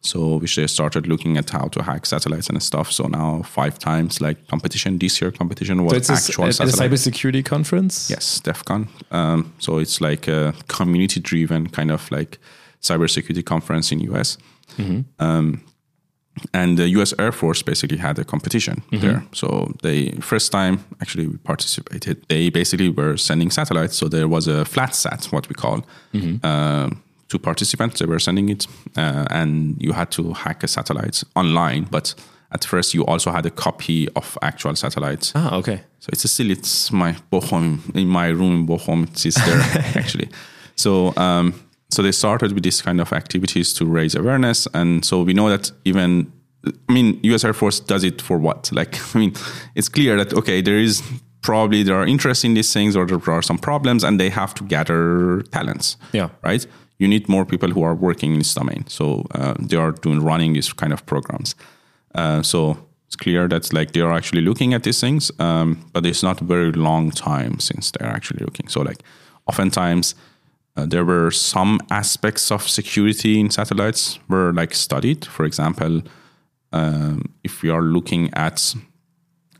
So 0.00 0.36
which 0.36 0.56
they 0.56 0.66
started 0.66 1.06
looking 1.06 1.38
at 1.38 1.48
how 1.48 1.68
to 1.68 1.82
hack 1.82 2.04
satellites 2.04 2.50
and 2.50 2.62
stuff. 2.62 2.92
So 2.92 3.06
now 3.08 3.42
five 3.42 3.78
times 3.78 4.20
like 4.20 4.46
competition 4.48 4.98
this 4.98 5.18
year 5.20 5.30
competition 5.32 5.82
was 5.82 5.92
So 5.92 5.96
it's 5.96 6.10
a, 6.10 6.12
actual 6.12 6.44
a, 6.44 6.48
a 6.48 6.52
satellite. 6.52 6.90
cybersecurity 6.90 7.42
conference? 7.42 8.10
Yes, 8.10 8.38
DEF 8.40 8.64
CON. 8.66 8.88
Um, 9.10 9.54
so 9.58 9.78
it's 9.78 10.02
like 10.02 10.28
a 10.28 10.52
community 10.68 11.20
driven 11.20 11.68
kind 11.68 11.90
of 11.90 12.10
like 12.10 12.38
cybersecurity 12.82 13.42
conference 13.44 13.92
in 13.92 14.00
US. 14.12 14.36
Um, 15.18 15.62
and 16.52 16.76
the 16.78 16.88
US 17.00 17.14
Air 17.18 17.32
Force 17.32 17.62
basically 17.62 17.98
had 17.98 18.18
a 18.18 18.24
competition 18.24 18.82
there. 18.90 19.24
So 19.32 19.72
they 19.82 20.10
first 20.20 20.52
time 20.52 20.78
actually 21.00 21.26
we 21.28 21.36
participated. 21.38 22.16
They 22.28 22.50
basically 22.50 22.88
were 22.90 23.16
sending 23.16 23.50
satellites. 23.52 23.96
So 23.96 24.08
there 24.08 24.28
was 24.28 24.48
a 24.48 24.64
flat 24.64 24.94
sat, 24.94 25.26
what 25.32 25.48
we 25.48 25.54
call. 25.54 25.84
Uh, 26.42 26.90
two 27.28 27.38
participants 27.38 27.98
they 27.98 28.06
were 28.06 28.20
sending 28.20 28.48
it, 28.50 28.66
uh, 28.96 29.24
and 29.30 29.76
you 29.80 29.92
had 29.92 30.10
to 30.10 30.32
hack 30.32 30.62
a 30.64 30.68
satellite 30.68 31.22
online. 31.34 31.86
But 31.90 32.14
at 32.52 32.64
first, 32.64 32.94
you 32.94 33.04
also 33.06 33.30
had 33.30 33.46
a 33.46 33.50
copy 33.50 34.08
of 34.14 34.38
actual 34.42 34.76
satellites. 34.76 35.32
Ah, 35.34 35.56
okay. 35.56 35.80
So 36.00 36.10
it's 36.12 36.24
a 36.24 36.28
still 36.28 36.50
it's 36.50 36.92
my 36.92 37.16
Bochum 37.32 37.78
in 37.94 38.08
my 38.08 38.28
room 38.28 38.60
in 38.60 38.66
Bochum. 38.66 39.08
It's 39.24 39.44
there 39.46 39.60
actually. 40.02 40.28
So 40.76 41.12
um, 41.16 41.54
so 41.94 42.02
they 42.02 42.12
started 42.12 42.52
with 42.52 42.62
this 42.62 42.82
kind 42.82 43.00
of 43.00 43.12
activities 43.12 43.72
to 43.74 43.86
raise 43.86 44.14
awareness, 44.14 44.66
and 44.74 45.04
so 45.04 45.22
we 45.22 45.32
know 45.32 45.48
that 45.48 45.70
even 45.84 46.32
I 46.88 46.92
mean 46.92 47.20
U.S. 47.24 47.44
Air 47.44 47.52
Force 47.52 47.80
does 47.80 48.04
it 48.04 48.22
for 48.22 48.38
what? 48.38 48.70
Like 48.72 48.98
I 49.14 49.18
mean, 49.18 49.34
it's 49.74 49.88
clear 49.88 50.16
that 50.16 50.34
okay, 50.34 50.60
there 50.60 50.78
is 50.78 51.02
probably 51.42 51.82
there 51.82 51.96
are 51.96 52.06
interest 52.06 52.44
in 52.44 52.54
these 52.54 52.72
things 52.72 52.96
or 52.96 53.06
there 53.06 53.20
are 53.28 53.42
some 53.42 53.58
problems, 53.58 54.04
and 54.04 54.18
they 54.18 54.30
have 54.30 54.54
to 54.54 54.64
gather 54.64 55.42
talents. 55.52 55.96
Yeah. 56.12 56.30
right. 56.42 56.66
You 56.98 57.08
need 57.08 57.28
more 57.28 57.44
people 57.44 57.70
who 57.70 57.82
are 57.82 57.94
working 57.94 58.32
in 58.32 58.38
this 58.38 58.54
domain. 58.54 58.84
So 58.86 59.26
uh, 59.32 59.54
they 59.58 59.76
are 59.76 59.92
doing 59.92 60.22
running 60.22 60.54
these 60.54 60.72
kind 60.72 60.92
of 60.92 61.04
programs. 61.06 61.56
Uh, 62.14 62.40
so 62.42 62.78
it's 63.08 63.16
clear 63.16 63.48
that 63.48 63.72
like 63.72 63.92
they 63.92 64.00
are 64.00 64.12
actually 64.12 64.42
looking 64.42 64.74
at 64.74 64.84
these 64.84 65.00
things, 65.00 65.30
um, 65.38 65.84
but 65.92 66.06
it's 66.06 66.22
not 66.22 66.40
a 66.40 66.44
very 66.44 66.72
long 66.72 67.10
time 67.10 67.58
since 67.58 67.90
they're 67.90 68.08
actually 68.08 68.44
looking. 68.44 68.68
So 68.68 68.80
like 68.82 69.02
oftentimes 69.46 70.14
uh, 70.76 70.86
there 70.86 71.04
were 71.04 71.30
some 71.30 71.78
aspects 71.90 72.50
of 72.50 72.68
security 72.68 73.38
in 73.40 73.50
satellites 73.50 74.18
were 74.28 74.52
like 74.52 74.74
studied. 74.74 75.24
For 75.24 75.44
example, 75.44 76.02
um, 76.72 77.22
if 77.44 77.62
we 77.62 77.70
are 77.70 77.82
looking 77.82 78.32
at 78.34 78.74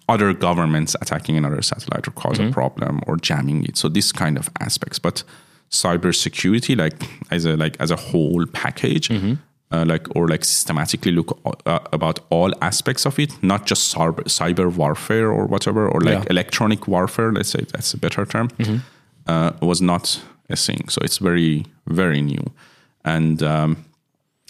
other 0.09 0.33
governments 0.35 0.97
attacking 1.01 1.37
another 1.37 1.63
satellite 1.63 2.07
or 2.09 2.11
cause 2.11 2.39
a 2.39 2.51
problem 2.51 3.01
or 3.07 3.17
jamming 3.17 3.65
it, 3.65 3.77
so 3.77 3.89
this 3.89 4.13
kind 4.13 4.37
of 4.37 4.51
aspects, 4.61 4.99
but 4.99 5.23
cybersecurity 5.71 6.77
like 6.77 6.95
as 7.31 7.45
a 7.45 7.57
like 7.57 7.77
as 7.81 7.91
a 7.91 7.97
whole 7.97 8.45
package 8.53 9.11
uh, 9.73 9.85
like 9.87 10.07
or 10.17 10.29
like 10.29 10.45
systematically 10.45 11.11
look 11.13 11.39
uh, 11.67 11.79
about 11.93 12.21
all 12.31 12.53
aspects 12.63 13.07
of 13.07 13.19
it 13.19 13.31
not 13.43 13.67
just 13.67 13.95
cyber, 13.95 14.23
cyber 14.25 14.73
warfare 14.73 15.31
or 15.31 15.47
whatever 15.47 15.89
or 15.89 16.01
like 16.01 16.15
Yeah. 16.19 16.25
electronic 16.31 16.87
warfare 16.87 17.33
let's 17.33 17.49
say 17.51 17.65
that's 17.73 17.93
a 17.95 17.99
better 17.99 18.25
term 18.27 18.49
uh, 19.27 19.51
was 19.63 19.81
not 19.81 20.21
a 20.51 20.57
thing 20.57 20.89
so 20.89 21.01
it's 21.03 21.19
very 21.19 21.65
very 21.87 22.21
new. 22.21 22.45
And 23.05 23.43
um, 23.43 23.85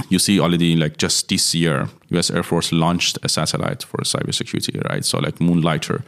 you 0.08 0.18
see 0.18 0.40
already 0.40 0.76
like 0.76 0.96
just 0.96 1.28
this 1.28 1.54
year 1.54 1.88
us 2.12 2.30
air 2.30 2.42
force 2.42 2.72
launched 2.72 3.18
a 3.22 3.28
satellite 3.28 3.82
for 3.82 3.98
cybersecurity 3.98 4.82
right? 4.88 5.04
So 5.04 5.18
like 5.18 5.40
moonlighter 5.40 6.04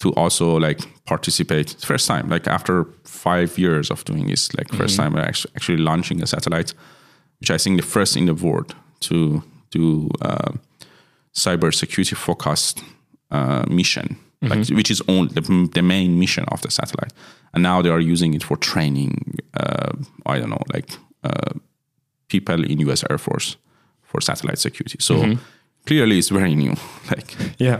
to 0.00 0.12
also 0.12 0.58
like 0.58 0.80
participate 1.04 1.76
first 1.80 2.06
time. 2.06 2.28
Like 2.28 2.46
after 2.46 2.86
five 3.18 3.58
years 3.58 3.90
of 3.90 4.04
doing 4.04 4.26
this 4.28 4.54
like 4.54 4.68
1st 4.68 4.96
time 4.96 5.12
we're 5.14 5.20
actually, 5.20 5.52
actually 5.56 5.78
launching 5.78 6.22
a 6.22 6.26
satellite 6.26 6.74
which 7.40 7.50
i 7.50 7.58
think 7.58 7.80
the 7.80 7.86
first 7.86 8.16
in 8.16 8.26
the 8.26 8.34
world 8.34 8.74
to 9.00 9.42
do 9.70 10.08
uh, 10.22 10.52
cybersecurity 11.34 12.16
focused 12.16 12.82
uh, 13.30 13.64
mission 13.68 14.16
like 14.42 14.68
which 14.68 14.90
is 14.90 15.02
only 15.08 15.28
the, 15.34 15.68
the 15.74 15.82
main 15.82 16.18
mission 16.18 16.44
of 16.52 16.60
the 16.62 16.70
satellite 16.70 17.12
and 17.54 17.62
now 17.62 17.82
they 17.82 17.90
are 17.90 18.00
using 18.12 18.34
it 18.34 18.42
for 18.42 18.56
training 18.56 19.14
uh, 19.54 19.92
i 20.26 20.38
don't 20.38 20.50
know 20.50 20.62
like 20.74 20.90
uh, 21.24 21.52
people 22.28 22.64
in 22.64 22.78
us 22.88 23.04
air 23.10 23.18
force 23.18 23.56
for 24.02 24.20
satellite 24.20 24.58
security 24.58 24.96
so 25.00 25.36
clearly 25.86 26.18
it's 26.18 26.28
very 26.30 26.54
new 26.54 26.74
like 27.10 27.34
Yeah. 27.58 27.78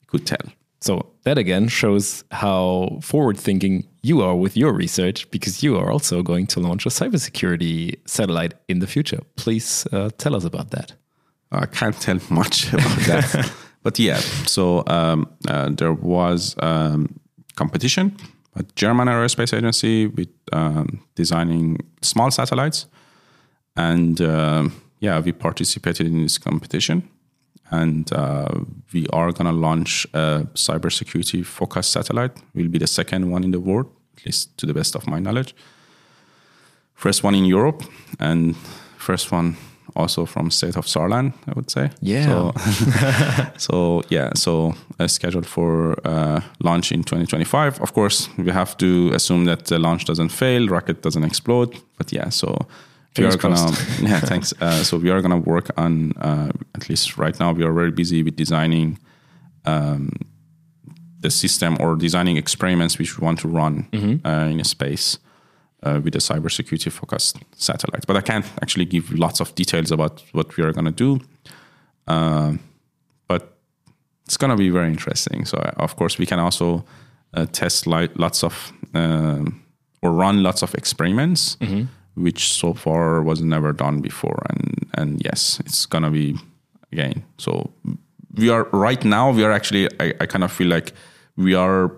you 0.00 0.06
could 0.08 0.26
tell 0.26 0.46
So 0.80 0.94
that 1.24 1.38
again 1.38 1.68
shows 1.68 2.24
how 2.30 2.98
forward 3.00 3.38
thinking 3.38 3.84
you 4.02 4.22
are 4.22 4.34
with 4.42 4.56
your 4.56 4.72
research 4.78 5.26
because 5.30 5.62
you 5.66 5.78
are 5.78 5.92
also 5.92 6.22
going 6.22 6.46
to 6.48 6.60
launch 6.60 6.86
a 6.86 6.90
cybersecurity 6.90 7.94
satellite 8.04 8.54
in 8.68 8.80
the 8.80 8.86
future. 8.86 9.20
Please 9.36 9.86
uh, 9.92 10.10
tell 10.18 10.34
us 10.34 10.44
about 10.44 10.70
that. 10.70 10.96
I 11.52 11.66
can't 11.66 11.94
tell 12.00 12.18
much 12.30 12.72
about 12.72 12.98
that. 13.06 13.52
but 13.84 13.98
yeah, 13.98 14.18
so 14.46 14.82
um, 14.88 15.26
uh, 15.48 15.68
there 15.76 15.92
was 15.92 16.56
um, 16.58 17.06
competition 17.54 18.16
at 18.56 18.74
German 18.76 19.08
Aerospace 19.08 19.56
Agency 19.56 20.06
with 20.06 20.28
um, 20.52 21.02
designing 21.14 21.78
small 22.02 22.30
satellites, 22.30 22.86
and 23.76 24.20
um 24.20 24.72
yeah, 25.02 25.18
we 25.18 25.32
participated 25.32 26.06
in 26.06 26.22
this 26.22 26.38
competition, 26.38 27.08
and 27.70 28.12
uh, 28.12 28.60
we 28.92 29.04
are 29.12 29.32
gonna 29.32 29.52
launch 29.52 30.06
a 30.14 30.46
cybersecurity 30.54 31.44
focused 31.44 31.90
satellite. 31.90 32.40
We'll 32.54 32.68
be 32.68 32.78
the 32.78 32.86
second 32.86 33.28
one 33.28 33.42
in 33.42 33.50
the 33.50 33.58
world, 33.58 33.86
at 34.16 34.26
least 34.26 34.56
to 34.58 34.66
the 34.66 34.72
best 34.72 34.94
of 34.94 35.08
my 35.08 35.18
knowledge. 35.18 35.56
First 36.94 37.24
one 37.24 37.34
in 37.34 37.44
Europe, 37.44 37.82
and 38.20 38.54
first 38.96 39.32
one 39.32 39.56
also 39.94 40.26
from 40.26 40.50
state 40.50 40.76
of 40.76 40.86
Saarland, 40.86 41.32
I 41.46 41.52
would 41.54 41.70
say. 41.70 41.90
Yeah. 42.00 42.26
So, 42.26 42.52
so 43.58 44.02
yeah, 44.08 44.30
so 44.34 44.74
uh, 44.98 45.08
scheduled 45.08 45.46
for 45.46 45.96
uh, 46.04 46.40
launch 46.60 46.92
in 46.92 47.02
2025. 47.02 47.80
Of 47.80 47.92
course, 47.92 48.28
we 48.38 48.50
have 48.50 48.76
to 48.78 49.10
assume 49.14 49.44
that 49.46 49.66
the 49.66 49.78
launch 49.78 50.04
doesn't 50.04 50.30
fail, 50.30 50.68
rocket 50.68 51.02
doesn't 51.02 51.24
explode. 51.24 51.76
But 51.98 52.12
yeah, 52.12 52.30
so 52.30 52.66
we 53.18 53.24
are 53.24 53.36
gonna 53.36 53.54
yeah 54.00 54.20
thanks. 54.20 54.54
Uh, 54.60 54.82
so 54.82 54.96
we 54.96 55.10
are 55.10 55.20
gonna 55.20 55.38
work 55.38 55.70
on 55.76 56.12
uh, 56.20 56.50
at 56.74 56.88
least 56.88 57.18
right 57.18 57.38
now 57.38 57.52
we 57.52 57.64
are 57.64 57.72
very 57.72 57.90
busy 57.90 58.22
with 58.22 58.36
designing 58.36 58.98
um, 59.64 60.10
the 61.20 61.30
system 61.30 61.76
or 61.80 61.96
designing 61.96 62.36
experiments 62.36 62.98
which 62.98 63.18
we 63.18 63.24
want 63.24 63.38
to 63.38 63.48
run 63.48 63.86
uh, 64.24 64.48
in 64.50 64.60
a 64.60 64.64
space 64.64 65.18
uh, 65.82 66.00
with 66.02 66.14
a 66.14 66.18
cybersecurity 66.18 66.90
focused 66.90 67.38
satellite. 67.56 68.06
But 68.06 68.16
I 68.16 68.20
can't 68.20 68.46
actually 68.62 68.84
give 68.86 69.12
lots 69.12 69.40
of 69.40 69.54
details 69.54 69.90
about 69.90 70.22
what 70.32 70.56
we 70.56 70.64
are 70.64 70.72
going 70.72 70.84
to 70.86 70.90
do. 70.92 71.20
Um, 72.06 72.60
but 73.28 73.56
it's 74.26 74.36
going 74.36 74.50
to 74.50 74.56
be 74.56 74.70
very 74.70 74.88
interesting. 74.88 75.44
So, 75.44 75.58
uh, 75.58 75.72
of 75.76 75.96
course, 75.96 76.18
we 76.18 76.26
can 76.26 76.38
also 76.38 76.84
uh, 77.34 77.46
test 77.52 77.86
li- 77.86 78.08
lots 78.16 78.44
of 78.44 78.72
um, 78.94 79.62
or 80.02 80.12
run 80.12 80.42
lots 80.42 80.62
of 80.62 80.74
experiments 80.74 81.56
which 82.14 82.52
so 82.52 82.74
far 82.74 83.22
was 83.22 83.40
never 83.40 83.72
done 83.72 84.00
before. 84.00 84.42
And 84.50 84.90
and 84.94 85.22
yes, 85.24 85.60
it's 85.60 85.86
gonna 85.86 86.10
be 86.10 86.36
again. 86.92 87.24
So 87.38 87.70
we 88.34 88.50
are 88.50 88.64
right 88.72 89.04
now. 89.04 89.30
We 89.32 89.44
are 89.44 89.52
actually. 89.52 89.88
I, 90.00 90.12
I 90.20 90.26
kind 90.26 90.44
of 90.44 90.52
feel 90.52 90.68
like 90.68 90.92
we 91.36 91.54
are 91.54 91.90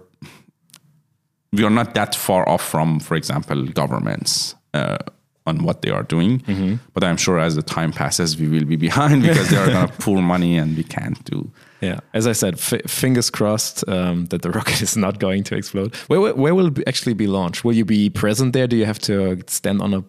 we 1.55 1.65
are 1.65 1.71
not 1.71 1.95
that 1.95 2.15
far 2.15 2.49
off 2.49 2.63
from, 2.63 3.01
for 3.01 3.17
example, 3.17 3.65
governments. 3.67 4.55
Uh, 4.73 4.99
on 5.47 5.63
what 5.63 5.83
they 5.83 5.91
are 5.91 6.03
doing, 6.03 6.41
mm-hmm. 6.41 6.77
but 6.95 7.05
I'm 7.05 7.19
sure 7.19 7.39
as 7.39 7.55
the 7.55 7.63
time 7.63 7.93
passes, 7.93 8.39
we 8.39 8.49
will 8.49 8.65
be 8.65 8.77
behind 8.77 9.23
because 9.29 9.51
they 9.51 9.57
are 9.59 9.67
going 9.67 9.89
to 9.89 9.93
pour 9.99 10.23
money 10.23 10.57
and 10.57 10.75
we 10.77 10.85
can't 10.85 11.23
do. 11.25 11.51
Yeah, 11.81 12.01
as 12.15 12.27
I 12.27 12.33
said, 12.33 12.55
f- 12.55 12.91
fingers 12.91 13.29
crossed 13.29 13.87
um, 13.87 14.25
that 14.27 14.41
the 14.41 14.51
rocket 14.59 14.81
is 14.81 14.97
not 14.97 15.19
going 15.19 15.45
to 15.45 15.55
explode. 15.55 15.95
Where, 16.09 16.21
where, 16.21 16.35
where 16.35 16.55
will 16.55 16.69
it 16.69 16.89
actually 16.89 17.15
be 17.15 17.27
launched? 17.27 17.63
Will 17.63 17.75
you 17.75 17.85
be 17.85 18.09
present 18.09 18.55
there? 18.55 18.67
Do 18.67 18.77
you 18.77 18.87
have 18.87 18.99
to 19.01 19.43
stand 19.47 19.83
on 19.83 19.93
a 19.93 20.05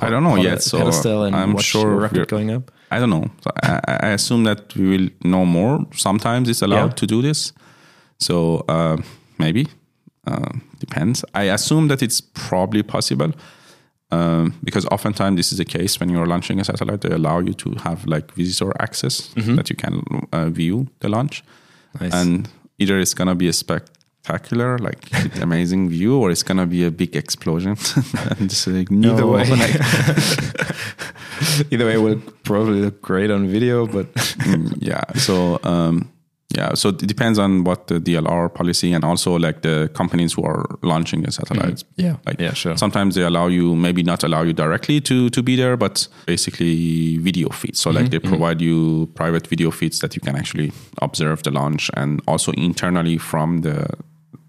I 0.00 0.08
don't 0.08 0.22
know 0.22 0.36
yet. 0.36 0.62
So 0.62 0.78
pedestal 0.78 1.24
and 1.24 1.34
I'm 1.34 1.52
watch 1.52 1.64
sure 1.64 1.96
rocket 1.96 2.28
going 2.28 2.50
up? 2.50 2.70
I 2.90 2.98
don't 2.98 3.10
know. 3.10 3.30
So 3.42 3.50
I, 3.62 3.80
I, 3.86 4.08
assume 4.10 4.44
that 4.44 4.74
we 4.76 4.88
will 4.88 5.08
know 5.24 5.44
more. 5.44 5.84
Sometimes 5.94 6.48
it's 6.48 6.62
allowed 6.62 6.90
yeah. 6.90 6.94
to 6.94 7.06
do 7.06 7.22
this. 7.22 7.52
So 8.18 8.64
uh, 8.68 8.98
maybe 9.38 9.66
uh, 10.26 10.52
depends. 10.78 11.24
I 11.34 11.44
assume 11.44 11.88
that 11.88 12.02
it's 12.02 12.20
probably 12.20 12.82
possible. 12.82 13.32
Um, 14.12 14.58
because 14.64 14.86
oftentimes 14.86 15.36
this 15.36 15.52
is 15.52 15.58
the 15.58 15.64
case 15.64 16.00
when 16.00 16.08
you're 16.08 16.26
launching 16.26 16.58
a 16.58 16.64
satellite, 16.64 17.02
they 17.02 17.10
allow 17.10 17.38
you 17.38 17.52
to 17.54 17.76
have 17.84 18.04
like 18.06 18.32
visitor 18.34 18.72
access 18.80 19.28
mm-hmm. 19.34 19.54
that 19.54 19.70
you 19.70 19.76
can 19.76 20.02
uh, 20.32 20.50
view 20.50 20.88
the 20.98 21.08
launch, 21.08 21.44
nice. 22.00 22.12
and 22.12 22.48
either 22.80 22.98
it's 22.98 23.14
gonna 23.14 23.36
be 23.36 23.46
a 23.46 23.52
spectacular, 23.52 24.78
like 24.78 24.98
amazing 25.40 25.88
view, 25.90 26.18
or 26.18 26.32
it's 26.32 26.42
gonna 26.42 26.66
be 26.66 26.84
a 26.84 26.90
big 26.90 27.14
explosion. 27.14 27.76
and 28.38 28.50
just 28.50 28.66
like, 28.66 28.90
no, 28.90 29.14
way, 29.28 29.42
either 31.70 31.86
way 31.86 31.96
will 31.96 32.20
probably 32.42 32.80
look 32.80 33.00
great 33.00 33.30
on 33.30 33.46
video, 33.46 33.86
but 33.86 34.12
mm, 34.14 34.74
yeah. 34.80 35.04
So 35.18 35.60
um, 35.62 36.10
yeah, 36.56 36.74
so 36.74 36.88
it 36.88 37.06
depends 37.06 37.38
on 37.38 37.62
what 37.62 37.86
the 37.86 38.00
DLR 38.00 38.52
policy 38.52 38.92
and 38.92 39.04
also 39.04 39.38
like 39.38 39.62
the 39.62 39.88
companies 39.94 40.32
who 40.32 40.42
are 40.42 40.64
launching 40.82 41.22
the 41.22 41.30
satellites. 41.30 41.84
Mm-hmm. 41.84 42.02
Yeah, 42.02 42.16
like 42.26 42.40
yeah, 42.40 42.54
sure. 42.54 42.76
Sometimes 42.76 43.14
they 43.14 43.22
allow 43.22 43.46
you, 43.46 43.76
maybe 43.76 44.02
not 44.02 44.24
allow 44.24 44.42
you 44.42 44.52
directly 44.52 45.00
to 45.02 45.30
to 45.30 45.42
be 45.42 45.54
there, 45.54 45.76
but 45.76 46.08
basically 46.26 47.18
video 47.18 47.50
feeds. 47.50 47.78
So 47.78 47.90
like 47.90 48.04
mm-hmm. 48.04 48.10
they 48.10 48.18
mm-hmm. 48.18 48.28
provide 48.28 48.60
you 48.60 49.06
private 49.14 49.46
video 49.46 49.70
feeds 49.70 50.00
that 50.00 50.16
you 50.16 50.20
can 50.20 50.34
actually 50.34 50.72
observe 51.00 51.44
the 51.44 51.52
launch 51.52 51.88
and 51.94 52.20
also 52.26 52.52
internally 52.52 53.16
from 53.16 53.60
the 53.60 53.86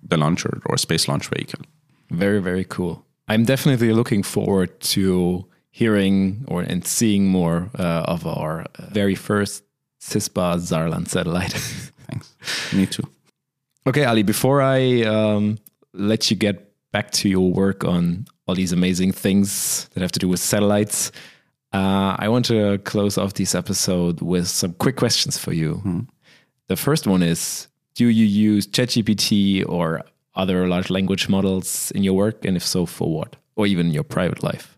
the 0.10 0.18
launcher 0.18 0.60
or 0.66 0.78
space 0.78 1.08
launch 1.08 1.30
vehicle. 1.30 1.64
Very 2.10 2.42
very 2.42 2.66
cool. 2.66 3.06
I'm 3.28 3.46
definitely 3.46 3.94
looking 3.94 4.24
forward 4.24 4.80
to 4.94 5.46
hearing 5.70 6.46
or 6.48 6.64
and 6.64 6.86
seeing 6.86 7.28
more 7.28 7.70
uh, 7.78 8.04
of 8.08 8.26
our 8.26 8.66
very 8.92 9.16
first 9.16 9.64
CISPA 10.02 10.60
Saarland 10.60 11.08
satellite. 11.08 11.54
Thanks. 12.10 12.34
Me 12.74 12.86
too. 12.86 13.04
Okay, 13.88 14.06
Ali, 14.06 14.24
before 14.24 14.62
I 14.62 15.02
um, 15.04 15.58
let 15.94 16.30
you 16.30 16.38
get 16.38 16.72
back 16.92 17.12
to 17.12 17.30
your 17.30 17.52
work 17.52 17.84
on 17.84 18.26
all 18.48 18.56
these 18.56 18.74
amazing 18.74 19.12
things 19.12 19.90
that 19.94 20.02
have 20.02 20.12
to 20.12 20.20
do 20.20 20.28
with 20.28 20.40
satellites, 20.40 21.12
uh, 21.74 22.16
I 22.20 22.28
want 22.28 22.46
to 22.46 22.80
close 22.80 23.18
off 23.18 23.34
this 23.36 23.56
episode 23.56 24.22
with 24.22 24.48
some 24.48 24.74
quick 24.74 24.98
questions 24.98 25.38
for 25.38 25.54
you. 25.54 25.76
Hmm. 25.76 26.00
The 26.68 26.76
first 26.76 27.08
one 27.08 27.24
is 27.24 27.68
Do 27.96 28.08
you 28.08 28.26
use 28.26 28.68
ChatGPT 28.68 29.68
or 29.68 30.02
other 30.36 30.68
large 30.68 30.90
language 30.90 31.30
models 31.30 31.92
in 31.92 32.04
your 32.04 32.14
work? 32.14 32.46
And 32.46 32.58
if 32.58 32.66
so, 32.66 32.86
for 32.86 33.12
what? 33.12 33.36
Or 33.56 33.68
even 33.68 33.88
in 33.88 33.94
your 33.94 34.04
private 34.04 34.44
life? 34.44 34.78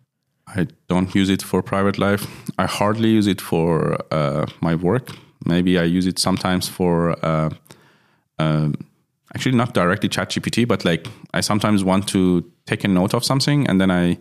I 0.56 0.68
don't 0.88 1.14
use 1.16 1.30
it 1.30 1.42
for 1.42 1.62
private 1.62 1.98
life. 1.98 2.28
I 2.58 2.66
hardly 2.66 3.10
use 3.10 3.28
it 3.28 3.42
for 3.42 3.98
uh, 4.12 4.46
my 4.62 4.76
work. 4.76 5.10
Maybe 5.46 5.78
I 5.80 5.84
use 5.84 6.08
it 6.08 6.20
sometimes 6.20 6.70
for 6.70 7.12
uh, 7.26 7.50
uh, 8.40 8.70
actually 9.36 9.56
not 9.56 9.74
directly 9.74 10.10
ChatGPT, 10.10 10.68
but 10.68 10.86
like 10.86 11.08
I 11.34 11.42
sometimes 11.42 11.84
want 11.84 12.08
to 12.10 12.44
take 12.66 12.84
a 12.84 12.88
note 12.88 13.14
of 13.14 13.24
something 13.24 13.68
and 13.68 13.82
then 13.82 13.92
I 13.92 14.18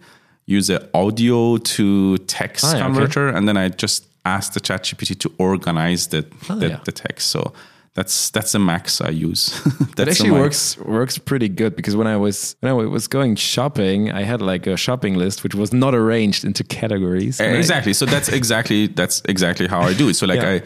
use 0.47 0.67
the 0.67 0.89
audio 0.95 1.57
to 1.59 2.19
text 2.19 2.65
yeah, 2.65 2.83
converter 2.83 3.29
okay. 3.29 3.37
and 3.37 3.49
then 3.49 3.57
I 3.57 3.69
just 3.69 4.07
ask 4.25 4.53
the 4.53 4.61
ChatGPT 4.61 5.19
to 5.21 5.33
organize 5.39 6.09
the, 6.09 6.27
oh, 6.49 6.57
the, 6.59 6.69
yeah. 6.69 6.81
the 6.85 6.93
text. 6.93 7.31
So 7.31 7.53
that's 7.95 8.31
that's 8.31 8.53
the 8.53 8.59
max 8.59 9.01
I 9.01 9.11
use. 9.11 9.63
that 9.97 10.09
actually 10.09 10.31
works 10.31 10.79
works 10.79 11.19
pretty 11.19 11.49
good 11.49 11.77
because 11.77 11.95
when 11.95 12.07
I 12.07 12.17
was 12.17 12.57
when 12.61 12.71
I 12.71 12.75
was 12.75 13.07
going 13.07 13.37
shopping, 13.37 14.11
I 14.11 14.23
had 14.23 14.41
like 14.41 14.67
a 14.67 14.77
shopping 14.77 15.17
list 15.17 15.43
which 15.43 15.55
was 15.55 15.73
not 15.73 15.95
arranged 15.95 16.45
into 16.45 16.65
categories. 16.65 17.41
Eh, 17.41 17.53
exactly. 17.53 17.91
I, 17.91 17.93
so 17.93 18.07
that's 18.07 18.29
exactly 18.29 18.87
that's 18.87 19.23
exactly 19.29 19.67
how 19.67 19.81
I 19.81 19.95
do 19.95 20.09
it. 20.09 20.15
So 20.15 20.27
like 20.27 20.41
yeah. 20.41 20.51
I 20.51 20.63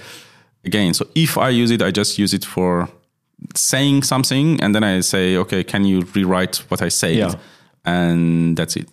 again, 0.65 0.95
so 0.95 1.07
if 1.15 1.37
I 1.37 1.49
use 1.49 1.71
it, 1.71 1.83
I 1.83 1.91
just 1.91 2.19
use 2.19 2.33
it 2.33 2.45
for 2.45 2.89
saying 3.55 4.03
something, 4.03 4.61
and 4.63 4.75
then 4.75 4.85
I 4.85 5.01
say, 5.01 5.37
okay, 5.37 5.65
can 5.65 5.85
you 5.85 6.03
rewrite 6.15 6.57
what 6.69 6.83
I 6.83 6.89
say? 6.89 7.15
Yeah. 7.15 7.35
And 7.85 8.57
that's 8.57 8.77
it. 8.77 8.89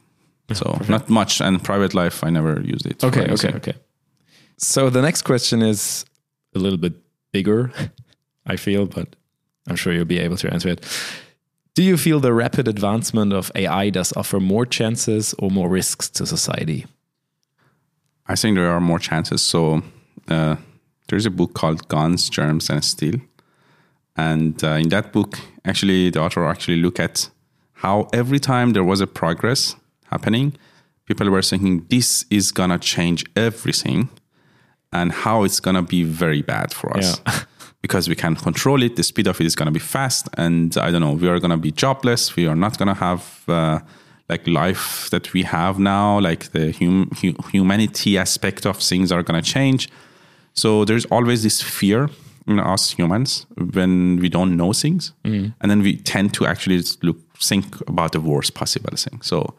So 0.53 0.65
Perfect. 0.65 0.89
not 0.89 1.09
much. 1.09 1.41
And 1.41 1.63
private 1.63 1.93
life, 1.93 2.23
I 2.23 2.29
never 2.29 2.61
used 2.61 2.85
it. 2.85 3.03
Okay. 3.03 3.31
Okay. 3.31 3.53
Okay. 3.55 3.73
So 4.57 4.89
the 4.89 5.01
next 5.01 5.23
question 5.23 5.61
is 5.61 6.05
a 6.55 6.59
little 6.59 6.77
bit 6.77 6.93
bigger. 7.31 7.71
I 8.45 8.55
feel, 8.55 8.85
but 8.85 9.15
I'm 9.67 9.75
sure 9.75 9.93
you'll 9.93 10.05
be 10.05 10.19
able 10.19 10.37
to 10.37 10.51
answer 10.53 10.69
it. 10.69 10.85
Do 11.75 11.83
you 11.83 11.97
feel 11.97 12.19
the 12.19 12.33
rapid 12.33 12.67
advancement 12.67 13.33
of 13.33 13.51
AI 13.55 13.89
does 13.89 14.13
offer 14.13 14.39
more 14.39 14.65
chances 14.65 15.33
or 15.39 15.49
more 15.49 15.69
risks 15.69 16.09
to 16.11 16.25
society? 16.25 16.85
I 18.27 18.35
think 18.35 18.55
there 18.55 18.69
are 18.69 18.79
more 18.79 18.99
chances. 18.99 19.41
So 19.41 19.81
uh, 20.29 20.57
there's 21.07 21.25
a 21.25 21.31
book 21.31 21.53
called 21.53 21.87
Guns, 21.87 22.29
Germs, 22.29 22.69
and 22.69 22.83
Steel. 22.83 23.19
And 24.15 24.63
uh, 24.63 24.73
in 24.73 24.89
that 24.89 25.11
book, 25.11 25.39
actually, 25.65 26.11
the 26.11 26.21
author 26.21 26.45
actually 26.45 26.77
look 26.77 26.99
at 26.99 27.29
how 27.73 28.07
every 28.13 28.39
time 28.39 28.73
there 28.73 28.83
was 28.83 29.01
a 29.01 29.07
progress 29.07 29.75
happening, 30.05 30.55
people 31.05 31.29
were 31.29 31.41
thinking 31.41 31.85
this 31.89 32.25
is 32.29 32.51
gonna 32.51 32.77
change 32.77 33.25
everything, 33.35 34.09
and 34.91 35.11
how 35.11 35.43
it's 35.43 35.59
gonna 35.59 35.81
be 35.81 36.03
very 36.03 36.41
bad 36.41 36.71
for 36.71 36.95
us. 36.95 37.19
Yeah. 37.25 37.39
because 37.83 38.07
we 38.07 38.15
can 38.15 38.35
control 38.35 38.81
it. 38.81 38.95
The 38.95 39.03
speed 39.03 39.27
of 39.27 39.39
it 39.39 39.45
is 39.45 39.55
going 39.55 39.67
to 39.67 39.71
be 39.71 39.79
fast, 39.79 40.29
and 40.37 40.75
I 40.77 40.89
don't 40.89 41.01
know. 41.01 41.11
We 41.11 41.27
are 41.27 41.37
going 41.37 41.51
to 41.51 41.57
be 41.57 41.71
jobless. 41.71 42.35
We 42.35 42.47
are 42.47 42.55
not 42.55 42.77
going 42.79 42.87
to 42.87 42.95
have 42.95 43.43
uh, 43.47 43.79
like 44.29 44.47
life 44.47 45.09
that 45.11 45.33
we 45.33 45.43
have 45.43 45.77
now. 45.77 46.19
Like 46.19 46.53
the 46.53 46.71
hum- 46.71 47.11
humanity 47.51 48.17
aspect 48.17 48.65
of 48.65 48.77
things 48.77 49.11
are 49.11 49.21
going 49.21 49.43
to 49.43 49.47
change. 49.47 49.89
So 50.53 50.85
there's 50.85 51.05
always 51.11 51.43
this 51.43 51.61
fear 51.61 52.09
in 52.47 52.59
us 52.59 52.91
humans 52.91 53.45
when 53.73 54.17
we 54.21 54.29
don't 54.29 54.55
know 54.55 54.71
things, 54.73 55.13
mm. 55.25 55.53
and 55.59 55.69
then 55.69 55.81
we 55.81 55.97
tend 55.97 56.33
to 56.35 56.45
actually 56.45 56.81
look 57.01 57.17
think 57.37 57.81
about 57.89 58.13
the 58.13 58.21
worst 58.21 58.55
possible 58.55 58.95
thing. 58.95 59.21
So. 59.21 59.53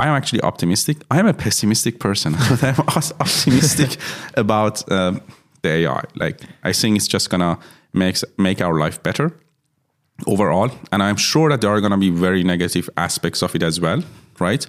I 0.00 0.06
am 0.06 0.14
actually 0.14 0.42
optimistic. 0.42 0.98
I 1.10 1.18
am 1.18 1.26
a 1.26 1.34
pessimistic 1.34 1.98
person, 1.98 2.36
but 2.48 2.62
I'm 2.68 2.78
optimistic 3.18 3.96
about 4.34 4.88
um, 4.92 5.20
the 5.62 5.68
AI. 5.68 6.04
Like 6.14 6.40
I 6.62 6.72
think 6.72 6.96
it's 6.96 7.08
just 7.08 7.30
gonna 7.30 7.58
make 7.92 8.18
make 8.36 8.60
our 8.60 8.78
life 8.78 9.02
better 9.02 9.32
overall, 10.26 10.70
and 10.90 11.02
I'm 11.02 11.16
sure 11.16 11.48
that 11.50 11.60
there 11.60 11.70
are 11.70 11.80
gonna 11.80 11.98
be 11.98 12.10
very 12.10 12.42
negative 12.42 12.88
aspects 12.96 13.42
of 13.42 13.54
it 13.54 13.62
as 13.62 13.80
well, 13.80 14.02
right? 14.38 14.66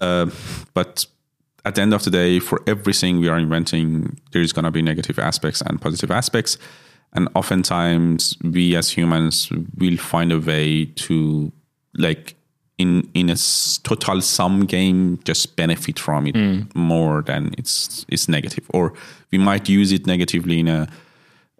Uh, 0.00 0.26
but 0.74 1.06
at 1.64 1.74
the 1.74 1.82
end 1.82 1.94
of 1.94 2.02
the 2.02 2.10
day, 2.10 2.40
for 2.40 2.60
everything 2.66 3.20
we 3.20 3.28
are 3.28 3.38
inventing, 3.38 4.18
there 4.32 4.42
is 4.42 4.52
gonna 4.52 4.70
be 4.70 4.82
negative 4.82 5.18
aspects 5.18 5.60
and 5.60 5.80
positive 5.80 6.10
aspects, 6.10 6.58
and 7.12 7.28
oftentimes 7.34 8.36
we 8.42 8.76
as 8.76 8.90
humans 8.90 9.50
will 9.76 9.96
find 9.96 10.32
a 10.32 10.40
way 10.40 10.86
to 10.86 11.52
like 11.94 12.34
in 12.82 13.08
in 13.14 13.30
a 13.30 13.36
total 13.82 14.20
sum 14.20 14.66
game 14.66 15.18
just 15.24 15.56
benefit 15.56 15.98
from 15.98 16.26
it 16.26 16.34
mm. 16.34 16.74
more 16.74 17.22
than 17.22 17.54
it's 17.58 18.04
it's 18.08 18.28
negative 18.28 18.64
or 18.74 18.92
we 19.32 19.38
might 19.38 19.68
use 19.68 19.92
it 19.92 20.06
negatively 20.06 20.58
in 20.58 20.68
a, 20.68 20.86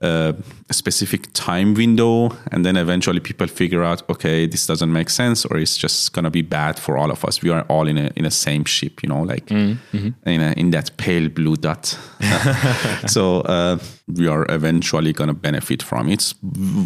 a, 0.02 0.34
specific 0.70 1.32
time 1.32 1.74
window 1.74 2.30
and 2.50 2.64
then 2.64 2.76
eventually 2.76 3.20
people 3.20 3.46
figure 3.46 3.84
out 3.84 4.02
okay 4.10 4.46
this 4.46 4.66
doesn't 4.66 4.92
make 4.92 5.10
sense 5.10 5.46
or 5.46 5.58
it's 5.58 5.76
just 5.76 6.12
going 6.12 6.24
to 6.24 6.30
be 6.30 6.42
bad 6.42 6.78
for 6.78 6.98
all 6.98 7.10
of 7.10 7.24
us 7.24 7.42
we 7.42 7.50
are 7.50 7.62
all 7.68 7.86
in 7.86 7.98
a 7.98 8.10
in 8.16 8.24
a 8.26 8.30
same 8.30 8.64
ship 8.64 9.02
you 9.02 9.08
know 9.08 9.22
like 9.22 9.46
mm. 9.46 9.76
mm-hmm. 9.92 10.28
in 10.28 10.40
a, 10.40 10.52
in 10.56 10.70
that 10.70 10.90
pale 10.96 11.28
blue 11.28 11.56
dot 11.56 11.98
so 13.06 13.40
uh, 13.42 13.78
we 14.18 14.26
are 14.26 14.44
eventually 14.48 15.12
going 15.12 15.28
to 15.28 15.34
benefit 15.34 15.82
from 15.82 16.08
it 16.08 16.34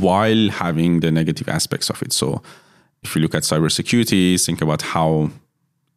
while 0.01 0.51
having 0.51 1.01
the 1.01 1.11
negative 1.11 1.49
aspects 1.49 1.91
of 1.91 2.03
it 2.03 2.13
so 2.13 2.43
if 3.07 3.15
you 3.15 3.23
look 3.23 3.35
at 3.35 3.43
cybersecurity, 3.43 4.45
think 4.45 4.61
about 4.61 4.83
how 4.83 5.31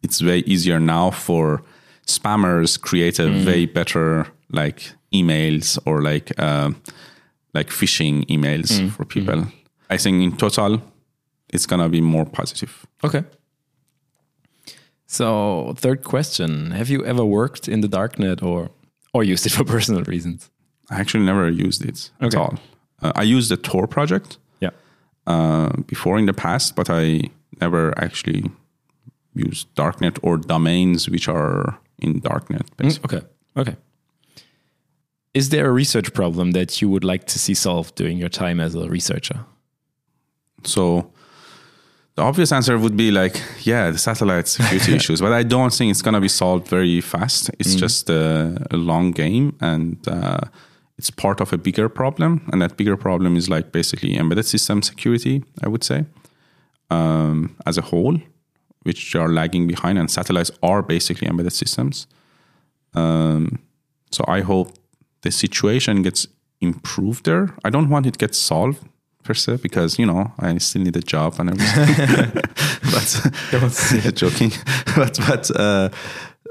it's 0.03 0.21
way 0.21 0.39
easier 0.39 0.79
now 0.79 1.11
for 1.11 1.61
spammers 2.05 2.79
create 2.79 3.19
a 3.19 3.23
mm. 3.23 3.45
way 3.45 3.65
better 3.65 4.27
like 4.51 4.91
emails 5.13 5.77
or 5.85 6.01
like 6.01 6.27
uh, 6.39 6.71
like 7.53 7.69
phishing 7.69 8.25
emails 8.27 8.69
mm. 8.79 8.91
for 8.91 9.05
people. 9.05 9.35
Mm. 9.35 9.51
I 9.89 9.97
think 9.97 10.21
in 10.21 10.37
total, 10.37 10.81
it's 11.49 11.65
gonna 11.65 11.89
be 11.89 12.01
more 12.01 12.25
positive. 12.25 12.85
Okay. 13.03 13.23
So, 15.07 15.73
third 15.77 16.03
question: 16.03 16.71
Have 16.71 16.89
you 16.89 17.03
ever 17.05 17.25
worked 17.25 17.67
in 17.67 17.81
the 17.81 17.89
darknet 17.89 18.43
or 18.43 18.69
or 19.13 19.23
used 19.23 19.45
it 19.45 19.51
for 19.51 19.63
personal 19.75 20.03
reasons? 20.03 20.49
I 20.91 20.99
actually 20.99 21.25
never 21.25 21.49
used 21.49 21.85
it 21.85 22.11
at 22.21 22.35
all. 22.35 22.55
Uh, 23.01 23.11
I 23.15 23.23
used 23.23 23.49
the 23.49 23.57
Tor 23.57 23.87
project. 23.87 24.37
Uh, 25.29 25.69
before 25.87 26.17
in 26.17 26.25
the 26.25 26.33
past, 26.33 26.75
but 26.75 26.89
I 26.89 27.29
never 27.61 27.93
actually 27.97 28.43
used 29.35 29.73
darknet 29.75 30.17
or 30.21 30.37
domains 30.37 31.09
which 31.09 31.27
are 31.27 31.77
in 31.99 32.21
darknet. 32.21 32.67
Basically. 32.77 33.17
Okay. 33.17 33.27
Okay. 33.55 33.75
Is 35.33 35.49
there 35.49 35.67
a 35.67 35.71
research 35.71 36.13
problem 36.13 36.51
that 36.51 36.81
you 36.81 36.89
would 36.89 37.03
like 37.03 37.25
to 37.27 37.39
see 37.39 37.53
solved 37.53 37.95
during 37.95 38.17
your 38.17 38.29
time 38.29 38.59
as 38.59 38.73
a 38.75 38.89
researcher? 38.89 39.45
So 40.63 41.11
the 42.15 42.23
obvious 42.23 42.51
answer 42.51 42.77
would 42.77 42.97
be 42.97 43.11
like, 43.11 43.41
yeah, 43.61 43.91
the 43.91 43.97
satellite 43.97 44.47
security 44.47 44.93
issues, 44.99 45.21
but 45.21 45.31
I 45.31 45.43
don't 45.43 45.71
think 45.73 45.91
it's 45.91 46.01
gonna 46.01 46.19
be 46.19 46.27
solved 46.27 46.67
very 46.67 46.99
fast. 47.01 47.49
It's 47.59 47.75
just 47.75 48.09
a, 48.09 48.57
a 48.71 48.77
long 48.77 49.11
game, 49.11 49.55
and 49.61 49.97
uh, 50.07 50.41
it's 50.99 51.09
part 51.09 51.39
of 51.39 51.53
a 51.53 51.57
bigger 51.57 51.87
problem, 51.87 52.41
and 52.51 52.61
that 52.61 52.75
bigger 52.75 52.97
problem 52.97 53.37
is 53.37 53.49
like 53.49 53.71
basically 53.71 54.17
embedded 54.17 54.45
system 54.45 54.81
security. 54.81 55.43
I 55.63 55.69
would 55.69 55.83
say 55.83 56.05
um, 56.89 57.55
as 57.65 57.77
a 57.77 57.81
whole, 57.81 58.17
which 58.83 59.15
are 59.15 59.29
lagging 59.29 59.65
behind, 59.65 59.97
and 59.97 60.11
satellites 60.11 60.51
are 60.61 60.81
basically 60.81 61.29
embedded 61.29 61.53
systems. 61.53 62.05
Um, 62.93 63.59
so 64.11 64.25
I 64.27 64.41
hope 64.41 64.73
the 65.21 65.31
situation 65.31 66.01
gets 66.01 66.27
improved 66.59 67.23
there. 67.23 67.55
I 67.63 67.69
don't 67.69 67.89
want 67.89 68.05
it 68.05 68.17
gets 68.17 68.37
solved 68.37 68.79
per 69.23 69.33
se 69.33 69.59
because 69.63 69.97
you 69.97 70.05
know 70.05 70.33
I 70.37 70.57
still 70.57 70.81
need 70.81 70.97
a 70.97 71.05
job 71.13 71.39
and 71.39 71.49
everything. 71.51 72.31
but 72.91 74.15
joking, 74.15 74.51
but 74.97 75.17
but 75.27 75.49
uh, 75.55 75.89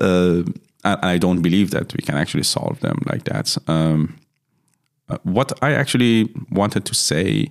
uh, 0.01 0.43
I 0.85 1.19
don't 1.19 1.43
believe 1.43 1.71
that 1.73 1.93
we 1.93 2.03
can 2.03 2.17
actually 2.17 2.45
solve 2.45 2.81
them 2.81 2.99
like 3.13 3.25
that. 3.25 3.59
Um, 3.67 4.17
what 5.23 5.53
I 5.63 5.73
actually 5.73 6.29
wanted 6.51 6.85
to 6.85 6.95
say 6.95 7.51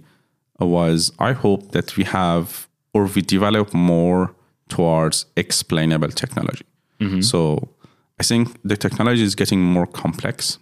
was 0.59 1.11
I 1.19 1.31
hope 1.33 1.71
that 1.71 1.95
we 1.97 2.03
have 2.03 2.67
or 2.93 3.05
we 3.05 3.21
develop 3.21 3.73
more 3.73 4.33
towards 4.69 5.25
explainable 5.35 6.09
technology. 6.09 6.65
So 7.21 7.69
I 8.19 8.23
think 8.23 8.57
the 8.63 8.75
technology 8.77 9.23
is 9.23 9.35
getting 9.35 9.61
more 9.61 9.85
complex, 9.85 10.57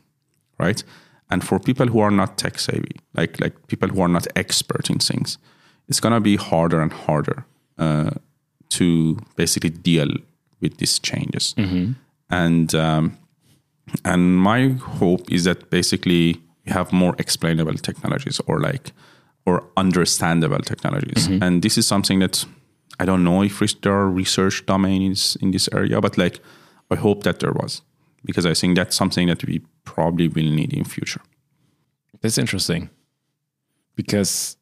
right? 0.59 0.83
And 1.29 1.43
for 1.43 1.59
people 1.59 1.87
who 1.87 1.99
are 1.99 2.11
not 2.11 2.37
tech 2.37 2.59
savvy, 2.59 2.95
like 3.17 3.39
like 3.39 3.55
people 3.67 3.89
who 3.89 4.01
are 4.01 4.09
not 4.09 4.27
expert 4.35 4.89
in 4.89 4.99
things, 4.99 5.37
it's 5.87 5.99
gonna 5.99 6.19
be 6.21 6.35
harder 6.35 6.81
and 6.81 6.91
harder 6.93 7.45
uh, 7.77 8.11
to 8.69 9.17
basically 9.35 9.69
deal 9.71 10.09
with 10.61 10.77
these 10.77 10.99
changes. 10.99 11.53
And 12.29 12.75
um, 12.75 13.17
and 14.03 14.37
my 14.37 14.69
hope 14.99 15.31
is 15.31 15.43
that 15.45 15.69
basically 15.69 16.41
we 16.65 16.71
have 16.71 16.91
more 16.91 17.15
explainable 17.19 17.73
technologies 17.75 18.39
or 18.47 18.59
like 18.59 18.91
or 19.45 19.63
understandable 19.77 20.59
technologies. 20.59 21.27
Mm-hmm. 21.27 21.43
And 21.43 21.61
this 21.61 21.77
is 21.77 21.87
something 21.87 22.19
that 22.19 22.45
I 22.99 23.05
don't 23.05 23.23
know 23.23 23.43
if 23.43 23.59
there 23.81 23.93
are 23.93 24.09
research 24.09 24.65
domains 24.65 25.37
in 25.41 25.51
this 25.51 25.69
area, 25.71 26.01
but 26.01 26.17
like 26.17 26.39
I 26.89 26.95
hope 26.95 27.23
that 27.23 27.39
there 27.39 27.51
was 27.51 27.81
because 28.23 28.45
I 28.45 28.53
think 28.53 28.75
that's 28.75 28.95
something 28.95 29.27
that 29.27 29.45
we 29.45 29.61
probably 29.83 30.27
will 30.27 30.49
need 30.49 30.73
in 30.73 30.83
future. 30.83 31.21
That's 32.21 32.37
interesting. 32.37 32.89
Because 33.95 34.57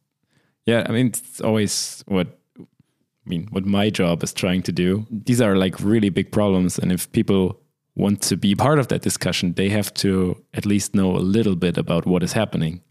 yeah, 0.66 0.86
I 0.88 0.91
mean 0.91 1.08
it's 1.08 1.41
always 1.41 2.04
what 2.08 2.39
I 2.60 3.30
mean 3.30 3.47
what 3.51 3.66
my 3.66 3.89
job 3.89 4.24
is 4.24 4.34
trying 4.34 4.64
to 4.64 4.72
do. 4.72 5.06
These 5.10 5.39
are 5.39 5.56
like 5.56 5.80
really 5.80 6.10
big 6.10 6.32
problems 6.32 6.78
and 6.78 6.91
if 6.91 7.10
people 7.14 7.62
want 7.96 8.22
to 8.24 8.38
be 8.38 8.56
part 8.56 8.80
of 8.80 8.88
that 8.88 9.02
discussion, 9.02 9.54
they 9.54 9.70
have 9.70 9.94
to 9.96 10.41
at 10.54 10.66
least 10.66 10.96
know 10.96 11.16
a 11.16 11.20
little 11.20 11.56
bit 11.56 11.78
about 11.78 12.06
what 12.06 12.24
is 12.24 12.34
happening. 12.34 12.82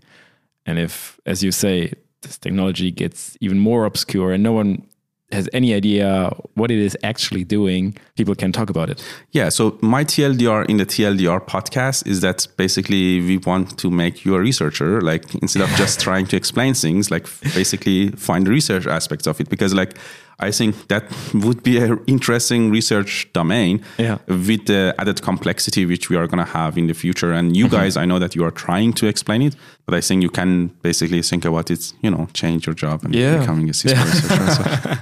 And 0.65 0.79
if 0.79 1.19
as 1.27 1.43
you 1.43 1.53
say 1.53 1.93
this 2.23 2.39
technology 2.39 2.91
gets 2.93 3.37
even 3.41 3.59
more 3.59 3.85
obscure 3.85 4.33
and 4.33 4.43
no 4.43 4.53
one 4.53 4.87
has 5.33 5.49
any 5.53 5.75
idea 5.75 6.31
what 6.55 6.71
it 6.71 6.79
is 6.79 6.97
actually 7.03 7.45
doing, 7.45 7.97
people 8.17 8.35
can 8.35 8.53
talk 8.53 8.69
about 8.71 8.91
it. 8.91 9.03
Yeah, 9.31 9.49
so 9.49 9.79
my 9.81 10.05
TLDR 10.05 10.69
in 10.69 10.77
the 10.77 10.87
TLDR 10.87 11.47
podcast 11.47 12.07
is 12.07 12.21
that 12.21 12.47
basically 12.57 13.21
we 13.21 13.39
want 13.39 13.79
to 13.79 13.91
make 13.91 14.25
you 14.25 14.35
a 14.35 14.41
researcher, 14.41 15.01
like 15.01 15.35
instead 15.37 15.63
of 15.63 15.71
just 15.71 16.01
trying 16.07 16.27
to 16.27 16.37
explain 16.37 16.75
things, 16.75 17.11
like 17.11 17.27
basically 17.55 18.11
find 18.11 18.47
the 18.47 18.51
research 18.51 18.87
aspects 18.87 19.27
of 19.27 19.41
it. 19.41 19.49
Because 19.49 19.75
like 19.75 19.97
I 20.43 20.51
think 20.51 20.89
that 20.89 21.05
would 21.33 21.63
be 21.63 21.79
an 21.79 22.01
interesting 22.07 22.71
research 22.71 23.29
domain 23.33 23.83
Yeah. 23.99 24.19
with 24.27 24.67
the 24.67 24.95
added 24.99 25.23
complexity 25.23 25.87
which 25.87 26.11
we 26.11 26.17
are 26.17 26.27
gonna 26.27 26.45
have 26.45 26.77
in 26.77 26.87
the 26.87 26.95
future. 26.95 27.33
And 27.33 27.57
you 27.57 27.67
mm-hmm. 27.67 27.77
guys, 27.77 27.97
I 27.97 28.05
know 28.05 28.19
that 28.19 28.35
you 28.35 28.45
are 28.45 28.51
trying 28.51 28.93
to 28.95 29.07
explain 29.07 29.43
it, 29.43 29.57
but 29.87 29.95
I 29.95 30.01
think 30.01 30.23
you 30.23 30.31
can 30.31 30.69
basically 30.83 31.23
think 31.23 31.45
about 31.45 31.71
it, 31.71 31.93
you 32.03 32.11
know, 32.11 32.27
change 32.33 32.67
your 32.67 32.75
job 32.75 33.05
and 33.05 33.15
Yeah. 33.15 33.39
becoming 33.39 33.69
a 33.69 33.73
CISPA 33.73 34.05
researcher. 34.05 34.99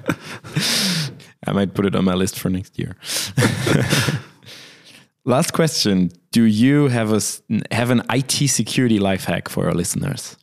So. 0.56 1.12
I 1.46 1.52
might 1.52 1.74
put 1.74 1.86
it 1.86 1.94
on 1.94 2.04
my 2.04 2.14
list 2.14 2.38
for 2.38 2.50
next 2.50 2.78
year. 2.78 2.96
Last 5.24 5.52
question: 5.52 6.10
Do 6.32 6.44
you 6.44 6.88
have 6.88 7.12
a 7.12 7.20
have 7.74 7.90
an 7.90 8.02
IT 8.10 8.48
security 8.48 8.98
life 8.98 9.24
hack 9.24 9.48
for 9.48 9.66
our 9.66 9.74
listeners? 9.74 10.36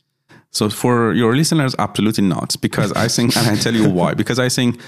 So 0.52 0.70
for 0.70 1.14
your 1.14 1.36
listeners, 1.36 1.76
absolutely 1.78 2.24
not, 2.24 2.56
because 2.62 2.92
I 2.94 3.08
think, 3.08 3.36
and 3.38 3.48
I 3.48 3.56
tell 3.56 3.76
you 3.76 3.90
why. 3.90 4.14
Because 4.22 4.40
I 4.40 4.50
think 4.50 4.80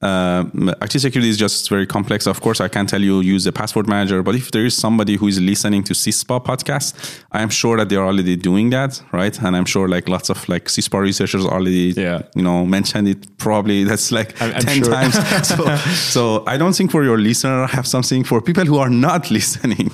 um, 0.00 0.72
IT 0.80 0.92
security 0.92 1.28
is 1.28 1.36
just 1.36 1.68
very 1.68 1.84
complex. 1.84 2.26
Of 2.28 2.40
course, 2.40 2.60
I 2.60 2.68
can't 2.68 2.88
tell 2.88 3.02
you 3.02 3.20
use 3.20 3.46
a 3.48 3.52
password 3.52 3.88
manager, 3.88 4.22
but 4.22 4.36
if 4.36 4.52
there 4.52 4.64
is 4.64 4.76
somebody 4.76 5.16
who 5.16 5.26
is 5.26 5.40
listening 5.40 5.82
to 5.84 5.92
CISPA 5.92 6.44
podcast, 6.44 6.94
I 7.32 7.42
am 7.42 7.48
sure 7.50 7.76
that 7.78 7.88
they 7.88 7.96
are 7.96 8.06
already 8.06 8.36
doing 8.36 8.70
that, 8.70 9.02
right? 9.12 9.36
And 9.42 9.56
I'm 9.56 9.64
sure 9.64 9.88
like 9.88 10.08
lots 10.08 10.30
of 10.30 10.48
like 10.48 10.66
CISPA 10.66 11.00
researchers 11.00 11.44
already, 11.44 11.94
Yeah. 11.96 12.22
you 12.36 12.42
know, 12.42 12.64
mentioned 12.64 13.08
it. 13.08 13.26
Probably 13.38 13.82
that's 13.90 14.12
like 14.12 14.40
I'm- 14.40 14.52
I'm 14.54 14.62
ten 14.62 14.84
sure. 14.84 14.92
times. 14.92 15.14
so, 15.48 15.76
so 16.12 16.44
I 16.46 16.56
don't 16.56 16.76
think 16.76 16.92
for 16.92 17.02
your 17.02 17.18
listener, 17.18 17.64
I 17.64 17.66
have 17.66 17.86
something 17.86 18.22
for 18.24 18.40
people 18.40 18.64
who 18.66 18.78
are 18.78 18.90
not 18.90 19.30
listening. 19.32 19.90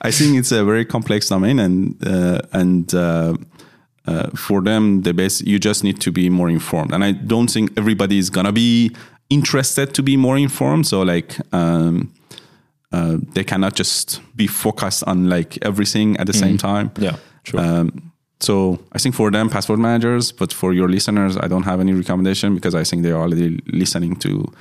I 0.00 0.10
think 0.12 0.38
it's 0.38 0.50
a 0.50 0.64
very 0.64 0.86
complex 0.86 1.28
domain, 1.28 1.58
and 1.58 1.94
uh, 2.06 2.40
and. 2.52 2.92
Uh, 2.94 3.34
uh, 4.06 4.28
for 4.36 4.60
them, 4.62 5.02
the 5.02 5.12
best 5.14 5.46
you 5.46 5.58
just 5.58 5.84
need 5.84 6.00
to 6.00 6.10
be 6.12 6.28
more 6.28 6.50
informed. 6.50 6.92
And 6.92 7.04
I 7.04 7.12
don't 7.12 7.50
think 7.50 7.70
everybody 7.76 8.18
is 8.18 8.30
gonna 8.30 8.52
be 8.52 8.90
interested 9.30 9.94
to 9.94 10.02
be 10.02 10.16
more 10.16 10.36
informed. 10.38 10.86
So 10.86 11.02
like 11.02 11.36
um, 11.54 12.12
uh, 12.92 13.16
they 13.34 13.44
cannot 13.44 13.74
just 13.74 14.20
be 14.36 14.46
focused 14.46 15.04
on 15.06 15.28
like 15.28 15.58
everything 15.64 16.16
at 16.18 16.26
the 16.26 16.32
same 16.32 16.58
time. 16.58 16.90
Yeah, 16.98 17.16
true. 17.44 17.60
Um, 17.60 18.12
so 18.40 18.78
I 18.92 18.98
think 18.98 19.14
for 19.14 19.30
them, 19.30 19.48
password 19.48 19.78
managers, 19.78 20.32
but 20.32 20.52
for 20.52 20.72
your 20.74 20.88
listeners, 20.88 21.36
I 21.36 21.46
don't 21.48 21.62
have 21.62 21.80
any 21.80 21.92
recommendation 21.92 22.54
because 22.54 22.74
I 22.74 22.84
think 22.84 23.02
they're 23.04 23.16
already 23.20 23.60
listening 23.72 24.16
to 24.16 24.52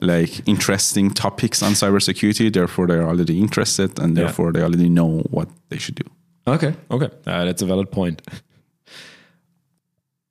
like 0.00 0.46
interesting 0.48 1.10
topics 1.10 1.62
on 1.62 1.72
cybersecurity. 1.72 2.52
Therefore, 2.52 2.86
they're 2.86 3.06
already 3.08 3.38
interested, 3.40 3.98
and 3.98 4.16
Yeah. 4.16 4.24
therefore 4.24 4.52
they 4.52 4.62
already 4.62 4.88
know 4.88 5.22
what 5.30 5.48
they 5.68 5.78
should 5.78 5.96
do. 5.96 6.04
okay, 6.46 6.74
okay, 6.90 7.08
uh, 7.26 7.44
that's 7.44 7.62
a 7.62 7.66
valid 7.66 7.90
point. 7.90 8.22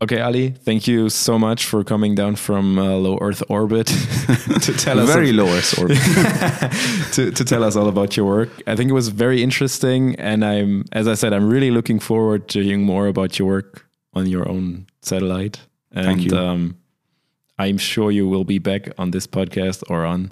Okay, 0.04 0.20
Ali, 0.20 0.49
thank 0.49 0.86
you 0.86 1.08
so 1.08 1.39
much 1.39 1.66
for 1.66 1.82
coming 1.82 2.14
down 2.14 2.36
from 2.36 2.78
uh, 2.78 2.91
low 2.95 3.18
Earth 3.22 3.41
orbit 3.47 3.88
to 4.62 4.74
tell 4.74 4.99
us 4.99 5.08
Very 5.14 5.32
low 5.32 5.47
Earth 5.47 5.80
orbit. 5.80 5.97
to, 7.14 7.32
to 7.32 7.45
tell 7.45 7.64
us 7.64 7.78
all 7.78 7.88
about 7.88 8.18
your 8.18 8.26
work. 8.26 8.49
I 8.68 8.76
think 8.76 8.89
it 8.89 8.93
was 8.93 9.08
very 9.08 9.41
interesting, 9.41 10.16
and 10.18 10.43
I'm, 10.43 10.84
as 10.91 11.08
I 11.08 11.14
said, 11.14 11.32
I'm 11.32 11.49
really 11.49 11.72
looking 11.72 11.99
forward 11.99 12.49
to 12.49 12.62
hearing 12.62 12.84
more 12.84 13.08
about 13.08 13.39
your 13.39 13.47
work 13.47 13.86
on 14.14 14.28
your 14.28 14.45
own 14.49 14.88
satellite. 15.01 15.62
And, 15.93 16.06
Thank 16.06 16.32
you. 16.32 16.38
Um, 16.38 16.78
I'm 17.58 17.78
sure 17.78 18.12
you 18.12 18.28
will 18.28 18.43
be 18.43 18.60
back 18.60 18.89
on 18.97 19.12
this 19.12 19.26
podcast 19.26 19.89
or 19.89 20.06
on 20.06 20.32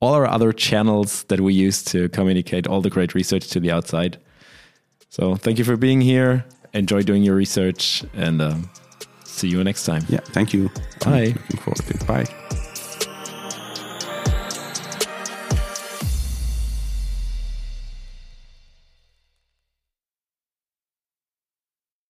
all 0.00 0.14
our 0.14 0.26
other 0.26 0.50
channels 0.50 1.24
that 1.24 1.40
we 1.42 1.52
use 1.52 1.84
to 1.92 2.08
communicate 2.08 2.66
all 2.66 2.80
the 2.80 2.90
great 2.90 3.14
research 3.14 3.48
to 3.50 3.60
the 3.60 3.70
outside. 3.70 4.16
So 5.10 5.36
thank 5.36 5.58
you 5.58 5.64
for 5.64 5.76
being 5.76 6.00
here. 6.00 6.46
Enjoy 6.72 7.02
doing 7.02 7.22
your 7.22 7.36
research, 7.36 8.02
and 8.14 8.40
um, 8.40 8.70
see 9.34 9.48
you 9.48 9.62
next 9.64 9.84
time. 9.84 10.04
Yeah, 10.08 10.20
thank 10.20 10.52
you. 10.52 10.70
Bye. 11.04 11.34
Looking 11.34 11.60
forward 11.60 11.84
to 11.86 11.94
it. 11.94 12.06
Bye. 12.06 12.63